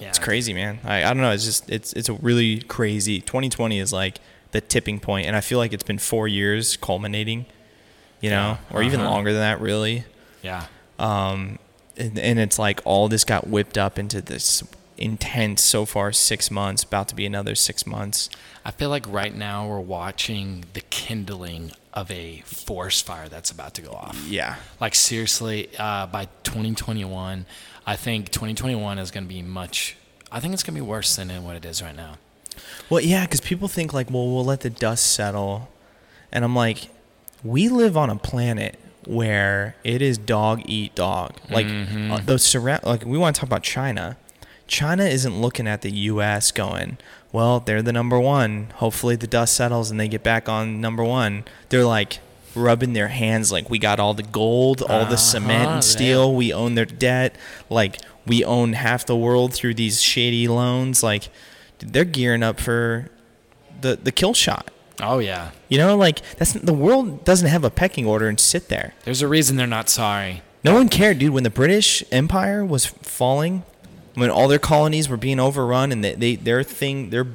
Yeah. 0.00 0.08
It's 0.08 0.18
crazy, 0.18 0.54
man. 0.54 0.78
I, 0.84 1.04
I 1.04 1.08
don't 1.08 1.18
know. 1.20 1.32
It's 1.32 1.44
just 1.44 1.68
it's 1.68 1.92
it's 1.92 2.08
a 2.08 2.14
really 2.14 2.60
crazy. 2.62 3.20
2020 3.20 3.78
is 3.78 3.92
like 3.92 4.20
the 4.52 4.60
tipping 4.60 4.98
point, 5.00 5.26
and 5.26 5.36
I 5.36 5.40
feel 5.40 5.58
like 5.58 5.72
it's 5.72 5.82
been 5.84 5.98
four 5.98 6.26
years 6.28 6.76
culminating. 6.76 7.46
You 8.20 8.28
know, 8.30 8.58
Yeah. 8.70 8.76
or 8.76 8.82
even 8.82 9.00
Uh-huh. 9.00 9.10
longer 9.10 9.32
than 9.32 9.40
that, 9.40 9.60
really. 9.62 10.04
Yeah. 10.42 10.66
Um, 10.98 11.58
and, 11.96 12.18
and 12.18 12.38
it's 12.38 12.58
like 12.58 12.80
all 12.84 13.08
this 13.08 13.24
got 13.24 13.46
whipped 13.48 13.78
up 13.78 13.98
into 13.98 14.20
this 14.20 14.62
intense 14.98 15.64
so 15.64 15.86
far 15.86 16.12
six 16.12 16.50
months, 16.50 16.82
about 16.82 17.08
to 17.08 17.14
be 17.14 17.24
another 17.24 17.54
six 17.54 17.86
months. 17.86 18.28
I 18.62 18.72
feel 18.72 18.90
like 18.90 19.06
right 19.08 19.34
now 19.34 19.66
we're 19.66 19.80
watching 19.80 20.66
the 20.74 20.82
kindling 20.82 21.72
of 21.94 22.10
a 22.10 22.42
forest 22.44 23.06
fire 23.06 23.26
that's 23.30 23.50
about 23.50 23.72
to 23.74 23.82
go 23.82 23.92
off. 23.92 24.22
Yeah. 24.28 24.56
Like 24.78 24.94
seriously, 24.94 25.70
uh, 25.78 26.06
by 26.06 26.26
2021, 26.42 27.46
I 27.86 27.96
think 27.96 28.30
2021 28.30 28.98
is 28.98 29.10
going 29.10 29.24
to 29.24 29.28
be 29.28 29.40
much. 29.40 29.96
I 30.30 30.40
think 30.40 30.52
it's 30.52 30.62
going 30.62 30.74
to 30.74 30.80
be 30.82 30.86
worse 30.86 31.16
than 31.16 31.30
what 31.42 31.56
it 31.56 31.64
is 31.64 31.80
right 31.82 31.96
now. 31.96 32.18
Well, 32.88 33.00
yeah, 33.00 33.24
because 33.24 33.40
people 33.40 33.68
think 33.68 33.92
like, 33.92 34.10
well, 34.10 34.26
we'll 34.28 34.44
let 34.44 34.60
the 34.60 34.70
dust 34.70 35.06
settle, 35.12 35.68
and 36.32 36.44
I'm 36.44 36.56
like, 36.56 36.88
we 37.44 37.68
live 37.68 37.96
on 37.96 38.10
a 38.10 38.16
planet 38.16 38.78
where 39.06 39.76
it 39.84 40.02
is 40.02 40.18
dog 40.18 40.62
eat 40.66 40.94
dog. 40.94 41.32
Like 41.50 41.66
uh, 41.66 42.20
those 42.24 42.42
surround. 42.42 42.84
Like 42.84 43.04
we 43.04 43.16
want 43.16 43.34
to 43.36 43.40
talk 43.40 43.48
about 43.48 43.62
China. 43.62 44.16
China 44.66 45.04
isn't 45.04 45.40
looking 45.40 45.66
at 45.66 45.82
the 45.82 45.90
U.S. 45.90 46.52
going, 46.52 46.98
well, 47.32 47.58
they're 47.60 47.82
the 47.82 47.92
number 47.92 48.20
one. 48.20 48.68
Hopefully 48.76 49.16
the 49.16 49.26
dust 49.26 49.54
settles 49.56 49.90
and 49.90 49.98
they 49.98 50.06
get 50.06 50.22
back 50.22 50.48
on 50.48 50.80
number 50.80 51.02
one. 51.02 51.44
They're 51.70 51.84
like 51.84 52.18
rubbing 52.54 52.92
their 52.92 53.08
hands 53.08 53.50
like 53.50 53.68
we 53.70 53.78
got 53.78 53.98
all 53.98 54.14
the 54.14 54.22
gold, 54.22 54.82
all 54.82 55.06
the 55.06 55.16
cement 55.16 55.64
Uh-huh, 55.66 55.74
and 55.76 55.84
steel. 55.84 56.34
We 56.34 56.52
own 56.52 56.74
their 56.76 56.84
debt. 56.84 57.34
Like 57.68 57.98
we 58.26 58.44
own 58.44 58.74
half 58.74 59.06
the 59.06 59.16
world 59.16 59.54
through 59.54 59.74
these 59.74 60.00
shady 60.02 60.46
loans. 60.46 61.02
Like 61.02 61.30
they're 61.80 62.04
gearing 62.04 62.42
up 62.42 62.60
for 62.60 63.10
the 63.80 63.96
the 63.96 64.12
kill 64.12 64.34
shot. 64.34 64.70
Oh 65.02 65.18
yeah, 65.18 65.52
You 65.70 65.78
know, 65.78 65.96
like 65.96 66.20
that's 66.36 66.52
the 66.52 66.74
world 66.74 67.24
doesn't 67.24 67.48
have 67.48 67.64
a 67.64 67.70
pecking 67.70 68.04
order 68.06 68.28
and 68.28 68.38
sit 68.38 68.68
there. 68.68 68.92
there's 69.04 69.22
a 69.22 69.28
reason 69.28 69.56
they're 69.56 69.66
not 69.66 69.88
sorry. 69.88 70.42
No 70.62 70.74
one 70.74 70.90
cared, 70.90 71.18
dude. 71.18 71.32
When 71.32 71.42
the 71.42 71.48
British 71.50 72.04
Empire 72.12 72.62
was 72.66 72.84
falling, 72.84 73.62
when 74.14 74.28
all 74.28 74.46
their 74.46 74.58
colonies 74.58 75.08
were 75.08 75.16
being 75.16 75.40
overrun 75.40 75.90
and 75.90 76.04
they, 76.04 76.14
they 76.14 76.36
their 76.36 76.62
thing 76.62 77.08
their 77.08 77.26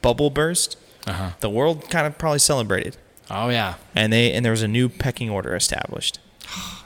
bubble 0.00 0.30
burst, 0.30 0.76
Uh 1.06 1.12
huh. 1.12 1.30
the 1.40 1.50
world 1.50 1.90
kind 1.90 2.06
of 2.06 2.18
probably 2.18 2.38
celebrated, 2.38 2.96
Oh 3.28 3.48
yeah, 3.48 3.74
and 3.96 4.12
they 4.12 4.32
and 4.32 4.44
there 4.44 4.52
was 4.52 4.62
a 4.62 4.68
new 4.68 4.88
pecking 4.88 5.28
order 5.28 5.56
established. 5.56 6.20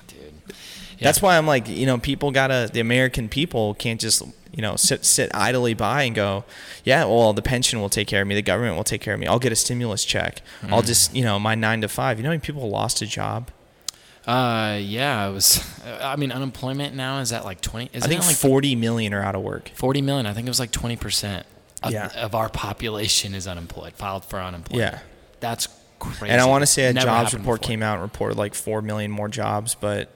That's 1.01 1.21
why 1.23 1.37
I'm 1.39 1.47
like, 1.47 1.69
you 1.69 1.87
know, 1.87 1.99
people 1.99 2.31
gotta 2.31 2.69
the 2.73 2.81
American 2.81 3.29
people 3.29 3.75
can't 3.75 4.01
just 4.01 4.23
you 4.53 4.63
know 4.63 4.77
sit 4.77 5.05
sit 5.05 5.31
idly 5.35 5.75
by 5.75 6.05
and 6.05 6.15
go, 6.15 6.45
yeah, 6.85 7.05
well 7.05 7.33
the 7.33 7.43
pension 7.43 7.81
will 7.81 7.89
take 7.91 8.09
care 8.09 8.23
of 8.23 8.29
me, 8.29 8.35
the 8.35 8.43
government 8.43 8.77
will 8.77 8.85
take 8.85 9.01
care 9.03 9.15
of 9.15 9.21
me, 9.21 9.27
I'll 9.27 9.39
get 9.39 9.53
a 9.53 9.57
stimulus 9.57 10.05
check, 10.05 10.41
I'll 10.71 10.83
Mm. 10.83 10.87
just 10.87 11.15
you 11.15 11.23
know 11.23 11.39
my 11.39 11.55
nine 11.55 11.81
to 11.83 11.89
five. 11.89 12.19
You 12.19 12.23
know, 12.23 12.29
how 12.31 12.33
many 12.33 12.41
people 12.41 12.69
lost 12.71 13.03
a 13.03 13.07
job. 13.07 13.51
Uh, 14.27 14.79
yeah, 14.81 15.29
it 15.29 15.33
was. 15.33 15.63
I 16.03 16.17
mean, 16.17 16.33
unemployment 16.33 16.95
now 16.97 17.19
is 17.21 17.33
at 17.33 17.45
like 17.45 17.61
20. 17.61 17.91
Is 17.93 18.03
I 18.05 18.09
think 18.09 18.23
like 18.27 18.35
40 18.35 18.75
million 18.75 19.15
are 19.15 19.23
out 19.23 19.37
of 19.37 19.43
work. 19.43 19.71
40 19.75 20.03
million? 20.03 20.27
I 20.27 20.33
think 20.33 20.47
it 20.47 20.51
was 20.51 20.59
like 20.59 20.73
20 20.73 20.97
percent 20.97 21.47
of, 21.83 21.93
Yeah. 21.93 22.09
of 22.17 22.35
our 22.35 22.49
population 22.49 23.35
is 23.35 23.47
unemployed, 23.47 23.93
filed 23.95 24.25
for 24.25 24.41
unemployment. 24.41 24.95
Yeah. 24.95 24.99
that's 25.39 25.69
crazy. 26.01 26.29
And 26.33 26.41
I 26.41 26.47
want 26.47 26.63
to 26.63 26.67
say 26.67 26.87
a 26.89 26.93
Never 26.93 27.07
jobs 27.07 27.35
report 27.35 27.61
before. 27.61 27.69
came 27.69 27.83
out 27.85 27.95
and 27.95 28.03
reported 28.03 28.37
like 28.37 28.55
4 28.55 28.83
million 28.83 29.11
more 29.13 29.29
jobs, 29.29 29.77
but 29.77 30.11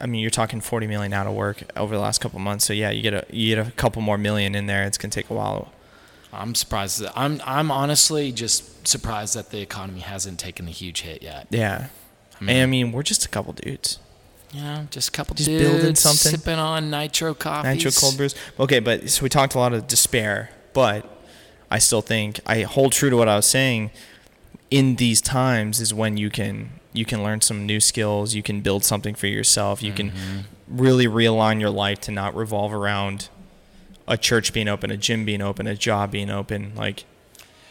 I 0.00 0.06
mean, 0.06 0.20
you're 0.20 0.30
talking 0.30 0.60
40 0.60 0.86
million 0.86 1.12
out 1.12 1.26
of 1.26 1.34
work 1.34 1.62
over 1.76 1.94
the 1.94 2.00
last 2.00 2.20
couple 2.20 2.38
months. 2.38 2.64
So 2.66 2.72
yeah, 2.72 2.90
you 2.90 3.02
get 3.02 3.14
a 3.14 3.24
you 3.30 3.54
get 3.54 3.66
a 3.66 3.70
couple 3.72 4.02
more 4.02 4.18
million 4.18 4.54
in 4.54 4.66
there. 4.66 4.84
It's 4.84 4.98
going 4.98 5.10
to 5.10 5.18
take 5.22 5.30
a 5.30 5.34
while. 5.34 5.72
I'm 6.32 6.54
surprised. 6.54 7.00
That, 7.00 7.12
I'm 7.16 7.40
I'm 7.46 7.70
honestly 7.70 8.30
just 8.32 8.86
surprised 8.86 9.34
that 9.36 9.50
the 9.50 9.60
economy 9.60 10.00
hasn't 10.00 10.38
taken 10.38 10.68
a 10.68 10.70
huge 10.70 11.00
hit 11.02 11.22
yet. 11.22 11.46
Yeah. 11.50 11.86
I 12.40 12.44
mean, 12.44 12.56
And 12.56 12.62
I 12.62 12.66
mean, 12.66 12.92
we're 12.92 13.02
just 13.02 13.24
a 13.24 13.28
couple 13.28 13.54
dudes. 13.54 13.98
you 14.52 14.60
know, 14.60 14.86
just 14.90 15.08
a 15.08 15.12
couple 15.12 15.34
Just 15.34 15.48
dudes 15.48 15.64
building 15.70 15.94
something. 15.94 16.30
sipping 16.38 16.58
on 16.58 16.90
nitro 16.90 17.32
coffee. 17.32 17.68
Nitro 17.68 17.90
cold 17.92 18.16
brews. 18.18 18.34
Okay, 18.60 18.80
but 18.80 19.08
so 19.08 19.22
we 19.22 19.30
talked 19.30 19.54
a 19.54 19.58
lot 19.58 19.72
of 19.72 19.86
despair, 19.86 20.50
but 20.74 21.08
I 21.70 21.78
still 21.78 22.02
think 22.02 22.40
I 22.44 22.60
hold 22.62 22.92
true 22.92 23.08
to 23.08 23.16
what 23.16 23.28
I 23.28 23.36
was 23.36 23.46
saying. 23.46 23.90
In 24.70 24.96
these 24.96 25.20
times 25.22 25.80
is 25.80 25.94
when 25.94 26.16
you 26.18 26.28
can 26.28 26.70
you 26.96 27.04
can 27.04 27.22
learn 27.22 27.40
some 27.40 27.66
new 27.66 27.80
skills. 27.80 28.34
You 28.34 28.42
can 28.42 28.60
build 28.60 28.84
something 28.84 29.14
for 29.14 29.26
yourself. 29.26 29.82
You 29.82 29.92
can 29.92 30.10
Mhm. 30.10 30.44
really 30.68 31.06
realign 31.06 31.60
your 31.60 31.70
life 31.70 32.00
to 32.02 32.10
not 32.10 32.34
revolve 32.34 32.72
around 32.72 33.28
a 34.08 34.16
church 34.16 34.52
being 34.52 34.68
open, 34.68 34.90
a 34.90 34.96
gym 34.96 35.24
being 35.24 35.42
open, 35.42 35.66
a 35.66 35.74
job 35.74 36.10
being 36.10 36.30
open. 36.30 36.72
Like 36.76 37.04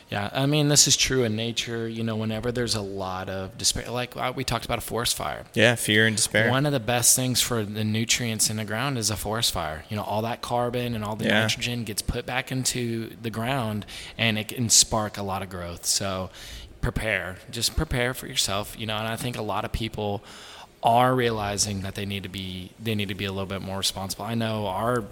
Yeah, 0.08 0.30
I 0.34 0.46
mean, 0.46 0.70
this 0.70 0.88
is 0.88 0.96
true 0.96 1.24
in 1.24 1.36
nature. 1.36 1.88
You 1.90 2.04
know, 2.04 2.16
whenever 2.16 2.52
there's 2.52 2.76
a 2.76 2.82
lot 2.82 3.28
of 3.28 3.58
despair, 3.58 3.90
like 3.90 4.16
uh, 4.16 4.32
we 4.36 4.44
talked 4.44 4.64
about 4.64 4.78
a 4.78 4.82
forest 4.82 5.16
fire. 5.18 5.46
yeah, 5.56 5.74
fear 5.74 6.06
and 6.06 6.16
despair. 6.16 6.48
One 6.52 6.68
of 6.68 6.72
the 6.74 6.80
best 6.80 7.16
things 7.16 7.42
for 7.42 7.64
the 7.64 7.84
nutrients 7.84 8.52
in 8.52 8.58
the 8.58 8.66
ground 8.66 9.00
is 9.00 9.10
a 9.10 9.16
forest 9.18 9.52
fire. 9.52 9.84
You 9.90 9.98
know, 9.98 10.04
all 10.04 10.22
that 10.22 10.44
carbon 10.44 10.94
and 10.94 11.04
all 11.04 11.16
the 11.16 11.26
Yeah. 11.26 11.42
nitrogen 11.42 11.86
gets 11.86 12.04
put 12.04 12.24
back 12.28 12.52
into 12.52 13.16
the 13.20 13.32
ground 13.32 13.88
and 14.16 14.38
it 14.38 14.50
can 14.50 14.70
spark 14.70 15.18
a 15.18 15.24
lot 15.24 15.42
of 15.42 15.50
growth. 15.50 15.88
So 15.88 16.30
prepare, 16.86 17.38
just 17.50 17.76
prepare 17.76 18.14
for 18.14 18.28
yourself, 18.28 18.76
you 18.80 18.86
know, 18.86 18.96
and 18.98 19.08
I 19.08 19.16
think 19.16 19.38
a 19.38 19.42
lot 19.42 19.66
of 19.66 19.72
people 19.72 20.24
are 20.84 21.16
realizing 21.16 21.82
that 21.82 21.96
they 21.96 22.06
need 22.06 22.22
to 22.24 22.30
be 22.30 22.70
they 22.80 22.94
need 22.94 23.08
to 23.10 23.16
be 23.16 23.26
a 23.26 23.32
little 23.32 23.48
bit 23.56 23.62
more 23.62 23.78
responsible. 23.80 24.26
I 24.26 24.36
know 24.36 24.68
our 24.68 25.04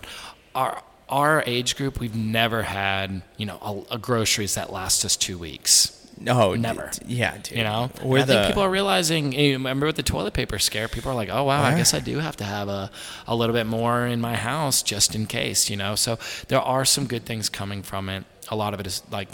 our 0.54 0.84
our 1.10 1.44
age 1.48 1.76
group 1.76 2.00
we've 2.00 2.16
never 2.16 2.62
had, 2.64 3.24
you 3.38 3.46
know, 3.48 3.58
a, 3.90 3.96
a 3.96 3.98
groceries 3.98 4.54
that 4.56 4.72
last 4.72 5.04
us 5.04 5.16
2 5.18 5.38
weeks. 5.38 6.00
no, 6.20 6.54
Never. 6.54 6.92
d- 6.94 7.16
Yeah, 7.16 7.38
dude. 7.38 7.58
You 7.58 7.64
know, 7.64 7.90
I 8.04 8.22
the 8.22 8.26
think 8.34 8.48
people 8.48 8.64
are 8.64 8.70
realizing. 8.70 9.32
Remember 9.32 9.88
with 9.88 9.96
the 9.96 10.04
toilet 10.04 10.34
paper 10.36 10.60
scare, 10.60 10.88
people 10.88 11.10
are 11.12 11.16
like, 11.16 11.30
"Oh 11.32 11.44
wow, 11.44 11.64
I 11.64 11.76
guess 11.76 11.94
I 11.96 12.00
do 12.00 12.20
have 12.20 12.38
to 12.38 12.44
have 12.44 12.70
a, 12.70 12.92
a 13.28 13.36
little 13.36 13.56
bit 13.56 13.66
more 13.66 14.06
in 14.06 14.22
my 14.22 14.36
house 14.36 14.84
just 14.84 15.16
in 15.16 15.26
case." 15.26 15.72
You 15.72 15.78
know, 15.78 15.96
so 15.96 16.18
there 16.50 16.62
are 16.62 16.86
some 16.86 17.08
good 17.08 17.26
things 17.26 17.50
coming 17.50 17.82
from 17.84 18.10
it. 18.10 18.24
A 18.50 18.56
lot 18.56 18.74
of 18.76 18.80
it 18.80 18.86
is 18.88 19.02
like 19.12 19.30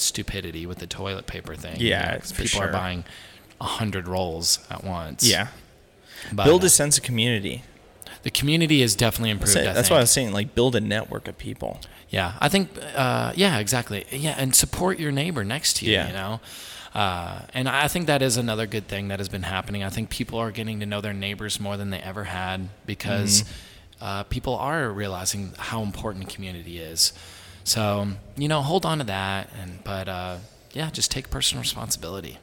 stupidity 0.00 0.66
with 0.66 0.78
the 0.78 0.86
toilet 0.86 1.26
paper 1.26 1.54
thing. 1.54 1.76
Yeah, 1.78 2.18
'cause 2.18 2.32
for 2.32 2.42
people 2.42 2.60
sure. 2.60 2.68
are 2.68 2.72
buying 2.72 3.04
a 3.60 3.64
hundred 3.64 4.06
rolls 4.08 4.58
at 4.70 4.84
once. 4.84 5.24
Yeah. 5.28 5.48
but, 6.32 6.44
Build 6.44 6.62
uh, 6.62 6.66
a 6.66 6.70
sense 6.70 6.98
of 6.98 7.04
community. 7.04 7.62
the 8.22 8.30
community 8.30 8.82
is 8.82 8.94
definitely 8.96 9.30
improved. 9.30 9.56
That's, 9.56 9.74
that's 9.74 9.90
what 9.90 9.96
I 9.98 10.00
was 10.00 10.10
saying. 10.10 10.32
Like, 10.32 10.54
build 10.54 10.74
a 10.76 10.80
network 10.80 11.28
of 11.28 11.38
people. 11.38 11.80
Yeah, 12.10 12.34
I 12.40 12.48
think. 12.48 12.70
Uh, 12.94 13.32
yeah, 13.36 13.58
exactly. 13.58 14.04
Yeah, 14.10 14.34
and 14.38 14.54
support 14.54 14.98
your 14.98 15.12
neighbor 15.12 15.44
next 15.44 15.76
to 15.78 15.86
you. 15.86 15.92
Yeah. 15.92 16.06
You 16.08 16.12
know, 16.12 16.40
uh, 16.94 17.40
and 17.52 17.68
I 17.68 17.88
think 17.88 18.06
that 18.06 18.22
is 18.22 18.36
another 18.36 18.66
good 18.66 18.88
thing 18.88 19.08
that 19.08 19.18
has 19.20 19.28
been 19.28 19.42
happening. 19.42 19.82
I 19.82 19.90
think 19.90 20.08
people 20.10 20.38
are 20.38 20.50
getting 20.50 20.80
to 20.80 20.86
know 20.86 21.00
their 21.00 21.12
neighbors 21.12 21.58
more 21.60 21.76
than 21.76 21.90
they 21.90 21.98
ever 21.98 22.24
had 22.24 22.68
because 22.86 23.42
Mm-hmm. 23.42 24.04
uh, 24.04 24.22
people 24.24 24.54
are 24.56 24.90
realizing 24.90 25.52
how 25.58 25.82
important 25.82 26.28
community 26.28 26.78
is. 26.78 27.12
So 27.66 28.06
you 28.36 28.46
know, 28.46 28.62
hold 28.62 28.86
on 28.86 28.98
to 28.98 29.04
that, 29.04 29.50
and 29.60 29.82
but 29.82 30.08
uh, 30.08 30.36
yeah, 30.72 30.88
just 30.90 31.10
take 31.10 31.30
personal 31.30 31.62
responsibility. 31.62 32.38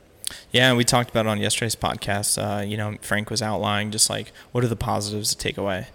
Yeah, 0.51 0.73
we 0.73 0.83
talked 0.83 1.09
about 1.11 1.25
it 1.25 1.29
on 1.29 1.39
yesterday's 1.39 1.77
podcast. 1.77 2.37
Uh, 2.37 2.61
you 2.61 2.75
know, 2.75 2.97
Frank 3.01 3.29
was 3.29 3.41
outlining 3.41 3.91
just 3.91 4.09
like 4.09 4.33
what 4.51 4.65
are 4.65 4.67
the 4.67 4.75
positives 4.75 5.29
to 5.29 5.37
take 5.37 5.57
away. 5.57 5.87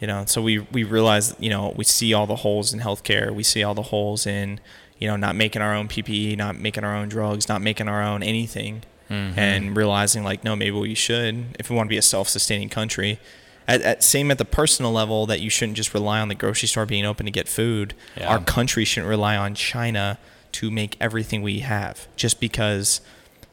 You 0.00 0.08
know, 0.08 0.24
so 0.26 0.42
we 0.42 0.58
we 0.72 0.82
realize 0.82 1.36
you 1.38 1.50
know 1.50 1.72
we 1.76 1.84
see 1.84 2.12
all 2.12 2.26
the 2.26 2.36
holes 2.36 2.74
in 2.74 2.80
healthcare. 2.80 3.32
We 3.32 3.44
see 3.44 3.62
all 3.62 3.74
the 3.74 3.82
holes 3.82 4.26
in 4.26 4.58
you 4.98 5.06
know 5.06 5.14
not 5.14 5.36
making 5.36 5.62
our 5.62 5.72
own 5.72 5.86
PPE, 5.86 6.36
not 6.36 6.58
making 6.58 6.82
our 6.82 6.96
own 6.96 7.08
drugs, 7.08 7.48
not 7.48 7.62
making 7.62 7.86
our 7.86 8.02
own 8.02 8.24
anything, 8.24 8.82
and 9.08 9.76
realizing 9.76 10.24
like 10.24 10.42
no, 10.42 10.56
maybe 10.56 10.76
we 10.76 10.94
should 10.96 11.44
if 11.60 11.70
we 11.70 11.76
want 11.76 11.86
to 11.86 11.90
be 11.90 11.96
a 11.98 12.02
self-sustaining 12.02 12.70
country. 12.70 13.20
At, 13.66 13.80
at 13.82 14.02
same 14.02 14.30
at 14.30 14.38
the 14.38 14.44
personal 14.44 14.92
level 14.92 15.24
that 15.26 15.40
you 15.40 15.48
shouldn't 15.50 15.76
just 15.76 15.94
rely 15.94 16.20
on 16.20 16.28
the 16.28 16.34
grocery 16.34 16.68
store 16.68 16.84
being 16.86 17.04
open 17.06 17.24
to 17.26 17.32
get 17.32 17.48
food. 17.48 17.94
Yeah. 18.16 18.28
Our 18.28 18.40
country 18.40 18.84
shouldn't 18.84 19.08
rely 19.08 19.36
on 19.36 19.54
China 19.54 20.18
to 20.52 20.70
make 20.70 20.96
everything 21.00 21.40
we 21.42 21.60
have 21.60 22.06
just 22.16 22.40
because 22.40 23.00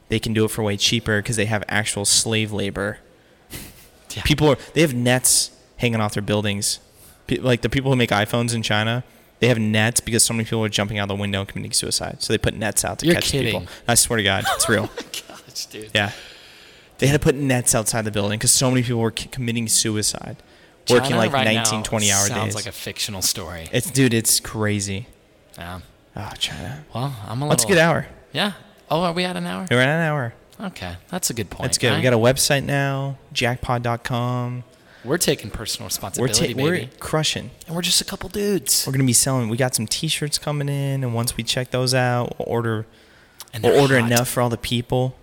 they 0.08 0.18
can 0.18 0.32
do 0.34 0.44
it 0.44 0.48
for 0.50 0.62
way 0.62 0.76
cheaper 0.76 1.20
because 1.22 1.36
they 1.36 1.46
have 1.46 1.64
actual 1.68 2.04
slave 2.04 2.52
labor. 2.52 2.98
Yeah. 4.14 4.22
People 4.24 4.48
are 4.50 4.58
they 4.74 4.82
have 4.82 4.92
nets 4.92 5.50
hanging 5.78 5.98
off 6.02 6.12
their 6.12 6.22
buildings. 6.22 6.80
Pe- 7.26 7.38
Like 7.38 7.62
the 7.62 7.70
people 7.70 7.90
who 7.90 7.96
make 7.96 8.10
iPhones 8.10 8.54
in 8.54 8.62
China, 8.62 9.04
they 9.40 9.48
have 9.48 9.58
nets 9.58 10.00
because 10.00 10.22
so 10.22 10.34
many 10.34 10.44
people 10.44 10.62
are 10.62 10.68
jumping 10.68 10.98
out 10.98 11.08
the 11.08 11.14
window 11.14 11.40
and 11.40 11.48
committing 11.48 11.72
suicide. 11.72 12.22
So 12.22 12.34
they 12.34 12.36
put 12.36 12.52
nets 12.54 12.84
out 12.84 12.98
to 12.98 13.06
You're 13.06 13.14
catch 13.14 13.30
kidding. 13.30 13.60
people. 13.60 13.72
I 13.88 13.94
swear 13.94 14.18
to 14.18 14.22
God, 14.22 14.44
it's 14.54 14.68
real. 14.68 14.90
Oh 15.00 15.36
gosh, 15.48 15.64
dude. 15.66 15.90
yeah, 15.94 16.12
they 17.02 17.08
had 17.08 17.20
to 17.20 17.24
put 17.24 17.34
nets 17.34 17.74
outside 17.74 18.02
the 18.04 18.12
building 18.12 18.38
because 18.38 18.52
so 18.52 18.70
many 18.70 18.82
people 18.82 19.00
were 19.00 19.12
c- 19.16 19.26
committing 19.28 19.66
suicide, 19.66 20.36
working 20.88 21.10
China 21.10 21.16
like 21.16 21.32
right 21.32 21.44
19, 21.44 21.78
now 21.80 21.82
20 21.82 22.10
hour 22.12 22.16
sounds 22.18 22.28
days. 22.28 22.36
Sounds 22.36 22.54
like 22.54 22.66
a 22.66 22.72
fictional 22.72 23.22
story. 23.22 23.68
it's 23.72 23.90
dude, 23.90 24.14
it's 24.14 24.38
crazy. 24.38 25.08
yeah. 25.58 25.80
Oh, 26.14 26.30
China. 26.38 26.84
Well, 26.94 27.16
I'm 27.26 27.30
a 27.42 27.44
little. 27.44 27.48
Let's 27.48 27.64
get 27.64 27.78
hour. 27.78 28.06
Yeah. 28.32 28.52
Oh, 28.88 29.00
are 29.00 29.12
we 29.12 29.24
at 29.24 29.36
an 29.36 29.46
hour? 29.46 29.66
We're 29.68 29.80
at 29.80 29.88
an 29.88 30.02
hour. 30.06 30.34
Okay, 30.60 30.94
that's 31.08 31.28
a 31.30 31.34
good 31.34 31.50
point. 31.50 31.62
That's 31.62 31.78
good. 31.78 31.96
We 31.96 32.02
got 32.02 32.12
a 32.12 32.18
website 32.18 32.62
now, 32.64 33.16
jackpod.com. 33.34 34.62
We're 35.04 35.18
taking 35.18 35.50
personal 35.50 35.84
We're, 35.86 35.88
responsibility, 35.88 36.54
ta- 36.54 36.62
we're 36.62 36.88
crushing. 37.00 37.50
and 37.66 37.74
we're 37.74 37.82
just 37.82 38.00
a 38.00 38.04
couple 38.04 38.28
dudes. 38.28 38.84
We're 38.86 38.92
gonna 38.92 39.02
be 39.04 39.12
selling. 39.12 39.48
We 39.48 39.56
got 39.56 39.74
some 39.74 39.88
T-shirts 39.88 40.38
coming 40.38 40.68
in, 40.68 41.02
and 41.02 41.12
once 41.14 41.36
we 41.36 41.42
check 41.42 41.72
those 41.72 41.92
out, 41.94 42.38
we'll 42.38 42.46
order. 42.48 42.86
And 43.54 43.64
We'll 43.64 43.80
order 43.80 43.98
hot. 43.98 44.06
enough 44.10 44.28
for 44.28 44.40
all 44.40 44.48
the 44.48 44.56
people. 44.56 45.14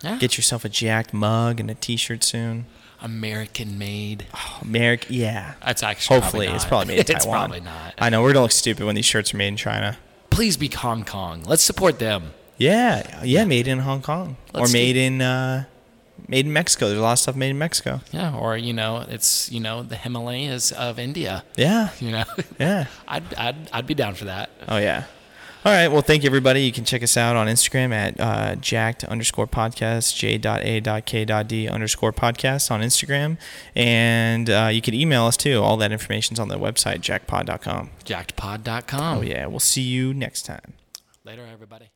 Yeah. 0.00 0.16
Get 0.18 0.36
yourself 0.36 0.64
a 0.64 0.68
jacked 0.68 1.12
mug 1.12 1.58
and 1.60 1.70
a 1.70 1.74
T-shirt 1.74 2.22
soon. 2.24 2.66
American 3.00 3.78
made. 3.78 4.26
Oh, 4.34 4.58
America, 4.62 5.06
yeah. 5.12 5.54
That's 5.64 5.82
actually 5.82 6.20
Hopefully, 6.20 6.46
probably 6.46 6.56
it's 6.56 6.64
probably 6.64 6.86
made 6.96 6.98
in 6.98 7.04
Taiwan. 7.18 7.18
it's 7.18 7.26
probably 7.26 7.60
not. 7.60 7.94
I 7.98 8.10
know 8.10 8.22
we're 8.22 8.32
gonna 8.32 8.42
look 8.42 8.52
stupid 8.52 8.84
when 8.86 8.94
these 8.96 9.04
shirts 9.06 9.32
are 9.32 9.36
made 9.36 9.48
in 9.48 9.56
China. 9.56 9.98
Please 10.30 10.56
be 10.56 10.68
Hong 10.68 11.04
Kong. 11.04 11.42
Let's 11.46 11.62
support 11.62 11.98
them. 11.98 12.32
Yeah, 12.56 13.22
yeah, 13.24 13.44
made 13.44 13.68
in 13.68 13.78
Hong 13.80 14.02
Kong 14.02 14.36
Let's 14.52 14.64
or 14.64 14.66
do- 14.66 14.72
made 14.72 14.96
in 14.96 15.20
uh, 15.22 15.64
made 16.26 16.46
in 16.46 16.52
Mexico. 16.52 16.88
There's 16.88 16.98
a 16.98 17.02
lot 17.02 17.12
of 17.12 17.18
stuff 17.20 17.36
made 17.36 17.50
in 17.50 17.58
Mexico. 17.58 18.00
Yeah, 18.10 18.34
or 18.36 18.56
you 18.56 18.72
know, 18.72 19.04
it's 19.08 19.50
you 19.52 19.60
know 19.60 19.84
the 19.84 19.94
Himalayas 19.96 20.72
of 20.72 20.98
India. 20.98 21.44
Yeah, 21.56 21.90
You 22.00 22.10
know, 22.10 22.24
yeah. 22.58 22.86
I'd 23.08 23.32
I'd 23.34 23.70
I'd 23.72 23.86
be 23.86 23.94
down 23.94 24.14
for 24.16 24.24
that. 24.24 24.50
Oh 24.66 24.78
yeah. 24.78 25.04
All 25.68 25.74
right. 25.74 25.88
Well, 25.88 26.00
thank 26.00 26.22
you 26.22 26.28
everybody. 26.28 26.62
You 26.62 26.72
can 26.72 26.86
check 26.86 27.02
us 27.02 27.14
out 27.18 27.36
on 27.36 27.46
Instagram 27.46 27.92
at 27.92 28.18
uh, 28.18 28.54
jacked 28.54 29.04
underscore 29.04 29.46
podcast, 29.46 30.16
j.a.k.d 30.16 31.68
underscore 31.68 32.10
podcast 32.10 32.70
on 32.70 32.80
Instagram, 32.80 33.36
and 33.76 34.48
uh, 34.48 34.70
you 34.72 34.80
can 34.80 34.94
email 34.94 35.26
us 35.26 35.36
too. 35.36 35.62
All 35.62 35.76
that 35.76 35.92
information's 35.92 36.40
on 36.40 36.48
the 36.48 36.58
website 36.58 37.00
jackpod.com. 37.00 37.90
Jackedpod.com. 38.02 39.18
Oh 39.18 39.20
yeah. 39.20 39.44
We'll 39.44 39.60
see 39.60 39.82
you 39.82 40.14
next 40.14 40.46
time. 40.46 40.72
Later, 41.22 41.46
everybody. 41.52 41.90